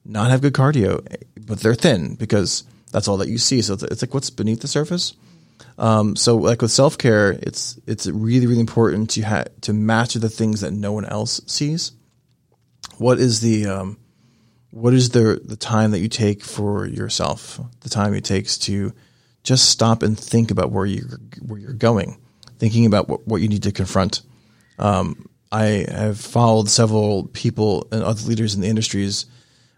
not 0.06 0.32
have 0.32 0.42
good 0.42 0.54
cardio, 0.54 1.06
but 1.46 1.60
they're 1.60 1.76
thin 1.76 2.16
because 2.16 2.64
that's 2.92 3.08
all 3.08 3.18
that 3.18 3.30
you 3.30 3.38
see. 3.38 3.62
So 3.62 3.74
it's 3.74 4.02
like 4.02 4.14
what's 4.14 4.30
beneath 4.30 4.62
the 4.62 4.68
surface. 4.68 5.14
Um, 5.78 6.16
so 6.16 6.38
like 6.38 6.62
with 6.62 6.72
self 6.72 6.98
care, 6.98 7.32
it's 7.32 7.80
it's 7.88 8.08
really 8.08 8.48
really 8.48 8.60
important 8.60 9.10
to 9.12 9.22
ha- 9.22 9.46
to 9.62 9.74
master 9.74 10.20
the 10.20 10.30
things 10.30 10.62
that 10.62 10.72
no 10.72 10.92
one 10.92 11.06
else 11.06 11.42
sees. 11.48 11.94
What 12.98 13.20
is 13.20 13.42
the 13.42 13.68
um, 13.68 13.98
what 14.72 14.94
is 14.94 15.10
the 15.10 15.42
the 15.44 15.56
time 15.56 15.92
that 15.92 16.00
you 16.00 16.08
take 16.08 16.44
for 16.44 16.86
yourself? 16.86 17.60
The 17.82 17.90
time 17.90 18.14
it 18.14 18.24
takes 18.24 18.58
to 18.60 18.94
just 19.44 19.70
stop 19.70 20.04
and 20.04 20.18
think 20.20 20.52
about 20.52 20.72
where 20.72 20.86
you 20.86 21.04
where 21.46 21.60
you're 21.60 21.74
going, 21.74 22.18
thinking 22.60 22.86
about 22.86 23.08
what, 23.08 23.28
what 23.28 23.42
you 23.42 23.48
need 23.48 23.64
to 23.64 23.72
confront. 23.72 24.22
Um, 24.78 25.28
I 25.52 25.86
have 25.90 26.20
followed 26.20 26.70
several 26.70 27.26
people 27.28 27.88
and 27.92 28.04
other 28.04 28.22
leaders 28.28 28.56
in 28.56 28.62
the 28.62 28.68
industries 28.68 29.26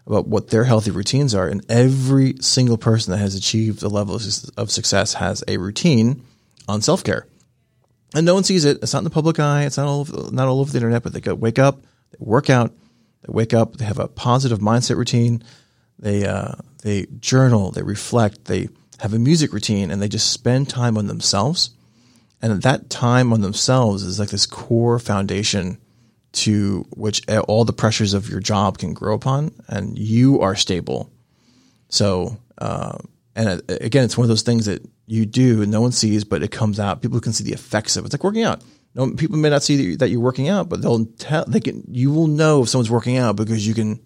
about 0.06 0.28
what 0.28 0.48
their 0.48 0.64
healthy 0.64 0.90
routines 0.90 1.34
are, 1.34 1.48
and 1.48 1.64
every 1.70 2.34
single 2.40 2.76
person 2.76 3.12
that 3.12 3.18
has 3.18 3.34
achieved 3.34 3.80
the 3.80 3.88
level 3.88 4.18
of 4.56 4.70
success 4.70 5.14
has 5.14 5.42
a 5.48 5.56
routine 5.56 6.22
on 6.68 6.82
self 6.82 7.02
care, 7.02 7.26
and 8.14 8.26
no 8.26 8.34
one 8.34 8.44
sees 8.44 8.64
it. 8.64 8.78
It's 8.82 8.92
not 8.92 9.00
in 9.00 9.04
the 9.04 9.10
public 9.10 9.40
eye. 9.40 9.64
It's 9.64 9.76
not 9.76 9.86
all 9.86 10.00
over, 10.00 10.30
not 10.30 10.48
all 10.48 10.60
over 10.60 10.70
the 10.70 10.78
internet. 10.78 11.02
But 11.02 11.12
they 11.12 11.20
go 11.20 11.34
wake 11.34 11.58
up, 11.58 11.82
they 12.10 12.18
work 12.18 12.50
out, 12.50 12.72
they 13.22 13.32
wake 13.32 13.54
up, 13.54 13.76
they 13.76 13.84
have 13.84 13.98
a 13.98 14.08
positive 14.08 14.58
mindset 14.58 14.96
routine. 14.96 15.42
They 15.98 16.26
uh, 16.26 16.54
they 16.82 17.06
journal, 17.20 17.70
they 17.70 17.82
reflect, 17.82 18.44
they 18.44 18.68
have 19.00 19.14
a 19.14 19.18
music 19.18 19.52
routine, 19.52 19.90
and 19.90 20.02
they 20.02 20.08
just 20.08 20.30
spend 20.30 20.68
time 20.68 20.98
on 20.98 21.06
themselves. 21.06 21.70
And 22.42 22.60
that 22.62 22.90
time 22.90 23.32
on 23.32 23.40
themselves 23.40 24.02
is 24.02 24.18
like 24.18 24.28
this 24.28 24.44
core 24.44 24.98
foundation 24.98 25.78
to 26.34 26.86
which 26.90 27.22
all 27.48 27.64
the 27.64 27.72
pressures 27.72 28.14
of 28.14 28.28
your 28.28 28.40
job 28.40 28.78
can 28.78 28.92
grow 28.94 29.14
upon, 29.14 29.52
and 29.68 29.98
you 29.98 30.40
are 30.40 30.54
stable. 30.56 31.10
So, 31.88 32.36
uh, 32.58 32.98
and 33.36 33.48
uh, 33.68 33.74
again, 33.80 34.04
it's 34.04 34.16
one 34.18 34.24
of 34.24 34.28
those 34.28 34.42
things 34.42 34.66
that 34.66 34.82
you 35.06 35.26
do 35.26 35.62
and 35.62 35.70
no 35.70 35.80
one 35.80 35.92
sees, 35.92 36.24
but 36.24 36.42
it 36.42 36.50
comes 36.50 36.80
out. 36.80 37.02
People 37.02 37.20
can 37.20 37.32
see 37.32 37.44
the 37.44 37.52
effects 37.52 37.96
of 37.96 38.04
it. 38.04 38.06
It's 38.06 38.14
like 38.14 38.24
working 38.24 38.42
out. 38.42 38.62
No, 38.94 39.10
people 39.12 39.36
may 39.38 39.50
not 39.50 39.62
see 39.62 39.94
that 39.96 40.08
you- 40.08 40.12
you're 40.12 40.20
working 40.20 40.48
out, 40.48 40.68
but 40.68 40.80
they'll 40.80 41.04
tell. 41.18 41.44
They 41.46 41.60
can. 41.60 41.84
You 41.90 42.10
will 42.12 42.26
know 42.28 42.62
if 42.62 42.68
someone's 42.68 42.90
working 42.90 43.16
out 43.16 43.36
because 43.36 43.66
you 43.66 43.74
can 43.74 44.00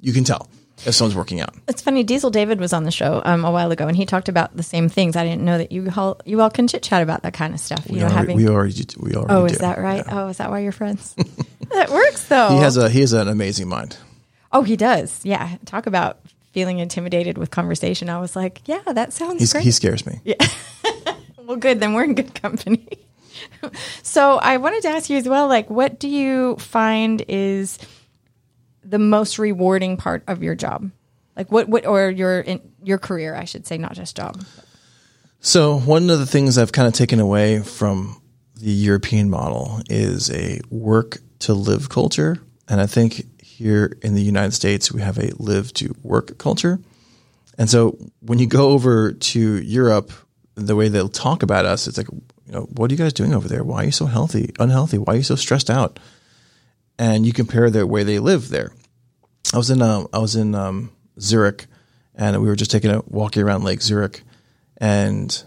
you 0.00 0.12
can 0.12 0.24
tell 0.24 0.48
if 0.84 0.94
someone's 0.96 1.14
working 1.16 1.40
out. 1.40 1.54
It's 1.68 1.80
funny. 1.80 2.02
Diesel 2.02 2.30
David 2.30 2.58
was 2.58 2.72
on 2.72 2.82
the 2.82 2.90
show 2.90 3.22
um, 3.24 3.44
a 3.44 3.52
while 3.52 3.70
ago, 3.70 3.86
and 3.86 3.96
he 3.96 4.04
talked 4.04 4.28
about 4.28 4.56
the 4.56 4.64
same 4.64 4.88
things. 4.88 5.14
I 5.14 5.24
didn't 5.24 5.42
know 5.42 5.58
that 5.58 5.70
you 5.70 5.88
all 5.96 6.20
you 6.26 6.40
all 6.40 6.50
can 6.50 6.66
chit 6.66 6.82
chat 6.82 7.02
about 7.02 7.22
that 7.22 7.34
kind 7.34 7.54
of 7.54 7.60
stuff. 7.60 7.86
You 7.86 7.94
We 7.94 7.98
know, 8.00 8.06
already, 8.06 8.16
having 8.16 8.36
we 8.36 8.48
already, 8.48 8.86
we 8.98 9.14
already 9.14 9.32
oh, 9.34 9.46
do. 9.46 9.52
is 9.54 9.58
that 9.60 9.78
right? 9.78 10.04
Oh, 10.10 10.26
is 10.28 10.38
that 10.38 10.50
why 10.50 10.58
you're 10.58 10.72
friends? 10.72 11.14
that 11.72 11.90
works 11.90 12.28
though. 12.28 12.50
He 12.50 12.58
has 12.58 12.76
a 12.76 12.88
he 12.88 13.00
has 13.00 13.12
an 13.12 13.28
amazing 13.28 13.68
mind. 13.68 13.96
oh, 14.52 14.62
he 14.62 14.76
does. 14.76 15.20
Yeah, 15.24 15.56
talk 15.64 15.86
about 15.86 16.20
feeling 16.52 16.78
intimidated 16.78 17.38
with 17.38 17.50
conversation. 17.50 18.10
I 18.10 18.20
was 18.20 18.36
like, 18.36 18.60
yeah, 18.66 18.82
that 18.86 19.12
sounds 19.12 19.40
He's, 19.40 19.52
great. 19.52 19.64
he 19.64 19.70
scares 19.70 20.06
me. 20.06 20.20
Yeah. 20.24 20.34
well, 21.38 21.56
good. 21.56 21.80
Then 21.80 21.94
we're 21.94 22.04
in 22.04 22.14
good 22.14 22.34
company. 22.34 22.86
so 24.02 24.36
I 24.36 24.58
wanted 24.58 24.82
to 24.82 24.88
ask 24.88 25.08
you 25.08 25.16
as 25.16 25.28
well, 25.28 25.48
like, 25.48 25.70
what 25.70 25.98
do 25.98 26.08
you 26.08 26.56
find 26.56 27.24
is 27.26 27.78
the 28.84 28.98
most 28.98 29.38
rewarding 29.38 29.96
part 29.96 30.22
of 30.26 30.42
your 30.42 30.54
job? 30.54 30.90
Like, 31.36 31.50
what, 31.50 31.68
what, 31.68 31.86
or 31.86 32.10
your 32.10 32.40
in, 32.40 32.60
your 32.82 32.98
career, 32.98 33.34
I 33.34 33.44
should 33.44 33.66
say, 33.66 33.78
not 33.78 33.94
just 33.94 34.14
job. 34.16 34.44
So 35.40 35.78
one 35.78 36.10
of 36.10 36.18
the 36.18 36.26
things 36.26 36.58
I've 36.58 36.72
kind 36.72 36.86
of 36.86 36.94
taken 36.94 37.18
away 37.18 37.60
from 37.60 38.20
the 38.56 38.70
European 38.70 39.30
model 39.30 39.80
is 39.88 40.30
a 40.30 40.60
work 40.70 41.18
to 41.42 41.54
live 41.54 41.88
culture, 41.88 42.42
and 42.68 42.80
I 42.80 42.86
think 42.86 43.42
here 43.42 43.96
in 44.02 44.14
the 44.14 44.22
United 44.22 44.52
States 44.52 44.90
we 44.90 45.02
have 45.02 45.18
a 45.18 45.32
live 45.38 45.72
to 45.74 45.94
work 46.02 46.38
culture. 46.38 46.80
And 47.58 47.68
so 47.68 47.98
when 48.20 48.38
you 48.38 48.46
go 48.46 48.70
over 48.70 49.12
to 49.12 49.62
Europe, 49.62 50.12
the 50.54 50.76
way 50.76 50.88
they'll 50.88 51.08
talk 51.08 51.42
about 51.42 51.66
us, 51.66 51.86
it's 51.86 51.98
like, 51.98 52.08
you 52.10 52.52
know, 52.52 52.62
what 52.62 52.90
are 52.90 52.94
you 52.94 52.98
guys 52.98 53.12
doing 53.12 53.34
over 53.34 53.48
there? 53.48 53.62
Why 53.62 53.82
are 53.82 53.86
you 53.86 53.92
so 53.92 54.06
healthy, 54.06 54.52
unhealthy? 54.58 54.98
Why 54.98 55.14
are 55.14 55.16
you 55.16 55.22
so 55.22 55.36
stressed 55.36 55.70
out? 55.70 55.98
And 56.98 57.26
you 57.26 57.32
compare 57.32 57.70
the 57.70 57.86
way 57.86 58.04
they 58.04 58.18
live 58.18 58.48
there. 58.48 58.72
I 59.52 59.56
was 59.56 59.70
in 59.70 59.82
um, 59.82 60.08
I 60.12 60.18
was 60.18 60.36
in 60.36 60.54
um, 60.54 60.92
Zurich, 61.20 61.66
and 62.14 62.40
we 62.40 62.48
were 62.48 62.56
just 62.56 62.70
taking 62.70 62.90
a 62.90 63.02
walking 63.06 63.42
around 63.42 63.64
Lake 63.64 63.82
Zurich, 63.82 64.22
and 64.78 65.42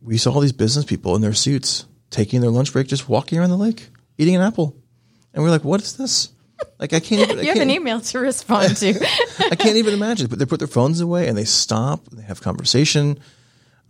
we 0.00 0.18
saw 0.18 0.32
all 0.32 0.40
these 0.40 0.52
business 0.52 0.84
people 0.84 1.16
in 1.16 1.22
their 1.22 1.32
suits 1.32 1.86
taking 2.10 2.40
their 2.40 2.50
lunch 2.50 2.72
break, 2.72 2.86
just 2.86 3.08
walking 3.08 3.38
around 3.38 3.50
the 3.50 3.56
lake, 3.56 3.88
eating 4.18 4.36
an 4.36 4.42
apple, 4.42 4.76
and 5.34 5.42
we're 5.42 5.50
like, 5.50 5.64
"What 5.64 5.80
is 5.82 5.96
this?" 5.96 6.30
Like 6.78 6.92
I 6.92 7.00
can't 7.00 7.22
even. 7.22 7.38
I 7.38 7.42
You 7.42 7.48
have 7.48 7.56
can't, 7.56 7.70
an 7.70 7.76
email 7.76 8.00
to 8.00 8.18
respond 8.18 8.76
to. 8.78 8.90
I 9.50 9.56
can't 9.56 9.76
even 9.76 9.94
imagine. 9.94 10.28
But 10.28 10.38
they 10.38 10.46
put 10.46 10.60
their 10.60 10.68
phones 10.68 11.00
away 11.00 11.28
and 11.28 11.36
they 11.36 11.44
stop. 11.44 12.06
And 12.08 12.18
They 12.18 12.22
have 12.24 12.40
conversation, 12.40 13.18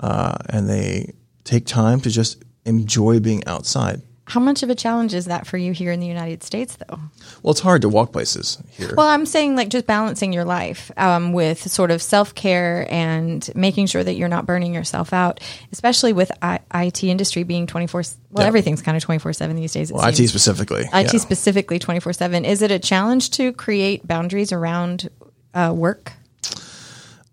uh, 0.01 0.37
and 0.49 0.69
they 0.69 1.13
take 1.45 1.67
time 1.67 2.01
to 2.03 2.11
just 2.11 2.43
enjoy 2.65 3.21
being 3.21 3.47
outside. 3.47 4.01
How 4.33 4.41
much 4.41 4.63
of 4.63 4.71
a 4.71 4.75
challenge 4.75 5.13
is 5.13 5.27
that 5.27 5.47
for 5.47 5.59
you 5.59 5.73
here 5.73 5.93
in 5.93 6.01
the 6.01 6.07
United 6.07 6.43
States, 6.43 6.77
though? 6.77 6.99
Well, 7.43 7.51
it's 7.51 7.61
hard 7.61 7.83
to 7.83 7.91
walk 7.91 8.13
places 8.13 8.57
here. 8.71 8.95
Well, 8.97 9.07
I'm 9.07 9.27
saying 9.27 9.57
like 9.57 9.69
just 9.69 9.87
balancing 9.87 10.33
your 10.33 10.47
life 10.47 10.91
um, 10.97 11.35
with 11.35 11.59
sort 11.71 11.91
of 11.91 12.01
self 12.01 12.35
care 12.35 12.87
and 12.91 13.47
making 13.55 13.89
sure 13.89 14.03
that 14.03 14.15
you're 14.15 14.31
not 14.31 14.47
burning 14.47 14.73
yourself 14.73 15.13
out, 15.13 15.41
especially 15.71 16.15
with 16.15 16.33
I- 16.41 16.61
IT 16.75 17.05
industry 17.05 17.43
being 17.43 17.67
24. 17.67 18.05
Well, 18.31 18.43
Yeah. 18.45 18.49
everything's 18.49 18.81
kind 18.81 18.97
of 18.97 19.03
24 19.03 19.35
seven 19.35 19.55
these 19.55 19.75
days. 19.75 19.91
It 19.91 19.97
Well, 19.97 20.09
IT 20.09 20.27
specifically. 20.29 20.85
IT 20.95 21.13
yeah. 21.13 21.19
specifically 21.21 21.79
24 21.79 22.15
7. 22.15 22.47
Is 22.47 22.63
it 22.63 22.71
a 22.71 22.79
challenge 22.79 23.33
to 23.33 23.53
create 23.53 24.07
boundaries 24.09 24.51
around 24.51 25.11
uh, 25.53 25.75
work 25.77 26.15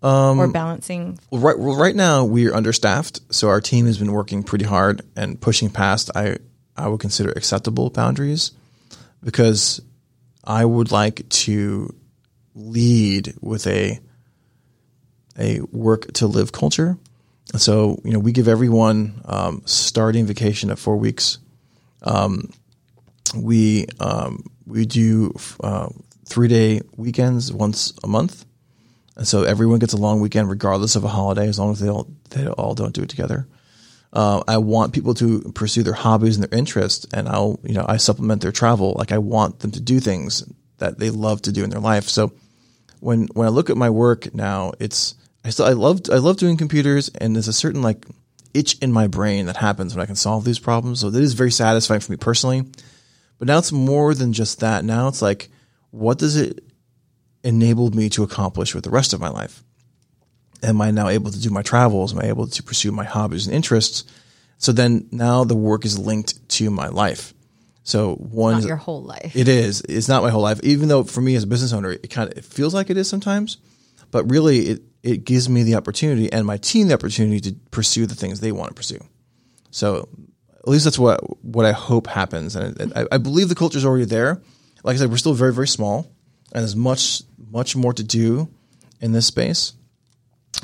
Um, 0.02 0.38
or 0.38 0.48
balancing? 0.48 1.18
Right, 1.32 1.58
well, 1.58 1.76
right 1.78 1.96
now 1.96 2.24
we 2.26 2.46
are 2.46 2.54
understaffed, 2.54 3.20
so 3.30 3.48
our 3.48 3.62
team 3.62 3.86
has 3.86 3.96
been 3.96 4.12
working 4.12 4.42
pretty 4.42 4.66
hard 4.66 5.00
and 5.16 5.40
pushing 5.40 5.70
past 5.70 6.10
I 6.14 6.36
I 6.80 6.88
would 6.88 7.00
consider 7.00 7.30
acceptable 7.30 7.90
boundaries 7.90 8.52
because 9.22 9.80
I 10.42 10.64
would 10.64 10.90
like 10.90 11.28
to 11.28 11.94
lead 12.54 13.34
with 13.40 13.66
a 13.66 14.00
a 15.38 15.60
work 15.72 16.12
to 16.14 16.26
live 16.26 16.52
culture. 16.52 16.98
And 17.52 17.60
so 17.60 18.00
you 18.04 18.12
know 18.12 18.18
we 18.18 18.32
give 18.32 18.48
everyone 18.48 19.20
um, 19.24 19.62
starting 19.64 20.26
vacation 20.26 20.70
at 20.70 20.78
four 20.78 20.96
weeks. 20.96 21.38
Um, 22.02 22.50
we 23.36 23.86
um, 24.00 24.44
we 24.66 24.86
do 24.86 25.34
uh, 25.62 25.88
three 26.26 26.48
day 26.48 26.80
weekends 26.96 27.52
once 27.52 27.92
a 28.02 28.06
month. 28.06 28.44
And 29.16 29.28
so 29.28 29.42
everyone 29.42 29.80
gets 29.80 29.92
a 29.92 29.98
long 29.98 30.20
weekend 30.20 30.48
regardless 30.48 30.96
of 30.96 31.04
a 31.04 31.08
holiday, 31.08 31.46
as 31.46 31.58
long 31.58 31.72
as 31.72 31.80
they 31.80 31.88
all 31.88 32.08
they 32.30 32.46
all 32.46 32.74
don't 32.74 32.94
do 32.94 33.02
it 33.02 33.10
together. 33.10 33.46
Uh, 34.12 34.42
I 34.48 34.58
want 34.58 34.92
people 34.92 35.14
to 35.14 35.52
pursue 35.54 35.82
their 35.82 35.92
hobbies 35.94 36.36
and 36.36 36.44
their 36.44 36.58
interests, 36.58 37.06
and 37.12 37.28
I'll 37.28 37.60
you 37.62 37.74
know 37.74 37.86
I 37.88 37.96
supplement 37.96 38.42
their 38.42 38.52
travel. 38.52 38.94
Like 38.96 39.12
I 39.12 39.18
want 39.18 39.60
them 39.60 39.70
to 39.72 39.80
do 39.80 40.00
things 40.00 40.44
that 40.78 40.98
they 40.98 41.10
love 41.10 41.42
to 41.42 41.52
do 41.52 41.62
in 41.62 41.70
their 41.70 41.80
life. 41.80 42.08
So 42.08 42.32
when 43.00 43.28
when 43.34 43.46
I 43.46 43.50
look 43.50 43.70
at 43.70 43.76
my 43.76 43.90
work 43.90 44.34
now, 44.34 44.72
it's 44.80 45.14
I 45.44 45.50
still 45.50 45.66
I 45.66 45.72
love 45.72 46.02
I 46.12 46.16
love 46.16 46.38
doing 46.38 46.56
computers, 46.56 47.08
and 47.20 47.34
there's 47.34 47.48
a 47.48 47.52
certain 47.52 47.82
like 47.82 48.04
itch 48.52 48.76
in 48.78 48.92
my 48.92 49.06
brain 49.06 49.46
that 49.46 49.56
happens 49.56 49.94
when 49.94 50.02
I 50.02 50.06
can 50.06 50.16
solve 50.16 50.44
these 50.44 50.58
problems. 50.58 51.00
So 51.00 51.10
that 51.10 51.22
is 51.22 51.34
very 51.34 51.52
satisfying 51.52 52.00
for 52.00 52.12
me 52.12 52.18
personally. 52.18 52.64
But 53.38 53.48
now 53.48 53.58
it's 53.58 53.72
more 53.72 54.14
than 54.14 54.32
just 54.32 54.60
that. 54.60 54.84
Now 54.84 55.08
it's 55.08 55.22
like, 55.22 55.48
what 55.90 56.18
does 56.18 56.36
it 56.36 56.62
enable 57.42 57.90
me 57.90 58.10
to 58.10 58.22
accomplish 58.22 58.74
with 58.74 58.84
the 58.84 58.90
rest 58.90 59.12
of 59.12 59.20
my 59.20 59.30
life? 59.30 59.64
Am 60.62 60.80
I 60.80 60.90
now 60.90 61.08
able 61.08 61.30
to 61.30 61.40
do 61.40 61.50
my 61.50 61.62
travels? 61.62 62.12
Am 62.12 62.20
I 62.20 62.28
able 62.28 62.46
to 62.46 62.62
pursue 62.62 62.92
my 62.92 63.04
hobbies 63.04 63.46
and 63.46 63.54
interests? 63.54 64.04
So 64.58 64.72
then 64.72 65.08
now 65.10 65.44
the 65.44 65.56
work 65.56 65.84
is 65.84 65.98
linked 65.98 66.46
to 66.50 66.70
my 66.70 66.88
life. 66.88 67.32
So 67.82 68.14
one 68.16 68.60
Not 68.60 68.64
your 68.64 68.76
whole 68.76 69.02
life. 69.02 69.34
it 69.34 69.48
is. 69.48 69.80
It's 69.88 70.06
not 70.06 70.22
my 70.22 70.30
whole 70.30 70.42
life, 70.42 70.60
even 70.62 70.88
though 70.88 71.02
for 71.02 71.20
me 71.22 71.34
as 71.34 71.44
a 71.44 71.46
business 71.46 71.72
owner, 71.72 71.90
it 71.92 72.10
kind 72.10 72.30
of 72.30 72.36
it 72.38 72.44
feels 72.44 72.74
like 72.74 72.90
it 72.90 72.96
is 72.96 73.08
sometimes. 73.08 73.56
But 74.10 74.30
really, 74.30 74.58
it 74.68 74.82
it 75.02 75.24
gives 75.24 75.48
me 75.48 75.62
the 75.62 75.76
opportunity 75.76 76.30
and 76.30 76.46
my 76.46 76.58
team 76.58 76.88
the 76.88 76.94
opportunity 76.94 77.40
to 77.40 77.52
pursue 77.70 78.06
the 78.06 78.14
things 78.14 78.40
they 78.40 78.52
want 78.52 78.68
to 78.68 78.74
pursue. 78.74 79.00
So 79.70 80.08
at 80.58 80.68
least 80.68 80.84
that's 80.84 80.98
what 80.98 81.20
what 81.42 81.64
I 81.64 81.72
hope 81.72 82.06
happens, 82.06 82.54
and 82.54 82.92
I, 82.94 83.06
I 83.12 83.18
believe 83.18 83.48
the 83.48 83.54
culture 83.54 83.78
is 83.78 83.84
already 83.86 84.04
there. 84.04 84.42
Like 84.84 84.94
I 84.96 84.98
said, 84.98 85.10
we're 85.10 85.16
still 85.16 85.32
very 85.34 85.54
very 85.54 85.68
small, 85.68 86.12
and 86.52 86.60
there's 86.62 86.76
much 86.76 87.22
much 87.50 87.74
more 87.74 87.94
to 87.94 88.04
do 88.04 88.48
in 89.00 89.12
this 89.12 89.26
space. 89.26 89.72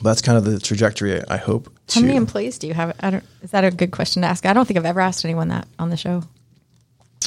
That's 0.03 0.21
kind 0.23 0.37
of 0.39 0.45
the 0.45 0.59
trajectory 0.59 1.27
I 1.27 1.37
hope 1.39 1.73
to. 1.89 1.95
How 1.95 2.01
many 2.03 2.17
employees 2.17 2.59
do 2.59 2.67
you 2.67 2.75
have? 2.75 2.95
I 3.01 3.11
don't, 3.11 3.25
is 3.43 3.51
that 3.53 3.65
a 3.65 3.71
good 3.71 3.91
question 3.91 4.23
to 4.23 4.29
ask? 4.29 4.45
I 4.45 4.53
don't 4.53 4.67
think 4.67 4.79
I've 4.79 4.85
ever 4.85 5.01
asked 5.01 5.25
anyone 5.25 5.49
that 5.49 5.67
on 5.79 5.91
the 5.91 5.97
show. 5.97 6.23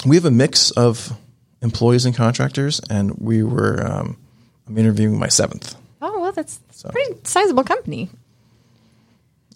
we 0.05 0.15
have 0.15 0.25
a 0.25 0.31
mix 0.31 0.71
of 0.71 1.11
employees 1.61 2.05
and 2.05 2.15
contractors, 2.15 2.79
and 2.89 3.17
we 3.17 3.43
were 3.43 3.85
um, 3.85 4.17
I'm 4.67 4.77
interviewing 4.77 5.17
my 5.17 5.27
seventh. 5.27 5.75
Oh, 6.01 6.21
well, 6.21 6.31
that's 6.31 6.59
a 6.85 6.91
pretty 6.91 7.15
sizable 7.23 7.63
company. 7.63 8.09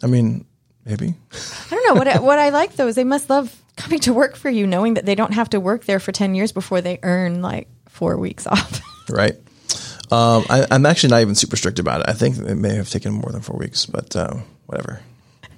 I 0.01 0.07
mean, 0.07 0.45
maybe. 0.85 1.13
I 1.31 1.69
don't 1.69 1.87
know 1.87 1.99
what 1.99 2.07
I, 2.07 2.19
what 2.19 2.39
I 2.39 2.49
like 2.49 2.75
though 2.75 2.87
is 2.87 2.95
they 2.95 3.03
must 3.03 3.29
love 3.29 3.55
coming 3.77 3.99
to 3.99 4.13
work 4.13 4.35
for 4.35 4.49
you, 4.49 4.67
knowing 4.67 4.95
that 4.95 5.05
they 5.05 5.15
don't 5.15 5.33
have 5.33 5.49
to 5.51 5.59
work 5.59 5.85
there 5.85 5.99
for 5.99 6.11
ten 6.11 6.35
years 6.35 6.51
before 6.51 6.81
they 6.81 6.99
earn 7.03 7.41
like 7.41 7.67
four 7.87 8.17
weeks 8.17 8.47
off. 8.47 8.81
right? 9.09 9.35
Um, 10.13 10.45
I, 10.47 10.67
I'm 10.69 10.85
actually 10.85 11.09
not 11.09 11.21
even 11.21 11.33
super 11.33 11.55
strict 11.55 11.79
about 11.79 12.01
it. 12.01 12.09
I 12.09 12.13
think 12.13 12.37
it 12.37 12.55
may 12.55 12.75
have 12.75 12.89
taken 12.89 13.13
more 13.13 13.31
than 13.31 13.41
four 13.41 13.57
weeks, 13.57 13.87
but 13.87 14.15
uh, 14.15 14.35
whatever. 14.67 15.01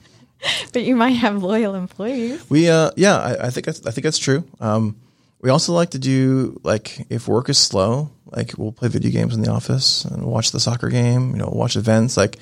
but 0.74 0.84
you 0.84 0.96
might 0.96 1.10
have 1.10 1.44
loyal 1.44 1.76
employees. 1.76 2.50
We, 2.50 2.70
uh, 2.70 2.92
yeah, 2.96 3.18
I, 3.18 3.48
I 3.48 3.50
think 3.50 3.66
that's, 3.66 3.86
I 3.86 3.92
think 3.92 4.04
that's 4.04 4.18
true. 4.18 4.46
Um, 4.62 4.96
we 5.42 5.50
also 5.50 5.74
like 5.74 5.92
to 5.92 6.00
do 6.00 6.60
like 6.64 7.06
if 7.10 7.28
work 7.28 7.50
is 7.50 7.58
slow, 7.58 8.12
like 8.28 8.54
we'll 8.58 8.72
play 8.72 8.88
video 8.88 9.12
games 9.12 9.36
in 9.36 9.42
the 9.42 9.52
office 9.52 10.06
and 10.06 10.24
watch 10.26 10.52
the 10.52 10.60
soccer 10.60 10.90
game. 10.90 11.32
You 11.32 11.38
know, 11.38 11.50
watch 11.52 11.76
events. 11.76 12.16
Like, 12.16 12.38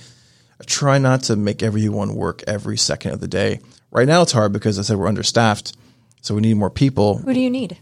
I 0.61 0.63
try 0.65 0.99
not 0.99 1.23
to 1.23 1.35
make 1.35 1.63
everyone 1.63 2.13
work 2.13 2.43
every 2.45 2.77
second 2.77 3.11
of 3.11 3.21
the 3.21 3.27
day. 3.27 3.59
Right 3.91 4.07
now, 4.07 4.21
it's 4.21 4.31
hard 4.31 4.53
because 4.53 4.77
I 4.77 4.83
said 4.83 4.97
we're 4.97 5.07
understaffed, 5.07 5.75
so 6.21 6.35
we 6.35 6.41
need 6.41 6.53
more 6.57 6.69
people. 6.69 7.17
Who 7.17 7.33
do 7.33 7.39
you 7.39 7.49
need? 7.49 7.77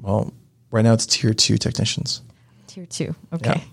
Well, 0.00 0.32
right 0.70 0.82
now 0.82 0.94
it's 0.94 1.06
tier 1.06 1.34
two 1.34 1.58
technicians. 1.58 2.22
Tier 2.68 2.86
two. 2.86 3.14
Okay. 3.32 3.50
I'm, 3.50 3.71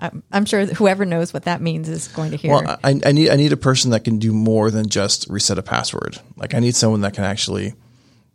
I'm 0.00 0.44
sure 0.44 0.64
whoever 0.66 1.04
knows 1.04 1.34
what 1.34 1.44
that 1.44 1.60
means 1.60 1.88
is 1.88 2.08
going 2.08 2.30
to 2.30 2.36
hear. 2.36 2.52
Well, 2.52 2.78
I, 2.84 3.00
I 3.04 3.12
need 3.12 3.30
I 3.30 3.36
need 3.36 3.52
a 3.52 3.56
person 3.56 3.90
that 3.90 4.04
can 4.04 4.18
do 4.18 4.32
more 4.32 4.70
than 4.70 4.88
just 4.88 5.26
reset 5.28 5.58
a 5.58 5.62
password. 5.62 6.18
Like 6.36 6.54
I 6.54 6.60
need 6.60 6.76
someone 6.76 7.00
that 7.00 7.14
can 7.14 7.24
actually, 7.24 7.74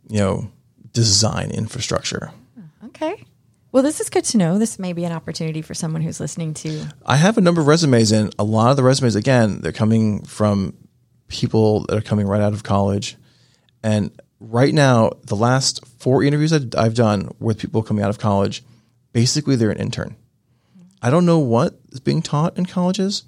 you 0.08 0.18
know, 0.18 0.50
design 0.92 1.50
infrastructure. 1.50 2.32
Oh, 2.58 2.86
okay. 2.88 3.24
Well, 3.72 3.82
this 3.82 4.00
is 4.00 4.10
good 4.10 4.24
to 4.26 4.36
know. 4.36 4.58
This 4.58 4.78
may 4.78 4.92
be 4.92 5.04
an 5.04 5.12
opportunity 5.12 5.62
for 5.62 5.74
someone 5.74 6.02
who's 6.02 6.20
listening 6.20 6.54
to. 6.54 6.86
I 7.04 7.16
have 7.16 7.38
a 7.38 7.40
number 7.40 7.60
of 7.60 7.66
resumes, 7.66 8.12
and 8.12 8.32
a 8.38 8.44
lot 8.44 8.70
of 8.70 8.76
the 8.76 8.84
resumes, 8.84 9.16
again, 9.16 9.62
they're 9.62 9.72
coming 9.72 10.24
from 10.24 10.76
people 11.28 11.84
that 11.86 11.96
are 11.96 12.02
coming 12.02 12.26
right 12.26 12.40
out 12.40 12.52
of 12.52 12.62
college. 12.62 13.16
And 13.82 14.12
right 14.38 14.72
now, 14.72 15.12
the 15.24 15.34
last 15.34 15.84
four 15.98 16.22
interviews 16.22 16.52
I've 16.52 16.94
done 16.94 17.30
with 17.40 17.58
people 17.58 17.82
coming 17.82 18.04
out 18.04 18.10
of 18.10 18.18
college, 18.18 18.62
basically 19.12 19.56
they're 19.56 19.70
an 19.70 19.80
intern. 19.80 20.16
I 21.04 21.10
don't 21.10 21.26
know 21.26 21.38
what 21.38 21.78
is 21.92 22.00
being 22.00 22.22
taught 22.22 22.56
in 22.56 22.64
colleges, 22.64 23.24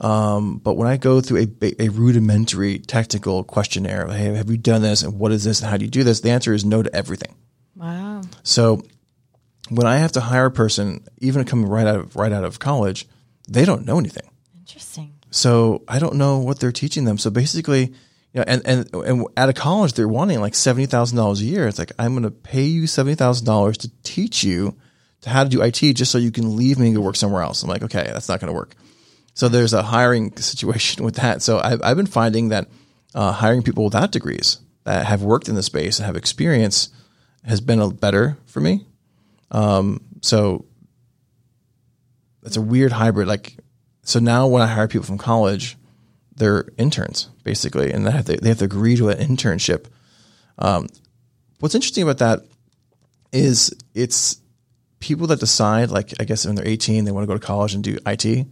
um, 0.00 0.58
but 0.58 0.74
when 0.74 0.88
I 0.88 0.96
go 0.96 1.20
through 1.20 1.46
a, 1.62 1.82
a 1.84 1.88
rudimentary 1.90 2.80
technical 2.80 3.44
questionnaire, 3.44 4.08
hey, 4.08 4.34
have 4.34 4.50
you 4.50 4.56
done 4.56 4.82
this, 4.82 5.04
and 5.04 5.16
what 5.16 5.30
is 5.30 5.44
this, 5.44 5.60
and 5.60 5.70
how 5.70 5.76
do 5.76 5.84
you 5.84 5.90
do 5.92 6.02
this? 6.02 6.20
The 6.20 6.30
answer 6.30 6.52
is 6.52 6.64
no 6.64 6.82
to 6.82 6.92
everything. 6.92 7.36
Wow. 7.76 8.22
So 8.42 8.82
when 9.68 9.86
I 9.86 9.98
have 9.98 10.10
to 10.12 10.20
hire 10.20 10.46
a 10.46 10.50
person, 10.50 11.04
even 11.18 11.44
coming 11.44 11.68
right 11.68 11.86
out 11.86 12.00
of 12.00 12.16
right 12.16 12.32
out 12.32 12.42
of 12.42 12.58
college, 12.58 13.06
they 13.48 13.64
don't 13.64 13.86
know 13.86 14.00
anything. 14.00 14.28
Interesting. 14.58 15.14
So 15.30 15.84
I 15.86 16.00
don't 16.00 16.16
know 16.16 16.40
what 16.40 16.58
they're 16.58 16.72
teaching 16.72 17.04
them. 17.04 17.18
So 17.18 17.30
basically, 17.30 17.94
you 18.32 18.40
know, 18.40 18.44
and 18.48 18.62
and 18.66 18.92
and 18.92 19.26
out 19.36 19.50
of 19.50 19.54
college, 19.54 19.92
they're 19.92 20.08
wanting 20.08 20.40
like 20.40 20.56
seventy 20.56 20.86
thousand 20.86 21.16
dollars 21.16 21.40
a 21.40 21.44
year. 21.44 21.68
It's 21.68 21.78
like 21.78 21.92
I'm 21.96 22.14
going 22.14 22.24
to 22.24 22.32
pay 22.32 22.64
you 22.64 22.88
seventy 22.88 23.14
thousand 23.14 23.46
dollars 23.46 23.78
to 23.78 23.90
teach 24.02 24.42
you 24.42 24.76
how 25.24 25.44
to 25.44 25.50
do 25.50 25.62
IT, 25.62 25.80
just 25.94 26.12
so 26.12 26.18
you 26.18 26.30
can 26.30 26.56
leave 26.56 26.78
me 26.78 26.86
and 26.86 26.96
go 26.96 27.02
work 27.02 27.16
somewhere 27.16 27.42
else. 27.42 27.62
I'm 27.62 27.68
like, 27.68 27.82
okay, 27.82 28.04
that's 28.12 28.28
not 28.28 28.40
going 28.40 28.52
to 28.52 28.54
work. 28.54 28.74
So 29.34 29.48
there's 29.48 29.72
a 29.72 29.82
hiring 29.82 30.36
situation 30.36 31.04
with 31.04 31.16
that. 31.16 31.42
So 31.42 31.58
I've 31.58 31.82
I've 31.82 31.96
been 31.96 32.06
finding 32.06 32.48
that 32.48 32.68
uh, 33.14 33.32
hiring 33.32 33.62
people 33.62 33.84
without 33.84 34.12
degrees 34.12 34.58
that 34.84 35.06
have 35.06 35.22
worked 35.22 35.48
in 35.48 35.54
the 35.54 35.62
space 35.62 35.98
and 35.98 36.06
have 36.06 36.16
experience 36.16 36.90
has 37.44 37.60
been 37.60 37.80
a 37.80 37.90
better 37.90 38.36
for 38.46 38.60
me. 38.60 38.86
Um, 39.50 40.00
so 40.20 40.64
it's 42.42 42.56
a 42.56 42.60
weird 42.60 42.92
hybrid. 42.92 43.28
Like, 43.28 43.56
so 44.02 44.18
now 44.18 44.46
when 44.46 44.62
I 44.62 44.66
hire 44.66 44.88
people 44.88 45.06
from 45.06 45.18
college, 45.18 45.76
they're 46.36 46.66
interns 46.78 47.28
basically, 47.44 47.92
and 47.92 48.06
they 48.06 48.10
have 48.10 48.24
to, 48.26 48.36
they 48.36 48.48
have 48.48 48.58
to 48.58 48.64
agree 48.64 48.96
to 48.96 49.10
an 49.10 49.18
internship. 49.18 49.86
Um, 50.58 50.88
what's 51.60 51.74
interesting 51.74 52.02
about 52.02 52.18
that 52.18 52.40
is 53.32 53.74
it's 53.94 54.40
people 55.00 55.26
that 55.28 55.40
decide, 55.40 55.90
like 55.90 56.12
I 56.20 56.24
guess 56.24 56.46
when 56.46 56.54
they're 56.54 56.66
18, 56.66 57.04
they 57.04 57.12
want 57.12 57.24
to 57.24 57.26
go 57.26 57.38
to 57.38 57.44
college 57.44 57.74
and 57.74 57.84
do 57.84 57.98
IT. 58.06 58.46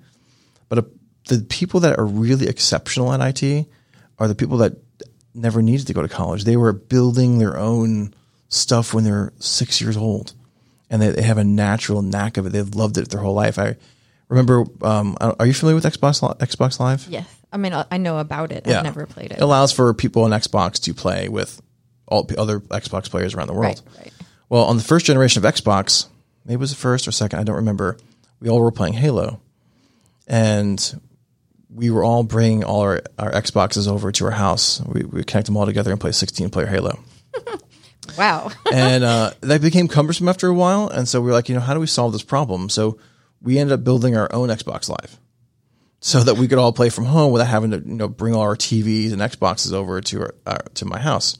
But 0.68 0.78
uh, 0.78 0.82
the 1.28 1.44
people 1.48 1.80
that 1.80 1.98
are 1.98 2.06
really 2.06 2.48
exceptional 2.48 3.12
at 3.12 3.42
IT 3.42 3.66
are 4.18 4.28
the 4.28 4.34
people 4.34 4.58
that 4.58 4.74
never 5.34 5.62
needed 5.62 5.86
to 5.86 5.94
go 5.94 6.02
to 6.02 6.08
college. 6.08 6.44
They 6.44 6.56
were 6.56 6.72
building 6.72 7.38
their 7.38 7.58
own 7.58 8.14
stuff 8.48 8.92
when 8.92 9.04
they're 9.04 9.32
six 9.38 9.80
years 9.80 9.96
old, 9.96 10.34
and 10.90 11.00
they, 11.00 11.10
they 11.10 11.22
have 11.22 11.38
a 11.38 11.44
natural 11.44 12.02
knack 12.02 12.36
of 12.36 12.46
it. 12.46 12.50
They've 12.50 12.74
loved 12.74 12.98
it 12.98 13.08
their 13.08 13.20
whole 13.20 13.34
life. 13.34 13.58
I 13.58 13.76
remember. 14.28 14.64
Um, 14.82 15.16
are 15.20 15.46
you 15.46 15.54
familiar 15.54 15.76
with 15.76 15.84
Xbox 15.84 16.20
Xbox 16.38 16.78
Live? 16.80 17.06
Yes. 17.08 17.26
I 17.52 17.58
mean, 17.58 17.74
I 17.74 17.84
I 17.90 17.98
know 17.98 18.18
about 18.18 18.52
it. 18.52 18.66
I've 18.66 18.84
never 18.84 19.06
played 19.06 19.30
it. 19.30 19.38
It 19.38 19.42
allows 19.42 19.72
for 19.72 19.92
people 19.94 20.24
on 20.24 20.30
Xbox 20.30 20.82
to 20.84 20.94
play 20.94 21.28
with 21.28 21.60
all 22.08 22.26
other 22.38 22.60
Xbox 22.60 23.10
players 23.10 23.34
around 23.34 23.48
the 23.48 23.54
world. 23.54 23.82
Right, 23.86 24.04
right. 24.04 24.12
Well, 24.48 24.64
on 24.64 24.76
the 24.76 24.82
first 24.82 25.06
generation 25.06 25.44
of 25.44 25.54
Xbox, 25.54 26.06
maybe 26.44 26.54
it 26.54 26.60
was 26.60 26.70
the 26.70 26.76
first 26.76 27.06
or 27.08 27.12
second, 27.12 27.38
I 27.38 27.44
don't 27.44 27.56
remember. 27.56 27.96
We 28.40 28.48
all 28.48 28.60
were 28.60 28.72
playing 28.72 28.94
Halo, 28.94 29.40
and 30.26 31.00
we 31.68 31.90
were 31.90 32.04
all 32.04 32.22
bringing 32.22 32.64
all 32.64 32.80
our, 32.80 33.02
our 33.18 33.30
Xboxes 33.32 33.88
over 33.88 34.12
to 34.12 34.24
our 34.26 34.30
house. 34.30 34.80
We, 34.80 35.04
we 35.04 35.24
connect 35.24 35.46
them 35.46 35.56
all 35.56 35.66
together 35.66 35.90
and 35.90 36.00
play 36.00 36.12
16 36.12 36.50
player 36.50 36.66
Halo. 36.66 36.98
Wow. 38.16 38.50
and 38.72 39.04
uh, 39.04 39.32
that 39.40 39.62
became 39.62 39.88
cumbersome 39.88 40.28
after 40.28 40.48
a 40.48 40.54
while. 40.54 40.88
And 40.88 41.08
so 41.08 41.20
we 41.20 41.26
were 41.26 41.32
like, 41.32 41.48
you 41.48 41.54
know, 41.54 41.60
how 41.60 41.74
do 41.74 41.80
we 41.80 41.86
solve 41.86 42.12
this 42.12 42.22
problem? 42.22 42.68
So 42.68 42.98
we 43.40 43.58
ended 43.58 43.72
up 43.72 43.84
building 43.84 44.16
our 44.16 44.32
own 44.32 44.48
Xbox 44.48 44.88
Live 44.88 45.18
so 46.00 46.20
that 46.20 46.36
we 46.36 46.48
could 46.48 46.58
all 46.58 46.72
play 46.72 46.88
from 46.88 47.04
home 47.04 47.32
without 47.32 47.48
having 47.48 47.70
to, 47.70 47.78
you 47.78 47.94
know, 47.94 48.08
bring 48.08 48.34
all 48.34 48.42
our 48.42 48.56
TVs 48.56 49.12
and 49.12 49.22
Xboxes 49.22 49.72
over 49.72 50.00
to 50.00 50.20
our, 50.20 50.34
uh, 50.46 50.58
to 50.74 50.84
my 50.84 50.98
house. 50.98 51.38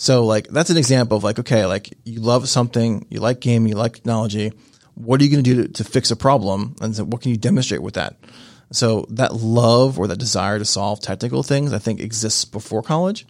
So 0.00 0.24
like 0.24 0.48
that's 0.48 0.70
an 0.70 0.78
example 0.78 1.18
of 1.18 1.24
like, 1.24 1.38
okay, 1.40 1.66
like 1.66 1.92
you 2.04 2.20
love 2.20 2.48
something, 2.48 3.04
you 3.10 3.20
like 3.20 3.38
gaming, 3.40 3.68
you 3.68 3.76
like 3.76 3.96
technology. 3.96 4.50
What 4.94 5.20
are 5.20 5.24
you 5.24 5.30
going 5.30 5.44
to 5.44 5.54
do 5.54 5.68
to 5.68 5.84
fix 5.84 6.10
a 6.10 6.16
problem? 6.16 6.74
And 6.80 6.96
so 6.96 7.04
what 7.04 7.20
can 7.20 7.32
you 7.32 7.36
demonstrate 7.36 7.82
with 7.82 7.94
that? 7.94 8.16
So 8.72 9.04
that 9.10 9.34
love 9.34 9.98
or 9.98 10.06
that 10.06 10.16
desire 10.16 10.58
to 10.58 10.64
solve 10.64 11.00
technical 11.00 11.42
things, 11.42 11.74
I 11.74 11.78
think 11.78 12.00
exists 12.00 12.46
before 12.46 12.82
college. 12.82 13.26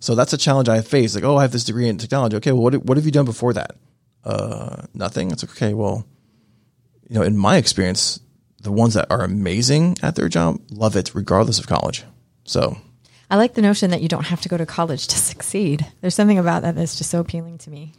So 0.00 0.16
that's 0.16 0.32
a 0.32 0.36
challenge 0.36 0.68
I 0.68 0.80
face. 0.80 1.14
Like, 1.14 1.22
oh, 1.22 1.36
I 1.36 1.42
have 1.42 1.52
this 1.52 1.62
degree 1.62 1.88
in 1.88 1.98
technology. 1.98 2.36
Okay, 2.38 2.50
well, 2.50 2.64
what, 2.64 2.74
what 2.84 2.96
have 2.96 3.06
you 3.06 3.12
done 3.12 3.24
before 3.24 3.52
that? 3.52 3.76
Uh, 4.24 4.86
nothing. 4.94 5.30
It's 5.30 5.44
okay, 5.44 5.72
well, 5.72 6.04
you 7.08 7.14
know, 7.14 7.22
in 7.22 7.36
my 7.36 7.58
experience, 7.58 8.18
the 8.60 8.72
ones 8.72 8.94
that 8.94 9.06
are 9.08 9.22
amazing 9.22 9.96
at 10.02 10.16
their 10.16 10.28
job 10.28 10.60
love 10.72 10.96
it 10.96 11.14
regardless 11.14 11.60
of 11.60 11.68
college. 11.68 12.02
So 12.42 12.76
I 13.30 13.36
like 13.36 13.54
the 13.54 13.62
notion 13.62 13.90
that 13.90 14.00
you 14.00 14.08
don't 14.08 14.24
have 14.26 14.40
to 14.42 14.48
go 14.48 14.56
to 14.56 14.66
college 14.66 15.06
to 15.08 15.18
succeed. 15.18 15.86
There's 16.00 16.14
something 16.14 16.38
about 16.38 16.62
that 16.62 16.74
that's 16.74 16.96
just 16.96 17.10
so 17.10 17.20
appealing 17.20 17.58
to 17.58 17.70
me. 17.70 17.92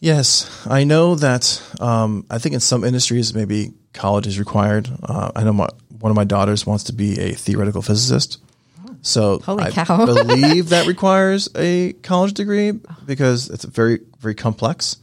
Yes, 0.00 0.66
I 0.66 0.84
know 0.84 1.14
that. 1.16 1.62
Um, 1.78 2.26
I 2.30 2.38
think 2.38 2.54
in 2.54 2.60
some 2.60 2.84
industries, 2.84 3.34
maybe 3.34 3.72
college 3.92 4.26
is 4.26 4.38
required. 4.38 4.88
Uh, 5.02 5.30
I 5.36 5.44
know 5.44 5.52
my, 5.52 5.68
one 6.00 6.10
of 6.10 6.16
my 6.16 6.24
daughters 6.24 6.66
wants 6.66 6.84
to 6.84 6.92
be 6.92 7.20
a 7.20 7.32
theoretical 7.32 7.82
physicist. 7.82 8.38
So 9.02 9.38
Holy 9.40 9.64
I 9.64 9.70
cow. 9.70 10.06
believe 10.06 10.70
that 10.70 10.86
requires 10.86 11.48
a 11.54 11.92
college 12.02 12.34
degree 12.34 12.72
because 13.06 13.48
it's 13.48 13.64
very, 13.64 14.00
very 14.18 14.34
complex. 14.34 14.96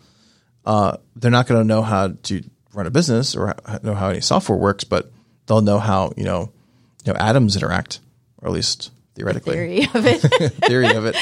Uh, 0.65 0.97
they're 1.15 1.31
not 1.31 1.47
going 1.47 1.61
to 1.61 1.67
know 1.67 1.81
how 1.81 2.09
to 2.23 2.43
run 2.73 2.85
a 2.87 2.91
business 2.91 3.35
or 3.35 3.55
know 3.83 3.93
how 3.93 4.09
any 4.09 4.21
software 4.21 4.57
works, 4.57 4.83
but 4.83 5.11
they'll 5.45 5.61
know 5.61 5.79
how 5.79 6.11
you 6.17 6.25
know, 6.25 6.51
you 7.05 7.13
know, 7.13 7.19
atoms 7.19 7.55
interact, 7.55 7.99
or 8.41 8.49
at 8.49 8.53
least 8.53 8.91
theoretically 9.17 9.53
Theory 9.53 9.83
of 9.93 10.05
it. 10.05 10.19
theory 10.67 10.93
of 10.93 11.05
it. 11.05 11.15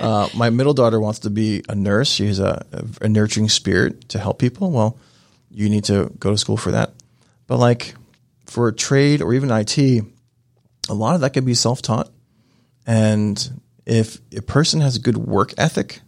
Uh, 0.00 0.28
my 0.36 0.50
middle 0.50 0.72
daughter 0.72 1.00
wants 1.00 1.20
to 1.20 1.30
be 1.30 1.62
a 1.68 1.74
nurse. 1.74 2.08
She's 2.08 2.38
a, 2.38 2.64
a 3.00 3.08
nurturing 3.08 3.48
spirit 3.48 4.08
to 4.10 4.18
help 4.20 4.38
people. 4.38 4.70
Well, 4.70 4.96
you 5.50 5.68
need 5.68 5.84
to 5.84 6.12
go 6.18 6.30
to 6.30 6.38
school 6.38 6.56
for 6.56 6.70
that. 6.70 6.92
But 7.48 7.58
like 7.58 7.96
for 8.46 8.68
a 8.68 8.72
trade 8.72 9.20
or 9.20 9.34
even 9.34 9.50
IT, 9.50 9.76
a 10.88 10.94
lot 10.94 11.16
of 11.16 11.22
that 11.22 11.32
can 11.32 11.44
be 11.44 11.54
self 11.54 11.82
taught. 11.82 12.08
And 12.86 13.60
if 13.84 14.18
a 14.36 14.42
person 14.42 14.80
has 14.80 14.96
a 14.96 15.00
good 15.00 15.16
work 15.16 15.54
ethic 15.58 16.00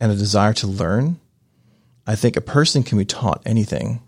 and 0.00 0.10
a 0.10 0.16
desire 0.16 0.52
to 0.54 0.66
learn, 0.66 1.20
I 2.06 2.16
think 2.16 2.36
a 2.36 2.40
person 2.40 2.82
can 2.82 2.98
be 2.98 3.04
taught 3.04 3.42
anything. 3.46 4.02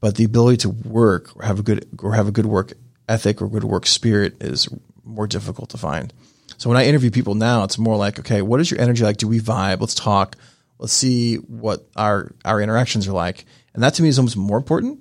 But 0.00 0.16
the 0.16 0.24
ability 0.24 0.56
to 0.58 0.70
work 0.70 1.36
or 1.36 1.44
have 1.44 1.58
a 1.60 1.62
good 1.62 1.86
or 2.02 2.14
have 2.14 2.26
a 2.26 2.32
good 2.32 2.46
work 2.46 2.72
ethic 3.08 3.42
or 3.42 3.48
good 3.48 3.64
work 3.64 3.86
spirit 3.86 4.42
is 4.42 4.68
more 5.12 5.26
difficult 5.26 5.70
to 5.70 5.78
find. 5.78 6.12
So 6.58 6.68
when 6.68 6.78
I 6.78 6.86
interview 6.86 7.10
people 7.10 7.34
now, 7.34 7.64
it's 7.64 7.78
more 7.78 7.96
like, 7.96 8.18
okay, 8.20 8.42
what 8.42 8.60
is 8.60 8.70
your 8.70 8.80
energy 8.80 9.04
like? 9.04 9.16
Do 9.16 9.28
we 9.28 9.40
vibe? 9.40 9.80
Let's 9.80 9.94
talk. 9.94 10.36
Let's 10.78 10.92
see 10.92 11.36
what 11.36 11.86
our 11.96 12.32
our 12.44 12.60
interactions 12.60 13.08
are 13.08 13.12
like. 13.12 13.44
And 13.74 13.82
that 13.82 13.94
to 13.94 14.02
me 14.02 14.08
is 14.08 14.18
almost 14.18 14.36
more 14.36 14.58
important. 14.58 15.00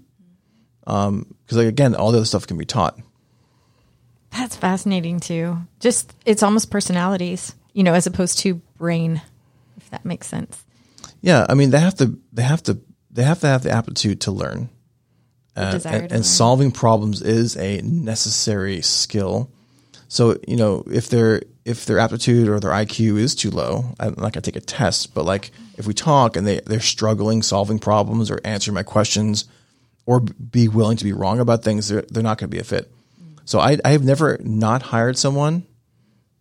Um, 0.88 1.36
because 1.44 1.58
like 1.58 1.68
again, 1.68 1.96
all 1.96 2.12
the 2.12 2.18
other 2.18 2.26
stuff 2.26 2.48
can 2.48 2.58
be 2.58 2.66
taught. 2.66 3.00
That's 4.32 4.56
fascinating 4.56 5.20
too. 5.20 5.58
Just 5.80 6.14
it's 6.26 6.44
almost 6.44 6.72
personalities, 6.72 7.54
you 7.74 7.84
know, 7.84 7.94
as 7.94 8.08
opposed 8.08 8.40
to 8.40 8.56
brain, 8.78 9.22
if 9.78 9.90
that 9.90 10.06
makes 10.06 10.28
sense. 10.28 10.64
Yeah, 11.22 11.46
I 11.50 11.54
mean 11.54 11.70
they 11.70 11.80
have 11.80 11.96
to 11.96 12.18
they 12.32 12.44
have 12.44 12.64
to 12.64 12.80
they 13.12 13.24
have 13.24 13.40
to 13.42 13.48
have 13.48 13.64
the 13.64 13.72
aptitude 13.72 14.22
to 14.22 14.32
learn. 14.32 14.70
Uh, 15.54 15.80
and, 15.84 16.12
and 16.14 16.26
solving 16.26 16.72
problems 16.72 17.22
is 17.22 17.58
a 17.58 17.82
necessary 17.82 18.82
skill. 18.82 19.52
So 20.12 20.36
you 20.46 20.58
know 20.58 20.84
if 20.92 21.08
their 21.08 21.42
if 21.64 21.86
their 21.86 21.98
aptitude 21.98 22.50
or 22.50 22.60
their 22.60 22.72
IQ 22.72 23.18
is 23.18 23.34
too 23.34 23.50
low, 23.50 23.96
I'm 23.98 24.14
not 24.18 24.34
gonna 24.34 24.42
take 24.42 24.58
a 24.58 24.60
test. 24.60 25.14
But 25.14 25.24
like 25.24 25.52
if 25.78 25.88
we 25.88 25.94
talk 25.94 26.36
and 26.36 26.46
they 26.46 26.60
they're 26.60 26.82
struggling 26.82 27.42
solving 27.42 27.80
problems 27.80 28.30
or 28.30 28.42
answering 28.44 28.76
my 28.76 28.84
questions, 28.84 29.46
or 30.06 30.20
be 30.20 30.68
willing 30.68 30.98
to 30.98 31.06
be 31.06 31.14
wrong 31.14 31.40
about 31.40 31.64
things, 31.64 31.88
they're 31.88 32.02
they're 32.02 32.22
not 32.22 32.38
gonna 32.38 32.50
be 32.50 32.60
a 32.60 32.64
fit. 32.66 32.92
So 33.46 33.62
I 33.62 33.78
I 33.86 33.92
have 33.92 34.04
never 34.04 34.38
not 34.44 34.82
hired 34.82 35.18
someone 35.18 35.64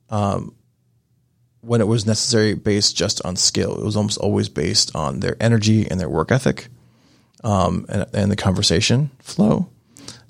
um, 0.09 0.53
when 1.61 1.81
it 1.81 1.87
was 1.87 2.05
necessary 2.05 2.55
based 2.55 2.97
just 2.97 3.25
on 3.25 3.37
skill. 3.37 3.79
It 3.79 3.85
was 3.85 3.97
almost 3.97 4.19
always 4.19 4.49
based 4.49 4.97
on 4.97 5.21
their 5.21 5.37
energy 5.39 5.89
and 5.89 6.01
their 6.01 6.11
work 6.11 6.33
ethic, 6.33 6.67
um, 7.45 7.87
and, 7.89 8.05
and 8.13 8.33
the 8.33 8.37
conversation 8.37 9.13
flow. 9.21 9.69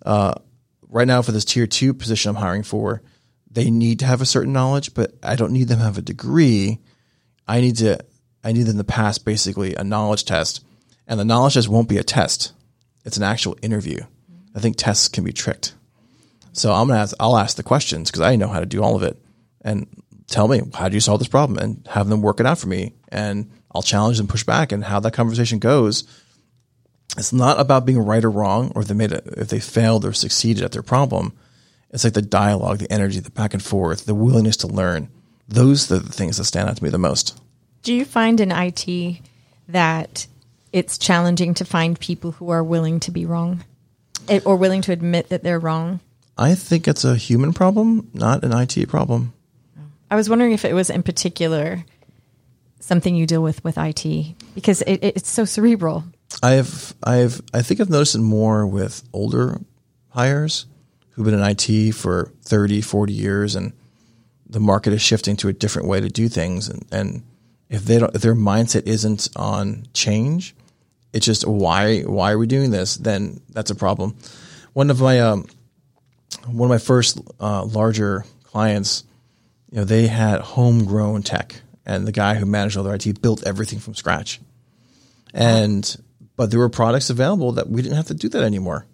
Uh, 0.05 0.35
right 0.91 1.07
now, 1.07 1.23
for 1.23 1.33
this 1.33 1.47
tier 1.47 1.67
two 1.67 1.95
position 1.95 2.29
I'm 2.29 2.43
hiring 2.43 2.65
for, 2.65 3.01
they 3.51 3.71
need 3.71 3.99
to 3.99 4.07
have 4.07 4.21
a 4.21 4.27
certain 4.27 4.53
knowledge, 4.53 4.95
but 4.95 5.15
I 5.23 5.37
don't 5.37 5.53
need 5.53 5.69
them 5.69 5.79
to 5.79 5.85
have 5.85 5.99
a 5.99 6.03
degree. 6.03 6.79
I 7.49 7.61
need 7.61 7.77
to, 7.79 7.99
I 8.45 8.53
need 8.53 8.65
them 8.65 8.79
to 8.79 8.85
pass 8.85 9.19
basically 9.19 9.75
a 9.75 9.85
knowledge 9.85 10.25
test, 10.25 10.65
and 11.07 11.19
the 11.19 11.25
knowledge 11.25 11.55
test 11.55 11.69
won't 11.69 11.89
be 11.89 11.99
a 11.99 12.05
test; 12.05 12.53
it's 13.05 13.17
an 13.17 13.23
actual 13.23 13.59
interview. 13.63 14.01
I 14.55 14.61
think 14.61 14.77
tests 14.77 15.09
can 15.09 15.25
be 15.25 15.33
tricked. 15.33 15.75
So 16.53 16.73
I'm 16.73 16.89
gonna 16.89 17.01
ask, 17.01 17.15
I'll 17.21 17.37
ask 17.37 17.57
the 17.57 17.63
questions 17.63 18.11
because 18.11 18.23
I 18.23 18.37
know 18.37 18.49
how 18.49 18.61
to 18.61 18.67
do 18.67 18.83
all 18.83 18.97
of 18.97 19.03
it, 19.03 19.21
and 19.63 19.87
tell 20.27 20.49
me 20.49 20.63
how 20.75 20.89
do 20.89 20.95
you 20.95 21.01
solve 21.01 21.19
this 21.19 21.29
problem, 21.29 21.59
and 21.59 21.87
have 21.91 22.09
them 22.09 22.23
work 22.23 22.41
it 22.41 22.47
out 22.47 22.59
for 22.59 22.69
me, 22.69 22.93
and 23.09 23.51
I'll 23.73 23.83
challenge 23.83 24.21
and 24.21 24.29
push 24.29 24.45
back, 24.45 24.71
and 24.71 24.85
how 24.85 25.01
that 25.01 25.13
conversation 25.13 25.59
goes. 25.59 26.05
It's 27.19 27.33
not 27.33 27.59
about 27.59 27.87
being 27.87 27.99
right 27.99 28.25
or 28.25 28.31
wrong, 28.31 28.71
or 28.77 28.85
they 28.85 28.95
made 28.95 29.11
it, 29.11 29.25
if 29.37 29.49
they 29.49 29.59
failed 29.59 30.05
or 30.05 30.13
succeeded 30.13 30.63
at 30.63 30.71
their 30.71 30.83
problem. 30.83 31.33
It's 31.93 32.05
like 32.05 32.13
the 32.13 32.23
dialogue, 32.23 32.79
the 32.79 32.93
energy, 32.93 33.21
the 33.21 33.31
back 33.31 33.55
and 33.55 33.63
forth, 33.63 34.07
the 34.07 34.15
willingness 34.15 34.57
to 34.59 34.67
learn. 34.67 35.09
Those 35.49 35.91
are 35.91 35.99
the 35.99 36.13
things 36.13 36.37
that 36.37 36.45
stand 36.45 36.69
out 36.69 36.77
to 36.77 36.85
me 36.85 36.91
the 36.91 36.99
most. 36.99 37.41
Do 37.83 37.93
you 37.93 38.05
find 38.05 38.41
in 38.41 38.53
IT 38.53 39.21
that 39.69 40.27
it's 40.73 40.99
challenging 40.99 41.55
to 41.55 41.65
find 41.65 41.99
people 41.99 42.33
who 42.33 42.51
are 42.51 42.63
willing 42.63 43.01
to 43.01 43.11
be 43.11 43.27
wrong 43.27 43.65
Eh, 44.29 44.41
or 44.45 44.57
willing 44.57 44.83
to 44.83 44.93
admit 44.93 45.29
that 45.31 45.43
they're 45.43 45.59
wrong? 45.59 46.01
I 46.39 46.55
think 46.55 46.87
it's 46.87 47.05
a 47.05 47.17
human 47.17 47.53
problem, 47.53 48.09
not 48.15 48.45
an 48.45 48.53
IT 48.53 48.89
problem. 48.89 49.33
I 50.11 50.17
was 50.17 50.29
wondering 50.29 50.53
if 50.53 50.65
it 50.65 50.75
was 50.75 50.91
in 50.91 51.03
particular 51.03 51.85
something 52.79 53.15
you 53.15 53.27
deal 53.27 53.43
with 53.43 53.63
with 53.63 53.77
IT 53.77 54.35
because 54.55 54.83
it, 54.83 54.99
it's 55.03 55.29
so 55.29 55.45
cerebral. 55.45 56.05
I've 56.43 56.95
I've 57.03 57.43
I 57.53 57.63
think 57.63 57.81
I've 57.81 57.91
noticed 57.91 58.15
it 58.15 58.21
more 58.21 58.67
with 58.67 59.03
older 59.13 59.61
hires 60.11 60.67
who've 61.11 61.25
been 61.25 61.35
in 61.35 61.43
IT 61.43 61.93
for 61.93 62.33
30, 62.43 62.81
40 62.81 63.13
years 63.13 63.55
and 63.55 63.73
the 64.49 64.61
market 64.61 64.93
is 64.93 65.03
shifting 65.03 65.37
to 65.37 65.49
a 65.49 65.53
different 65.53 65.89
way 65.89 66.01
to 66.01 66.09
do 66.09 66.29
things 66.29 66.69
and, 66.69 66.85
and 66.91 67.23
if 67.71 67.85
they 67.85 67.99
don't 67.99 68.15
if 68.15 68.21
their 68.21 68.35
mindset 68.35 68.87
isn't 68.87 69.29
on 69.37 69.87
change, 69.95 70.55
it's 71.13 71.25
just 71.25 71.47
why 71.47 72.01
why 72.01 72.33
are 72.33 72.39
we 72.39 72.47
doing 72.47 72.73
this? 72.73 72.97
Then 72.97 73.41
that's 73.49 73.71
a 73.71 73.75
problem. 73.75 74.17
One 74.73 74.91
of 74.91 75.01
my 75.01 75.21
um, 75.21 75.47
one 76.47 76.67
of 76.67 76.71
my 76.71 76.85
first 76.85 77.21
uh, 77.39 77.65
larger 77.65 78.25
clients, 78.43 79.05
you 79.71 79.79
know, 79.79 79.85
they 79.85 80.09
had 80.09 80.41
homegrown 80.41 81.23
tech, 81.23 81.63
and 81.87 82.07
the 82.07 82.13
guy 82.13 82.35
who 82.35 82.45
managed 82.45 82.77
all 82.77 82.83
their 82.83 82.97
IT 82.97 83.23
built 83.23 83.47
everything 83.47 83.79
from 83.79 83.95
scratch. 83.95 84.41
And 85.33 85.97
but 86.37 86.51
there 86.51 86.59
were 86.59 86.69
products 86.69 87.09
available 87.09 87.53
that 87.53 87.71
we 87.71 87.83
didn't 87.83 87.97
have 87.97 88.09
to 88.09 88.15
do 88.15 88.29
that 88.31 88.43
anymore. 88.43 88.85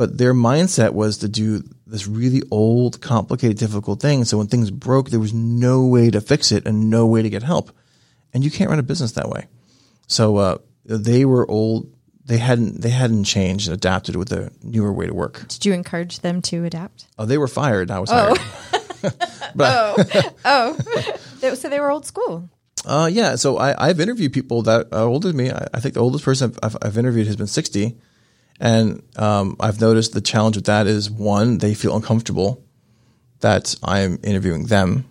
But 0.00 0.16
their 0.16 0.32
mindset 0.32 0.94
was 0.94 1.18
to 1.18 1.28
do 1.28 1.62
this 1.86 2.06
really 2.06 2.40
old, 2.50 3.02
complicated, 3.02 3.58
difficult 3.58 4.00
thing. 4.00 4.24
So 4.24 4.38
when 4.38 4.46
things 4.46 4.70
broke, 4.70 5.10
there 5.10 5.20
was 5.20 5.34
no 5.34 5.84
way 5.84 6.10
to 6.10 6.22
fix 6.22 6.52
it 6.52 6.64
and 6.66 6.88
no 6.88 7.06
way 7.06 7.20
to 7.20 7.28
get 7.28 7.42
help 7.42 7.70
and 8.32 8.44
you 8.44 8.50
can't 8.50 8.70
run 8.70 8.78
a 8.78 8.82
business 8.82 9.12
that 9.12 9.28
way. 9.28 9.46
So 10.06 10.36
uh, 10.36 10.58
they 10.84 11.24
were 11.24 11.48
old. 11.50 11.92
They 12.24 12.38
hadn't 12.38 12.80
they 12.80 12.90
hadn't 12.90 13.24
changed 13.24 13.68
and 13.68 13.74
adapted 13.74 14.16
with 14.16 14.32
a 14.32 14.52
newer 14.62 14.92
way 14.92 15.06
to 15.06 15.14
work. 15.14 15.46
Did 15.48 15.66
you 15.66 15.72
encourage 15.72 16.20
them 16.20 16.42
to 16.42 16.64
adapt? 16.64 17.06
Oh, 17.18 17.24
they 17.24 17.38
were 17.38 17.48
fired. 17.48 17.90
I 17.90 17.98
was 17.98 18.10
oh. 18.12 18.34
hired. 18.34 19.14
oh, 19.58 20.04
oh, 20.44 21.54
so 21.54 21.68
they 21.68 21.80
were 21.80 21.90
old 21.90 22.04
school. 22.04 22.48
Uh, 22.84 23.08
yeah. 23.10 23.34
So 23.34 23.58
I, 23.58 23.88
have 23.88 23.98
interviewed 23.98 24.32
people 24.32 24.62
that 24.62 24.88
are 24.92 25.06
older 25.06 25.28
than 25.28 25.38
me. 25.38 25.50
I, 25.50 25.66
I 25.72 25.80
think 25.80 25.94
the 25.94 26.00
oldest 26.00 26.24
person 26.24 26.54
I've, 26.62 26.76
I've, 26.82 26.98
interviewed 26.98 27.26
has 27.26 27.36
been 27.36 27.46
sixty, 27.46 27.96
and 28.60 29.02
um, 29.16 29.56
I've 29.58 29.80
noticed 29.80 30.12
the 30.12 30.20
challenge 30.20 30.56
with 30.56 30.66
that 30.66 30.86
is 30.86 31.10
one, 31.10 31.58
they 31.58 31.74
feel 31.74 31.96
uncomfortable 31.96 32.62
that 33.40 33.74
I'm 33.82 34.18
interviewing 34.22 34.66
them 34.66 35.06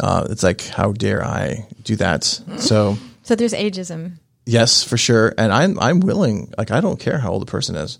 uh, 0.00 0.26
it's 0.30 0.42
like, 0.42 0.62
how 0.66 0.92
dare 0.92 1.24
I 1.24 1.66
do 1.82 1.96
that? 1.96 2.24
So, 2.24 2.98
so 3.22 3.34
there's 3.34 3.54
ageism. 3.54 4.18
Yes, 4.44 4.82
for 4.82 4.96
sure. 4.96 5.34
And 5.38 5.52
I'm 5.52 5.78
I'm 5.78 6.00
willing. 6.00 6.52
Like, 6.56 6.70
I 6.70 6.80
don't 6.80 7.00
care 7.00 7.18
how 7.18 7.32
old 7.32 7.42
the 7.42 7.50
person 7.50 7.76
is. 7.76 7.98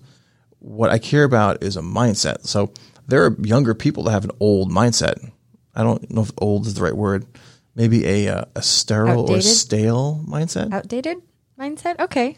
What 0.58 0.90
I 0.90 0.98
care 0.98 1.24
about 1.24 1.62
is 1.62 1.76
a 1.76 1.80
mindset. 1.80 2.46
So 2.46 2.72
there 3.08 3.24
are 3.24 3.36
younger 3.40 3.74
people 3.74 4.04
that 4.04 4.12
have 4.12 4.24
an 4.24 4.30
old 4.40 4.70
mindset. 4.70 5.30
I 5.74 5.82
don't 5.82 6.08
know 6.10 6.22
if 6.22 6.30
old 6.38 6.66
is 6.66 6.74
the 6.74 6.82
right 6.82 6.96
word. 6.96 7.26
Maybe 7.74 8.06
a 8.06 8.28
uh, 8.28 8.44
a 8.54 8.62
sterile 8.62 9.22
Outdated? 9.22 9.38
or 9.38 9.42
stale 9.42 10.24
mindset. 10.26 10.72
Outdated 10.72 11.22
mindset. 11.58 11.98
Okay. 12.00 12.36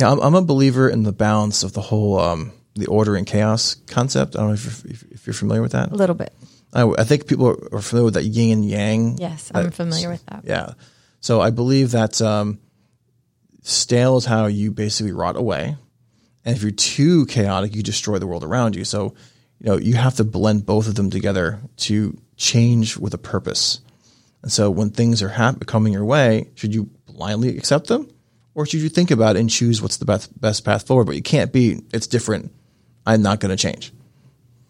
Yeah, 0.00 0.10
I'm, 0.12 0.20
I'm 0.20 0.34
a 0.34 0.42
believer 0.42 0.88
in 0.88 1.02
the 1.02 1.12
balance 1.12 1.62
of 1.62 1.72
the 1.72 1.80
whole 1.80 2.18
um, 2.18 2.52
the 2.74 2.86
order 2.86 3.16
and 3.16 3.26
chaos 3.26 3.74
concept. 3.86 4.36
I 4.36 4.40
don't 4.40 4.48
know 4.48 4.54
if 4.54 4.84
you're, 4.84 4.92
if 5.10 5.26
you're 5.26 5.34
familiar 5.34 5.62
with 5.62 5.72
that. 5.72 5.90
A 5.90 5.94
little 5.94 6.14
bit. 6.14 6.32
I, 6.72 6.82
I 6.98 7.04
think 7.04 7.26
people 7.26 7.48
are 7.72 7.80
familiar 7.80 8.04
with 8.04 8.14
that 8.14 8.24
yin 8.24 8.58
and 8.58 8.68
yang. 8.68 9.18
Yes, 9.18 9.50
I'm 9.54 9.70
familiar 9.70 10.10
with 10.10 10.24
that. 10.26 10.44
Yeah. 10.44 10.72
So 11.20 11.40
I 11.40 11.50
believe 11.50 11.92
that 11.92 12.22
um, 12.22 12.60
stale 13.62 14.16
is 14.16 14.24
how 14.24 14.46
you 14.46 14.70
basically 14.70 15.12
rot 15.12 15.36
away. 15.36 15.76
And 16.44 16.56
if 16.56 16.62
you're 16.62 16.70
too 16.70 17.26
chaotic, 17.26 17.74
you 17.74 17.82
destroy 17.82 18.18
the 18.18 18.26
world 18.26 18.44
around 18.44 18.76
you. 18.76 18.84
So, 18.84 19.14
you 19.58 19.70
know, 19.70 19.76
you 19.76 19.94
have 19.94 20.16
to 20.16 20.24
blend 20.24 20.64
both 20.64 20.86
of 20.86 20.94
them 20.94 21.10
together 21.10 21.58
to 21.78 22.16
change 22.36 22.96
with 22.96 23.12
a 23.14 23.18
purpose. 23.18 23.80
And 24.42 24.52
so 24.52 24.70
when 24.70 24.90
things 24.90 25.22
are 25.22 25.28
hap- 25.28 25.66
coming 25.66 25.92
your 25.92 26.04
way, 26.04 26.50
should 26.54 26.74
you 26.74 26.90
blindly 27.06 27.56
accept 27.58 27.88
them? 27.88 28.08
Or 28.58 28.66
should 28.66 28.80
you 28.80 28.88
think 28.88 29.12
about 29.12 29.36
and 29.36 29.48
choose 29.48 29.80
what's 29.80 29.98
the 29.98 30.04
best, 30.04 30.40
best 30.40 30.64
path 30.64 30.84
forward? 30.84 31.04
But 31.04 31.14
you 31.14 31.22
can't 31.22 31.52
be, 31.52 31.80
it's 31.92 32.08
different. 32.08 32.50
I'm 33.06 33.22
not 33.22 33.38
going 33.38 33.56
to 33.56 33.56
change. 33.56 33.92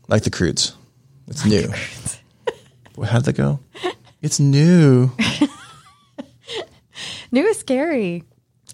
Like 0.09 0.25
the 0.25 0.31
Croods. 0.31 0.75
It's 1.27 1.47
new. 1.47 1.73
how'd 3.03 3.25
that 3.25 3.33
go? 3.33 3.61
It's 4.21 4.39
new. 4.39 5.11
new 7.33 7.47
is 7.47 7.59
scary. 7.61 8.25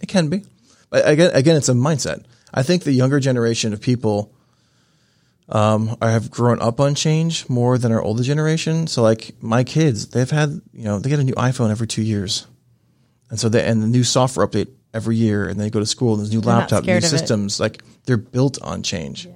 It 0.02 0.08
can 0.08 0.30
be. 0.30 0.42
But 0.90 1.08
again, 1.08 1.30
again, 1.32 1.56
it's 1.58 1.68
a 1.68 1.74
mindset. 1.74 2.24
I 2.52 2.64
think 2.64 2.82
the 2.82 2.90
younger 2.90 3.20
generation 3.20 3.72
of 3.72 3.80
people 3.80 4.34
um, 5.48 5.96
have 6.02 6.28
grown 6.28 6.60
up 6.60 6.80
on 6.80 6.96
change 6.96 7.48
more 7.48 7.78
than 7.78 7.92
our 7.92 8.02
older 8.02 8.24
generation. 8.24 8.88
So, 8.88 9.00
like 9.00 9.40
my 9.40 9.62
kids, 9.62 10.08
they've 10.08 10.28
had, 10.28 10.60
you 10.72 10.86
know, 10.86 10.98
they 10.98 11.08
get 11.08 11.20
a 11.20 11.24
new 11.24 11.34
iPhone 11.34 11.70
every 11.70 11.86
two 11.86 12.02
years, 12.02 12.48
and 13.30 13.38
so 13.38 13.48
they 13.48 13.64
and 13.64 13.80
the 13.80 13.86
new 13.86 14.02
software 14.02 14.44
update 14.44 14.70
every 14.94 15.16
year, 15.16 15.46
and 15.46 15.60
they 15.60 15.68
go 15.68 15.80
to 15.80 15.86
school 15.86 16.14
and 16.14 16.20
there's 16.20 16.32
new 16.32 16.40
they're 16.40 16.54
laptop, 16.54 16.84
new 16.84 17.00
systems. 17.00 17.60
Like 17.60 17.82
they're 18.06 18.16
built 18.16 18.62
on 18.62 18.82
change. 18.82 19.26
Yes. 19.26 19.34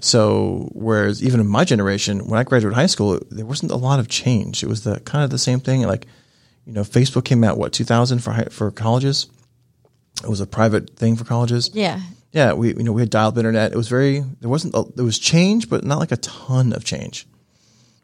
So 0.00 0.68
whereas 0.72 1.22
even 1.22 1.40
in 1.40 1.46
my 1.46 1.64
generation, 1.64 2.26
when 2.28 2.38
I 2.38 2.44
graduated 2.44 2.76
high 2.76 2.86
school, 2.86 3.18
there 3.30 3.46
wasn't 3.46 3.72
a 3.72 3.76
lot 3.76 4.00
of 4.00 4.08
change. 4.08 4.62
It 4.62 4.68
was 4.68 4.84
the 4.84 5.00
kind 5.00 5.24
of 5.24 5.30
the 5.30 5.38
same 5.38 5.60
thing. 5.60 5.82
Like, 5.82 6.06
you 6.66 6.72
know, 6.72 6.82
Facebook 6.82 7.24
came 7.24 7.42
out 7.42 7.56
what 7.56 7.72
2000 7.72 8.18
for 8.18 8.34
for 8.50 8.70
colleges. 8.70 9.28
It 10.22 10.28
was 10.28 10.40
a 10.40 10.46
private 10.46 10.90
thing 10.96 11.16
for 11.16 11.24
colleges. 11.24 11.70
Yeah. 11.72 12.00
Yeah, 12.32 12.52
we 12.52 12.68
you 12.74 12.82
know 12.82 12.92
we 12.92 13.00
had 13.00 13.10
dial-up 13.10 13.38
internet. 13.38 13.72
It 13.72 13.76
was 13.76 13.88
very 13.88 14.24
there 14.40 14.50
wasn't 14.50 14.74
a, 14.74 14.84
there 14.96 15.04
was 15.04 15.20
change, 15.20 15.70
but 15.70 15.84
not 15.84 16.00
like 16.00 16.10
a 16.12 16.16
ton 16.16 16.72
of 16.72 16.84
change. 16.84 17.26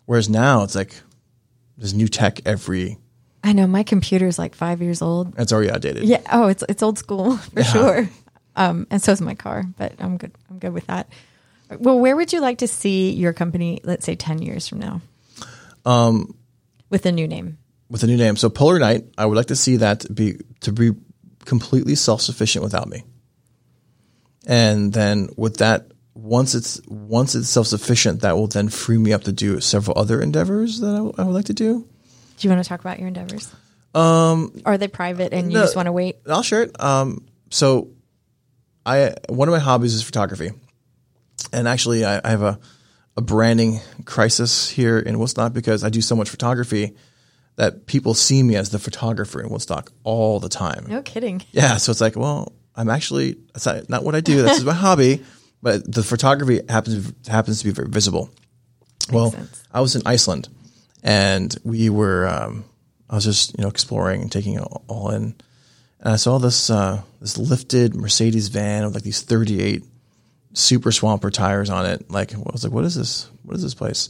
Whereas 0.06 0.28
now 0.28 0.62
it's 0.62 0.76
like 0.76 0.94
there's 1.76 1.94
new 1.94 2.08
tech 2.08 2.40
every. 2.46 2.98
I 3.42 3.52
know 3.52 3.66
my 3.66 3.82
computer's 3.82 4.38
like 4.38 4.54
five 4.54 4.82
years 4.82 5.00
old. 5.02 5.38
It's 5.38 5.52
already 5.52 5.70
outdated. 5.70 6.04
Yeah. 6.04 6.20
Oh, 6.30 6.48
it's 6.48 6.62
it's 6.68 6.82
old 6.82 6.98
school 6.98 7.36
for 7.36 7.60
yeah. 7.60 7.66
sure. 7.66 8.08
Um, 8.56 8.86
and 8.90 9.00
so 9.02 9.12
is 9.12 9.20
my 9.20 9.34
car, 9.34 9.64
but 9.78 9.94
I'm 9.98 10.16
good. 10.16 10.32
I'm 10.50 10.58
good 10.58 10.72
with 10.74 10.86
that. 10.88 11.08
Well, 11.78 11.98
where 11.98 12.16
would 12.16 12.32
you 12.32 12.40
like 12.40 12.58
to 12.58 12.68
see 12.68 13.12
your 13.12 13.32
company, 13.32 13.80
let's 13.84 14.04
say 14.04 14.16
10 14.16 14.42
years 14.42 14.66
from 14.66 14.80
now? 14.80 15.00
Um, 15.84 16.34
with 16.90 17.06
a 17.06 17.12
new 17.12 17.28
name. 17.28 17.58
With 17.88 18.02
a 18.02 18.06
new 18.06 18.16
name. 18.16 18.36
So 18.36 18.50
Polar 18.50 18.78
Nite, 18.78 19.04
I 19.16 19.26
would 19.26 19.36
like 19.36 19.46
to 19.46 19.56
see 19.56 19.76
that 19.76 20.04
be 20.12 20.38
to 20.60 20.72
be 20.72 20.92
completely 21.44 21.94
self-sufficient 21.94 22.62
without 22.62 22.88
me. 22.88 23.04
And 24.46 24.92
then 24.92 25.28
with 25.36 25.58
that 25.58 25.92
once 26.14 26.54
it's 26.54 26.80
once 26.86 27.34
it's 27.34 27.48
self-sufficient, 27.48 28.22
that 28.22 28.36
will 28.36 28.48
then 28.48 28.68
free 28.68 28.98
me 28.98 29.12
up 29.12 29.24
to 29.24 29.32
do 29.32 29.60
several 29.60 29.98
other 29.98 30.20
endeavors 30.20 30.80
that 30.80 30.90
I, 30.90 30.96
w- 30.96 31.14
I 31.18 31.22
would 31.24 31.34
like 31.34 31.46
to 31.46 31.54
do. 31.54 31.88
Do 32.40 32.48
you 32.48 32.54
want 32.54 32.64
to 32.64 32.68
talk 32.68 32.80
about 32.80 32.98
your 32.98 33.08
endeavors? 33.08 33.54
Um, 33.94 34.60
are 34.64 34.78
they 34.78 34.88
private 34.88 35.32
and 35.32 35.52
you 35.52 35.58
no, 35.58 35.64
just 35.64 35.76
want 35.76 35.86
to 35.86 35.92
wait? 35.92 36.16
I'll 36.28 36.42
share 36.42 36.62
it. 36.62 36.80
Um, 36.82 37.26
so 37.50 37.90
I 38.84 39.14
one 39.28 39.48
of 39.48 39.52
my 39.52 39.58
hobbies 39.58 39.94
is 39.94 40.02
photography 40.02 40.50
and 41.52 41.68
actually, 41.68 42.04
I, 42.04 42.20
I 42.22 42.30
have 42.30 42.42
a, 42.42 42.58
a 43.16 43.20
branding 43.20 43.80
crisis 44.04 44.68
here 44.68 44.98
in 44.98 45.18
Woodstock 45.18 45.52
because 45.52 45.84
I 45.84 45.88
do 45.88 46.00
so 46.00 46.14
much 46.14 46.28
photography 46.28 46.96
that 47.56 47.86
people 47.86 48.14
see 48.14 48.42
me 48.42 48.56
as 48.56 48.70
the 48.70 48.78
photographer 48.78 49.40
in 49.40 49.50
Woodstock 49.50 49.92
all 50.04 50.40
the 50.40 50.48
time. 50.48 50.86
No 50.88 51.02
kidding. 51.02 51.42
Yeah. 51.52 51.76
So 51.76 51.90
it's 51.92 52.00
like, 52.00 52.16
well, 52.16 52.52
I'm 52.74 52.88
actually, 52.88 53.36
that's 53.52 53.66
not, 53.66 53.88
not 53.88 54.04
what 54.04 54.14
I 54.14 54.20
do. 54.20 54.42
That's 54.42 54.62
my 54.62 54.72
hobby, 54.72 55.22
but 55.62 55.90
the 55.90 56.02
photography 56.02 56.60
happens, 56.68 57.12
happens 57.28 57.60
to 57.60 57.64
be 57.64 57.72
very 57.72 57.88
visible. 57.88 58.30
Makes 59.08 59.12
well, 59.12 59.30
sense. 59.32 59.64
I 59.72 59.80
was 59.80 59.96
in 59.96 60.02
Iceland 60.06 60.48
and 61.02 61.54
we 61.64 61.90
were, 61.90 62.26
um, 62.28 62.64
I 63.08 63.16
was 63.16 63.24
just, 63.24 63.56
you 63.56 63.62
know, 63.62 63.68
exploring 63.68 64.22
and 64.22 64.30
taking 64.32 64.54
it 64.54 64.64
all 64.88 65.10
in. 65.10 65.34
And 66.00 66.12
I 66.12 66.16
saw 66.16 66.38
this, 66.38 66.70
uh, 66.70 67.02
this 67.20 67.36
lifted 67.36 67.94
Mercedes 67.94 68.48
van 68.48 68.84
with 68.84 68.94
like 68.94 69.02
these 69.02 69.22
38 69.22 69.84
super 70.52 70.92
swamper 70.92 71.30
tires 71.30 71.70
on 71.70 71.86
it. 71.86 72.10
Like 72.10 72.34
I 72.34 72.38
was 72.38 72.64
like, 72.64 72.72
what 72.72 72.84
is 72.84 72.94
this? 72.94 73.30
What 73.44 73.56
is 73.56 73.62
this 73.62 73.74
place? 73.74 74.08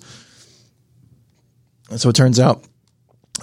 And 1.91 2.01
so 2.01 2.09
it 2.09 2.17
turns 2.17 2.39
out 2.39 2.65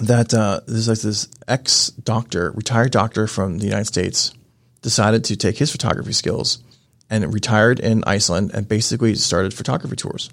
that 0.00 0.32
uh, 0.32 0.60
there's 0.66 0.88
like 0.88 1.00
this 1.00 1.28
ex 1.46 1.88
doctor, 1.88 2.52
retired 2.52 2.92
doctor 2.92 3.26
from 3.26 3.58
the 3.58 3.66
United 3.66 3.86
States, 3.86 4.32
decided 4.80 5.24
to 5.24 5.36
take 5.36 5.58
his 5.58 5.70
photography 5.70 6.12
skills 6.12 6.62
and 7.10 7.32
retired 7.32 7.80
in 7.80 8.04
Iceland 8.06 8.52
and 8.54 8.68
basically 8.68 9.14
started 9.14 9.54
photography 9.54 9.96
tours. 9.96 10.30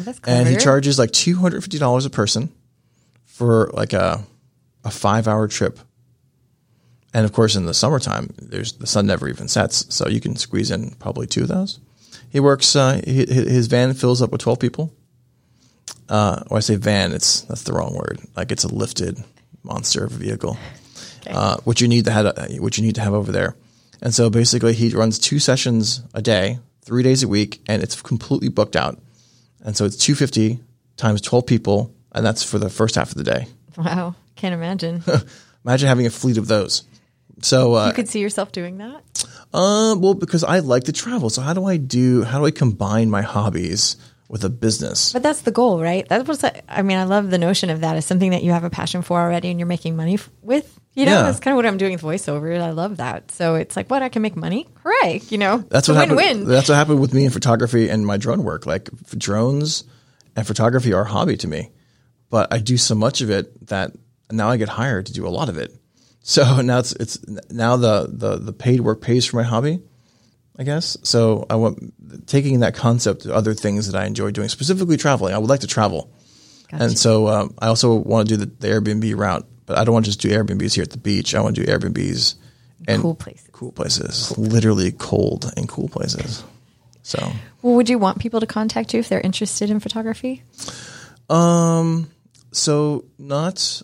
Oh 0.00 0.02
that's 0.02 0.18
clever. 0.18 0.40
And 0.40 0.48
he 0.48 0.56
charges 0.56 0.98
like 0.98 1.10
two 1.12 1.36
hundred 1.36 1.62
fifty 1.62 1.78
dollars 1.78 2.06
a 2.06 2.10
person 2.10 2.52
for 3.26 3.70
like 3.74 3.92
a 3.92 4.24
a 4.84 4.90
five 4.90 5.28
hour 5.28 5.46
trip 5.46 5.78
and 7.12 7.24
of 7.24 7.32
course, 7.32 7.56
in 7.56 7.66
the 7.66 7.74
summertime, 7.74 8.32
there's 8.40 8.74
the 8.74 8.86
sun 8.86 9.06
never 9.06 9.28
even 9.28 9.48
sets, 9.48 9.92
so 9.94 10.08
you 10.08 10.20
can 10.20 10.36
squeeze 10.36 10.70
in 10.70 10.90
probably 10.92 11.26
two 11.26 11.42
of 11.42 11.48
those. 11.48 11.80
He 12.28 12.38
works. 12.38 12.76
Uh, 12.76 13.00
he, 13.04 13.26
his 13.26 13.66
van 13.66 13.94
fills 13.94 14.22
up 14.22 14.30
with 14.30 14.40
twelve 14.40 14.60
people. 14.60 14.92
Uh, 16.08 16.42
or 16.50 16.58
I 16.58 16.60
say 16.60 16.76
van, 16.76 17.12
it's 17.12 17.42
that's 17.42 17.64
the 17.64 17.72
wrong 17.72 17.94
word. 17.94 18.20
Like 18.36 18.52
it's 18.52 18.64
a 18.64 18.72
lifted 18.72 19.22
monster 19.62 20.04
of 20.04 20.12
a 20.12 20.18
vehicle, 20.18 20.56
okay. 21.20 21.32
uh, 21.34 21.56
which 21.64 21.80
you 21.80 21.88
need 21.88 22.04
to 22.04 22.12
have. 22.12 22.26
Uh, 22.26 22.46
what 22.58 22.78
you 22.78 22.84
need 22.84 22.94
to 22.94 23.00
have 23.00 23.14
over 23.14 23.32
there. 23.32 23.56
And 24.02 24.14
so 24.14 24.30
basically, 24.30 24.74
he 24.74 24.90
runs 24.90 25.18
two 25.18 25.40
sessions 25.40 26.02
a 26.14 26.22
day, 26.22 26.60
three 26.82 27.02
days 27.02 27.22
a 27.22 27.28
week, 27.28 27.60
and 27.66 27.82
it's 27.82 28.00
completely 28.00 28.48
booked 28.48 28.76
out. 28.76 28.98
And 29.64 29.76
so 29.76 29.84
it's 29.84 29.96
two 29.96 30.14
fifty 30.14 30.60
times 30.96 31.20
twelve 31.20 31.46
people, 31.46 31.94
and 32.12 32.24
that's 32.24 32.42
for 32.42 32.58
the 32.58 32.70
first 32.70 32.94
half 32.94 33.10
of 33.10 33.14
the 33.16 33.24
day. 33.24 33.46
Wow. 33.76 34.14
Can't 34.36 34.54
imagine. 34.54 35.02
Imagine 35.64 35.88
having 35.88 36.06
a 36.06 36.10
fleet 36.10 36.38
of 36.38 36.46
those. 36.48 36.84
So, 37.42 37.74
uh, 37.74 37.88
you 37.88 37.92
could 37.94 38.08
see 38.08 38.20
yourself 38.20 38.52
doing 38.52 38.78
that. 38.78 39.24
uh, 39.54 39.94
well, 39.98 40.14
because 40.14 40.44
I 40.44 40.58
like 40.60 40.84
to 40.84 40.92
travel. 40.92 41.30
So 41.30 41.42
how 41.42 41.52
do 41.54 41.64
I 41.66 41.76
do? 41.76 42.22
How 42.22 42.38
do 42.38 42.46
I 42.46 42.50
combine 42.50 43.10
my 43.10 43.22
hobbies 43.22 43.96
with 44.28 44.44
a 44.44 44.48
business? 44.50 45.12
But 45.12 45.22
that's 45.22 45.42
the 45.42 45.50
goal, 45.50 45.80
right? 45.82 46.08
That 46.08 46.26
was, 46.28 46.42
I 46.68 46.82
mean, 46.82 46.96
I 46.98 47.04
love 47.04 47.30
the 47.30 47.38
notion 47.38 47.68
of 47.70 47.80
that 47.80 47.96
as 47.96 48.04
something 48.06 48.30
that 48.30 48.42
you 48.42 48.52
have 48.52 48.64
a 48.64 48.70
passion 48.70 49.02
for 49.02 49.20
already 49.20 49.48
and 49.50 49.58
you're 49.60 49.66
making 49.66 49.96
money 49.96 50.14
f- 50.14 50.30
with. 50.42 50.78
You 51.00 51.06
know, 51.06 51.12
Yeah. 51.12 51.22
that's 51.22 51.40
kind 51.40 51.52
of 51.54 51.56
what 51.56 51.64
I'm 51.66 51.78
doing 51.78 51.92
with 51.92 52.02
voiceover. 52.02 52.60
I 52.60 52.70
love 52.70 52.98
that. 52.98 53.30
So 53.32 53.54
it's 53.54 53.74
like, 53.76 53.88
what? 53.90 54.02
I 54.02 54.08
can 54.10 54.20
make 54.22 54.36
money? 54.36 54.66
Hooray. 54.82 55.22
You 55.30 55.38
know, 55.38 55.58
That's 55.68 55.88
what 55.88 55.96
happened. 55.96 56.16
win-win. 56.16 56.46
That's 56.46 56.68
what 56.68 56.74
happened 56.74 57.00
with 57.00 57.14
me 57.14 57.24
in 57.24 57.30
photography 57.30 57.88
and 57.88 58.04
my 58.06 58.16
drone 58.18 58.44
work. 58.44 58.66
Like 58.66 58.90
drones 59.16 59.84
and 60.36 60.46
photography 60.46 60.92
are 60.92 61.02
a 61.02 61.08
hobby 61.08 61.36
to 61.38 61.48
me, 61.48 61.70
but 62.28 62.52
I 62.52 62.58
do 62.58 62.76
so 62.76 62.94
much 62.94 63.20
of 63.22 63.30
it 63.30 63.68
that 63.68 63.92
now 64.30 64.48
I 64.50 64.56
get 64.58 64.68
hired 64.68 65.06
to 65.06 65.12
do 65.12 65.26
a 65.26 65.30
lot 65.30 65.48
of 65.48 65.56
it. 65.58 65.74
So 66.22 66.60
now 66.62 66.78
it's 66.80 66.92
it's 66.92 67.18
now 67.50 67.76
the 67.78 68.08
the 68.12 68.36
the 68.36 68.52
paid 68.52 68.80
work 68.80 69.00
pays 69.00 69.24
for 69.26 69.36
my 69.38 69.42
hobby, 69.42 69.80
I 70.58 70.64
guess. 70.64 70.96
So 71.02 71.46
I 71.48 71.56
want 71.56 72.26
taking 72.26 72.60
that 72.60 72.74
concept 72.74 73.22
to 73.22 73.34
other 73.34 73.54
things 73.54 73.90
that 73.90 73.98
I 73.98 74.04
enjoy 74.04 74.30
doing, 74.32 74.48
specifically 74.50 74.96
traveling. 74.98 75.32
I 75.34 75.38
would 75.38 75.48
like 75.50 75.60
to 75.60 75.66
travel, 75.66 76.12
and 76.70 76.98
so 76.98 77.26
um, 77.28 77.54
I 77.58 77.68
also 77.68 77.94
want 77.94 78.28
to 78.28 78.36
do 78.36 78.44
the, 78.44 78.52
the 78.60 78.68
Airbnb 78.68 79.16
route, 79.16 79.46
but 79.70 79.78
I 79.78 79.84
don't 79.84 79.92
want 79.92 80.04
to 80.06 80.10
just 80.10 80.20
do 80.20 80.28
Airbnbs 80.30 80.74
here 80.74 80.82
at 80.82 80.90
the 80.90 80.98
beach. 80.98 81.32
I 81.34 81.40
want 81.40 81.54
to 81.54 81.64
do 81.64 81.70
Airbnbs 81.72 82.34
and 82.88 83.00
Cool 83.00 83.14
places. 83.14 83.48
cool 83.52 83.70
places, 83.70 84.36
literally 84.36 84.90
cold 84.90 85.48
and 85.56 85.68
cool 85.68 85.88
places. 85.88 86.42
So, 87.02 87.18
Well, 87.62 87.74
would 87.76 87.88
you 87.88 87.98
want 87.98 88.18
people 88.18 88.40
to 88.40 88.46
contact 88.46 88.92
you 88.92 88.98
if 89.00 89.08
they're 89.08 89.20
interested 89.20 89.70
in 89.70 89.78
photography? 89.78 90.42
um, 91.28 92.10
so 92.52 93.04
not, 93.18 93.82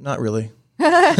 not 0.00 0.20
really, 0.20 0.52
not 0.78 1.16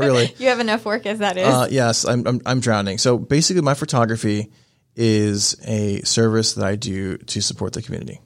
really. 0.00 0.32
You 0.38 0.48
have 0.50 0.60
enough 0.60 0.84
work 0.84 1.06
as 1.06 1.18
that 1.18 1.36
is. 1.36 1.46
Uh, 1.48 1.66
yes, 1.70 2.04
I'm, 2.04 2.24
I'm 2.26 2.40
I'm 2.46 2.60
drowning. 2.60 2.98
So 2.98 3.18
basically, 3.18 3.62
my 3.62 3.74
photography 3.74 4.52
is 4.94 5.56
a 5.66 6.00
service 6.02 6.54
that 6.54 6.64
I 6.64 6.76
do 6.76 7.16
to 7.18 7.40
support 7.42 7.72
the 7.72 7.82
community. 7.82 8.20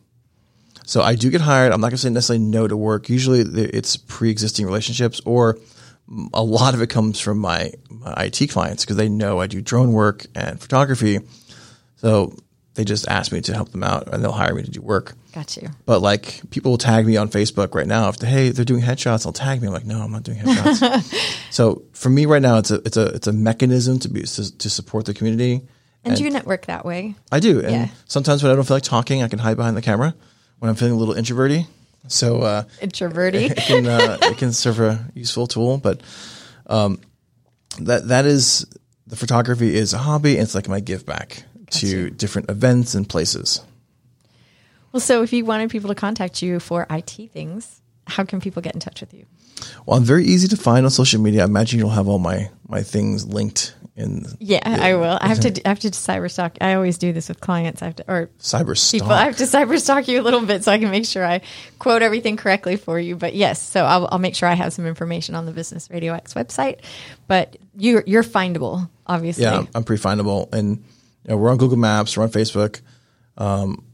So 0.88 1.02
I 1.02 1.16
do 1.16 1.28
get 1.30 1.42
hired. 1.42 1.70
I'm 1.72 1.82
not 1.82 1.88
going 1.88 1.98
to 1.98 2.02
say 2.02 2.08
necessarily 2.08 2.42
no 2.46 2.66
to 2.66 2.74
work. 2.74 3.10
Usually, 3.10 3.40
it's 3.40 3.98
pre-existing 3.98 4.64
relationships, 4.64 5.20
or 5.26 5.58
a 6.32 6.42
lot 6.42 6.72
of 6.72 6.80
it 6.80 6.88
comes 6.88 7.20
from 7.20 7.36
my, 7.38 7.72
my 7.90 8.14
IT 8.24 8.48
clients 8.48 8.86
because 8.86 8.96
they 8.96 9.10
know 9.10 9.38
I 9.38 9.48
do 9.48 9.60
drone 9.60 9.92
work 9.92 10.24
and 10.34 10.58
photography. 10.58 11.18
So 11.96 12.34
they 12.72 12.84
just 12.84 13.06
ask 13.06 13.32
me 13.32 13.42
to 13.42 13.52
help 13.52 13.70
them 13.70 13.82
out, 13.82 14.08
and 14.14 14.24
they'll 14.24 14.32
hire 14.32 14.54
me 14.54 14.62
to 14.62 14.70
do 14.70 14.80
work. 14.80 15.14
Got 15.34 15.58
you. 15.58 15.68
But 15.84 16.00
like 16.00 16.40
people 16.48 16.70
will 16.70 16.78
tag 16.78 17.04
me 17.06 17.18
on 17.18 17.28
Facebook 17.28 17.74
right 17.74 17.86
now. 17.86 18.08
If 18.08 18.16
they, 18.16 18.26
hey, 18.26 18.48
they're 18.48 18.64
doing 18.64 18.82
headshots, 18.82 19.24
they'll 19.24 19.32
tag 19.34 19.60
me. 19.60 19.66
I'm 19.66 19.74
like, 19.74 19.84
no, 19.84 20.00
I'm 20.00 20.10
not 20.10 20.22
doing 20.22 20.38
headshots. 20.38 21.42
so 21.50 21.82
for 21.92 22.08
me 22.08 22.24
right 22.24 22.40
now, 22.40 22.56
it's 22.56 22.70
a 22.70 22.76
it's 22.86 22.96
a 22.96 23.06
it's 23.08 23.26
a 23.26 23.32
mechanism 23.34 23.98
to 23.98 24.08
be 24.08 24.22
to, 24.22 24.56
to 24.56 24.70
support 24.70 25.04
the 25.04 25.12
community. 25.12 25.66
And, 26.04 26.16
do 26.16 26.24
you 26.24 26.30
network 26.30 26.64
that 26.66 26.86
way? 26.86 27.14
I 27.30 27.40
do, 27.40 27.60
and 27.60 27.72
Yeah. 27.72 27.88
sometimes 28.06 28.42
when 28.42 28.50
I 28.50 28.54
don't 28.54 28.66
feel 28.66 28.76
like 28.76 28.84
talking, 28.84 29.22
I 29.22 29.28
can 29.28 29.38
hide 29.38 29.58
behind 29.58 29.76
the 29.76 29.82
camera. 29.82 30.14
When 30.58 30.68
I'm 30.68 30.74
feeling 30.74 30.94
a 30.94 30.96
little 30.96 31.14
introverty, 31.14 31.66
so 32.08 32.40
uh, 32.42 32.64
Introverty. 32.80 33.44
it 33.50 33.56
can 33.56 33.86
uh, 33.86 34.18
it 34.22 34.38
can 34.38 34.52
serve 34.52 34.80
a 34.80 35.04
useful 35.14 35.46
tool. 35.46 35.78
But 35.78 36.00
um, 36.66 37.00
that 37.80 38.08
that 38.08 38.26
is 38.26 38.66
the 39.06 39.16
photography 39.16 39.74
is 39.76 39.92
a 39.92 39.98
hobby. 39.98 40.34
And 40.34 40.42
it's 40.42 40.54
like 40.54 40.68
my 40.68 40.80
give 40.80 41.06
back 41.06 41.44
to 41.70 42.10
different 42.10 42.50
events 42.50 42.94
and 42.94 43.08
places. 43.08 43.62
well, 44.92 45.00
so 45.00 45.22
if 45.22 45.32
you 45.32 45.44
wanted 45.44 45.70
people 45.70 45.88
to 45.88 45.94
contact 45.94 46.42
you 46.42 46.58
for 46.60 46.86
IT 46.90 47.30
things, 47.32 47.80
how 48.06 48.24
can 48.24 48.40
people 48.40 48.62
get 48.62 48.74
in 48.74 48.80
touch 48.80 49.00
with 49.00 49.12
you? 49.14 49.26
Well, 49.86 49.96
I'm 49.98 50.04
very 50.04 50.24
easy 50.24 50.48
to 50.48 50.56
find 50.56 50.86
on 50.86 50.90
social 50.90 51.20
media. 51.20 51.42
I 51.42 51.44
imagine 51.44 51.78
you'll 51.78 51.90
have 51.90 52.08
all 52.08 52.18
my 52.18 52.50
my 52.68 52.82
things 52.82 53.26
linked 53.26 53.74
in 53.98 54.24
Yeah, 54.38 54.60
I 54.64 54.94
will. 54.94 55.18
I 55.20 55.26
have 55.26 55.40
to. 55.40 55.66
I 55.66 55.68
have 55.68 55.80
to 55.80 55.90
cyberstalk. 55.90 56.56
I 56.60 56.74
always 56.74 56.98
do 56.98 57.12
this 57.12 57.28
with 57.28 57.40
clients. 57.40 57.82
I 57.82 57.86
have 57.86 57.96
to, 57.96 58.04
or 58.10 58.30
cyber 58.38 58.90
people. 58.92 59.10
I 59.10 59.24
have 59.24 59.36
to 59.38 59.44
cyberstalk 59.56 60.08
you 60.08 60.20
a 60.20 60.22
little 60.22 60.40
bit 60.40 60.64
so 60.64 60.72
I 60.72 60.78
can 60.78 60.90
make 60.90 61.04
sure 61.04 61.24
I 61.24 61.40
quote 61.78 62.02
everything 62.02 62.36
correctly 62.36 62.76
for 62.76 62.98
you. 62.98 63.16
But 63.16 63.34
yes, 63.34 63.60
so 63.60 63.84
I'll, 63.84 64.08
I'll 64.12 64.18
make 64.20 64.36
sure 64.36 64.48
I 64.48 64.54
have 64.54 64.72
some 64.72 64.86
information 64.86 65.34
on 65.34 65.46
the 65.46 65.52
Business 65.52 65.90
Radio 65.90 66.14
X 66.14 66.34
website. 66.34 66.80
But 67.26 67.56
you're 67.76 68.04
you're 68.06 68.22
findable, 68.22 68.88
obviously. 69.06 69.44
Yeah, 69.44 69.64
I'm, 69.74 69.84
pretty 69.84 70.02
findable, 70.02 70.52
and 70.54 70.78
you 71.24 71.30
know, 71.30 71.36
we're 71.36 71.50
on 71.50 71.58
Google 71.58 71.78
Maps, 71.78 72.16
we're 72.16 72.22
on 72.22 72.30
Facebook. 72.30 72.80
Um, 73.36 73.84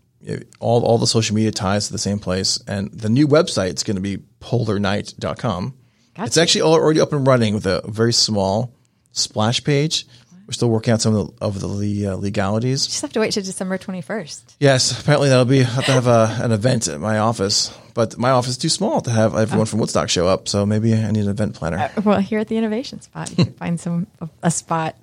all 0.60 0.84
all 0.84 0.98
the 0.98 1.06
social 1.06 1.34
media 1.34 1.50
ties 1.50 1.86
to 1.86 1.92
the 1.92 1.98
same 1.98 2.18
place, 2.18 2.62
and 2.68 2.92
the 2.92 3.08
new 3.08 3.26
website 3.26 3.74
is 3.74 3.82
going 3.82 3.96
to 3.96 4.02
be 4.02 4.18
polarnite.com. 4.40 5.74
It's 6.16 6.36
actually 6.36 6.62
already 6.62 7.00
up 7.00 7.12
and 7.12 7.26
running 7.26 7.54
with 7.54 7.66
a 7.66 7.82
very 7.88 8.12
small 8.12 8.72
splash 9.14 9.64
page. 9.64 10.06
We're 10.46 10.52
still 10.52 10.68
working 10.68 10.92
out 10.92 11.00
some 11.00 11.14
of 11.14 11.38
the, 11.38 11.44
of 11.46 11.78
the 11.80 12.06
uh, 12.08 12.16
legalities. 12.16 12.86
Just 12.86 13.00
have 13.00 13.14
to 13.14 13.20
wait 13.20 13.32
till 13.32 13.42
December 13.42 13.78
twenty 13.78 14.02
first. 14.02 14.54
Yes, 14.60 15.00
apparently 15.00 15.30
that'll 15.30 15.46
be 15.46 15.60
have 15.62 15.86
to 15.86 15.92
have 15.92 16.06
a, 16.06 16.36
an 16.42 16.52
event 16.52 16.86
at 16.86 17.00
my 17.00 17.16
office, 17.16 17.74
but 17.94 18.18
my 18.18 18.28
office 18.28 18.50
is 18.50 18.58
too 18.58 18.68
small 18.68 19.00
to 19.00 19.10
have 19.10 19.34
everyone 19.34 19.64
from 19.64 19.78
Woodstock 19.78 20.10
show 20.10 20.28
up. 20.28 20.46
So 20.46 20.66
maybe 20.66 20.92
I 20.92 21.10
need 21.12 21.24
an 21.24 21.30
event 21.30 21.54
planner. 21.54 21.90
Well, 22.04 22.20
here 22.20 22.40
at 22.40 22.48
the 22.48 22.58
Innovation 22.58 23.00
Spot, 23.00 23.30
you 23.30 23.36
can 23.36 23.54
find 23.62 23.80
some 23.80 24.06
a 24.42 24.50
spot. 24.50 24.96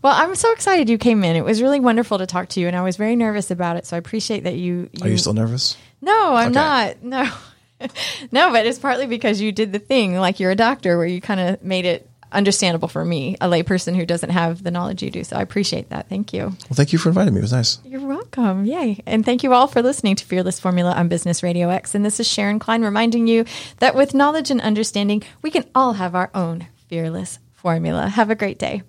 Well, 0.00 0.12
I'm 0.14 0.36
so 0.36 0.52
excited 0.52 0.88
you 0.88 0.96
came 0.98 1.24
in. 1.24 1.34
It 1.34 1.44
was 1.44 1.60
really 1.60 1.80
wonderful 1.80 2.18
to 2.18 2.26
talk 2.26 2.50
to 2.50 2.60
you, 2.60 2.68
and 2.68 2.76
I 2.76 2.82
was 2.82 2.96
very 2.96 3.16
nervous 3.16 3.50
about 3.50 3.76
it. 3.76 3.86
So 3.86 3.96
I 3.96 3.98
appreciate 3.98 4.44
that 4.44 4.54
you. 4.54 4.90
you 4.92 5.04
Are 5.04 5.08
you 5.08 5.18
still 5.18 5.32
nervous? 5.34 5.76
No, 6.02 6.34
I'm 6.36 6.50
Okay. 6.50 6.54
not. 6.54 7.02
No, 7.02 7.32
no, 8.30 8.52
but 8.52 8.64
it's 8.64 8.78
partly 8.78 9.06
because 9.06 9.40
you 9.40 9.50
did 9.50 9.72
the 9.72 9.80
thing 9.80 10.14
like 10.16 10.38
you're 10.38 10.52
a 10.52 10.56
doctor, 10.56 10.96
where 10.98 11.06
you 11.06 11.20
kind 11.20 11.40
of 11.40 11.62
made 11.64 11.84
it 11.84 12.08
understandable 12.34 12.88
for 12.88 13.04
me, 13.04 13.36
a 13.40 13.48
layperson 13.48 13.96
who 13.96 14.04
doesn't 14.04 14.30
have 14.30 14.62
the 14.62 14.70
knowledge 14.70 15.02
you 15.02 15.10
do. 15.10 15.24
So 15.24 15.36
I 15.36 15.42
appreciate 15.42 15.90
that. 15.90 16.08
Thank 16.08 16.32
you. 16.32 16.42
Well, 16.42 16.74
thank 16.74 16.92
you 16.92 16.98
for 16.98 17.08
inviting 17.08 17.34
me. 17.34 17.40
It 17.40 17.42
was 17.42 17.52
nice. 17.52 17.78
You're 17.84 18.06
welcome. 18.06 18.64
Yay. 18.64 19.02
And 19.06 19.24
thank 19.24 19.42
you 19.42 19.52
all 19.52 19.66
for 19.66 19.82
listening 19.82 20.16
to 20.16 20.24
Fearless 20.24 20.60
Formula 20.60 20.92
on 20.92 21.08
Business 21.08 21.42
Radio 21.42 21.70
X. 21.70 21.94
And 21.94 22.04
this 22.04 22.20
is 22.20 22.28
Sharon 22.28 22.58
Klein 22.58 22.82
reminding 22.82 23.26
you 23.26 23.44
that 23.78 23.94
with 23.94 24.14
knowledge 24.14 24.50
and 24.50 24.60
understanding, 24.60 25.22
we 25.42 25.50
can 25.50 25.64
all 25.74 25.94
have 25.94 26.14
our 26.14 26.30
own 26.34 26.66
fearless 26.88 27.38
formula. 27.52 28.08
Have 28.08 28.30
a 28.30 28.34
great 28.34 28.58
day. 28.58 28.82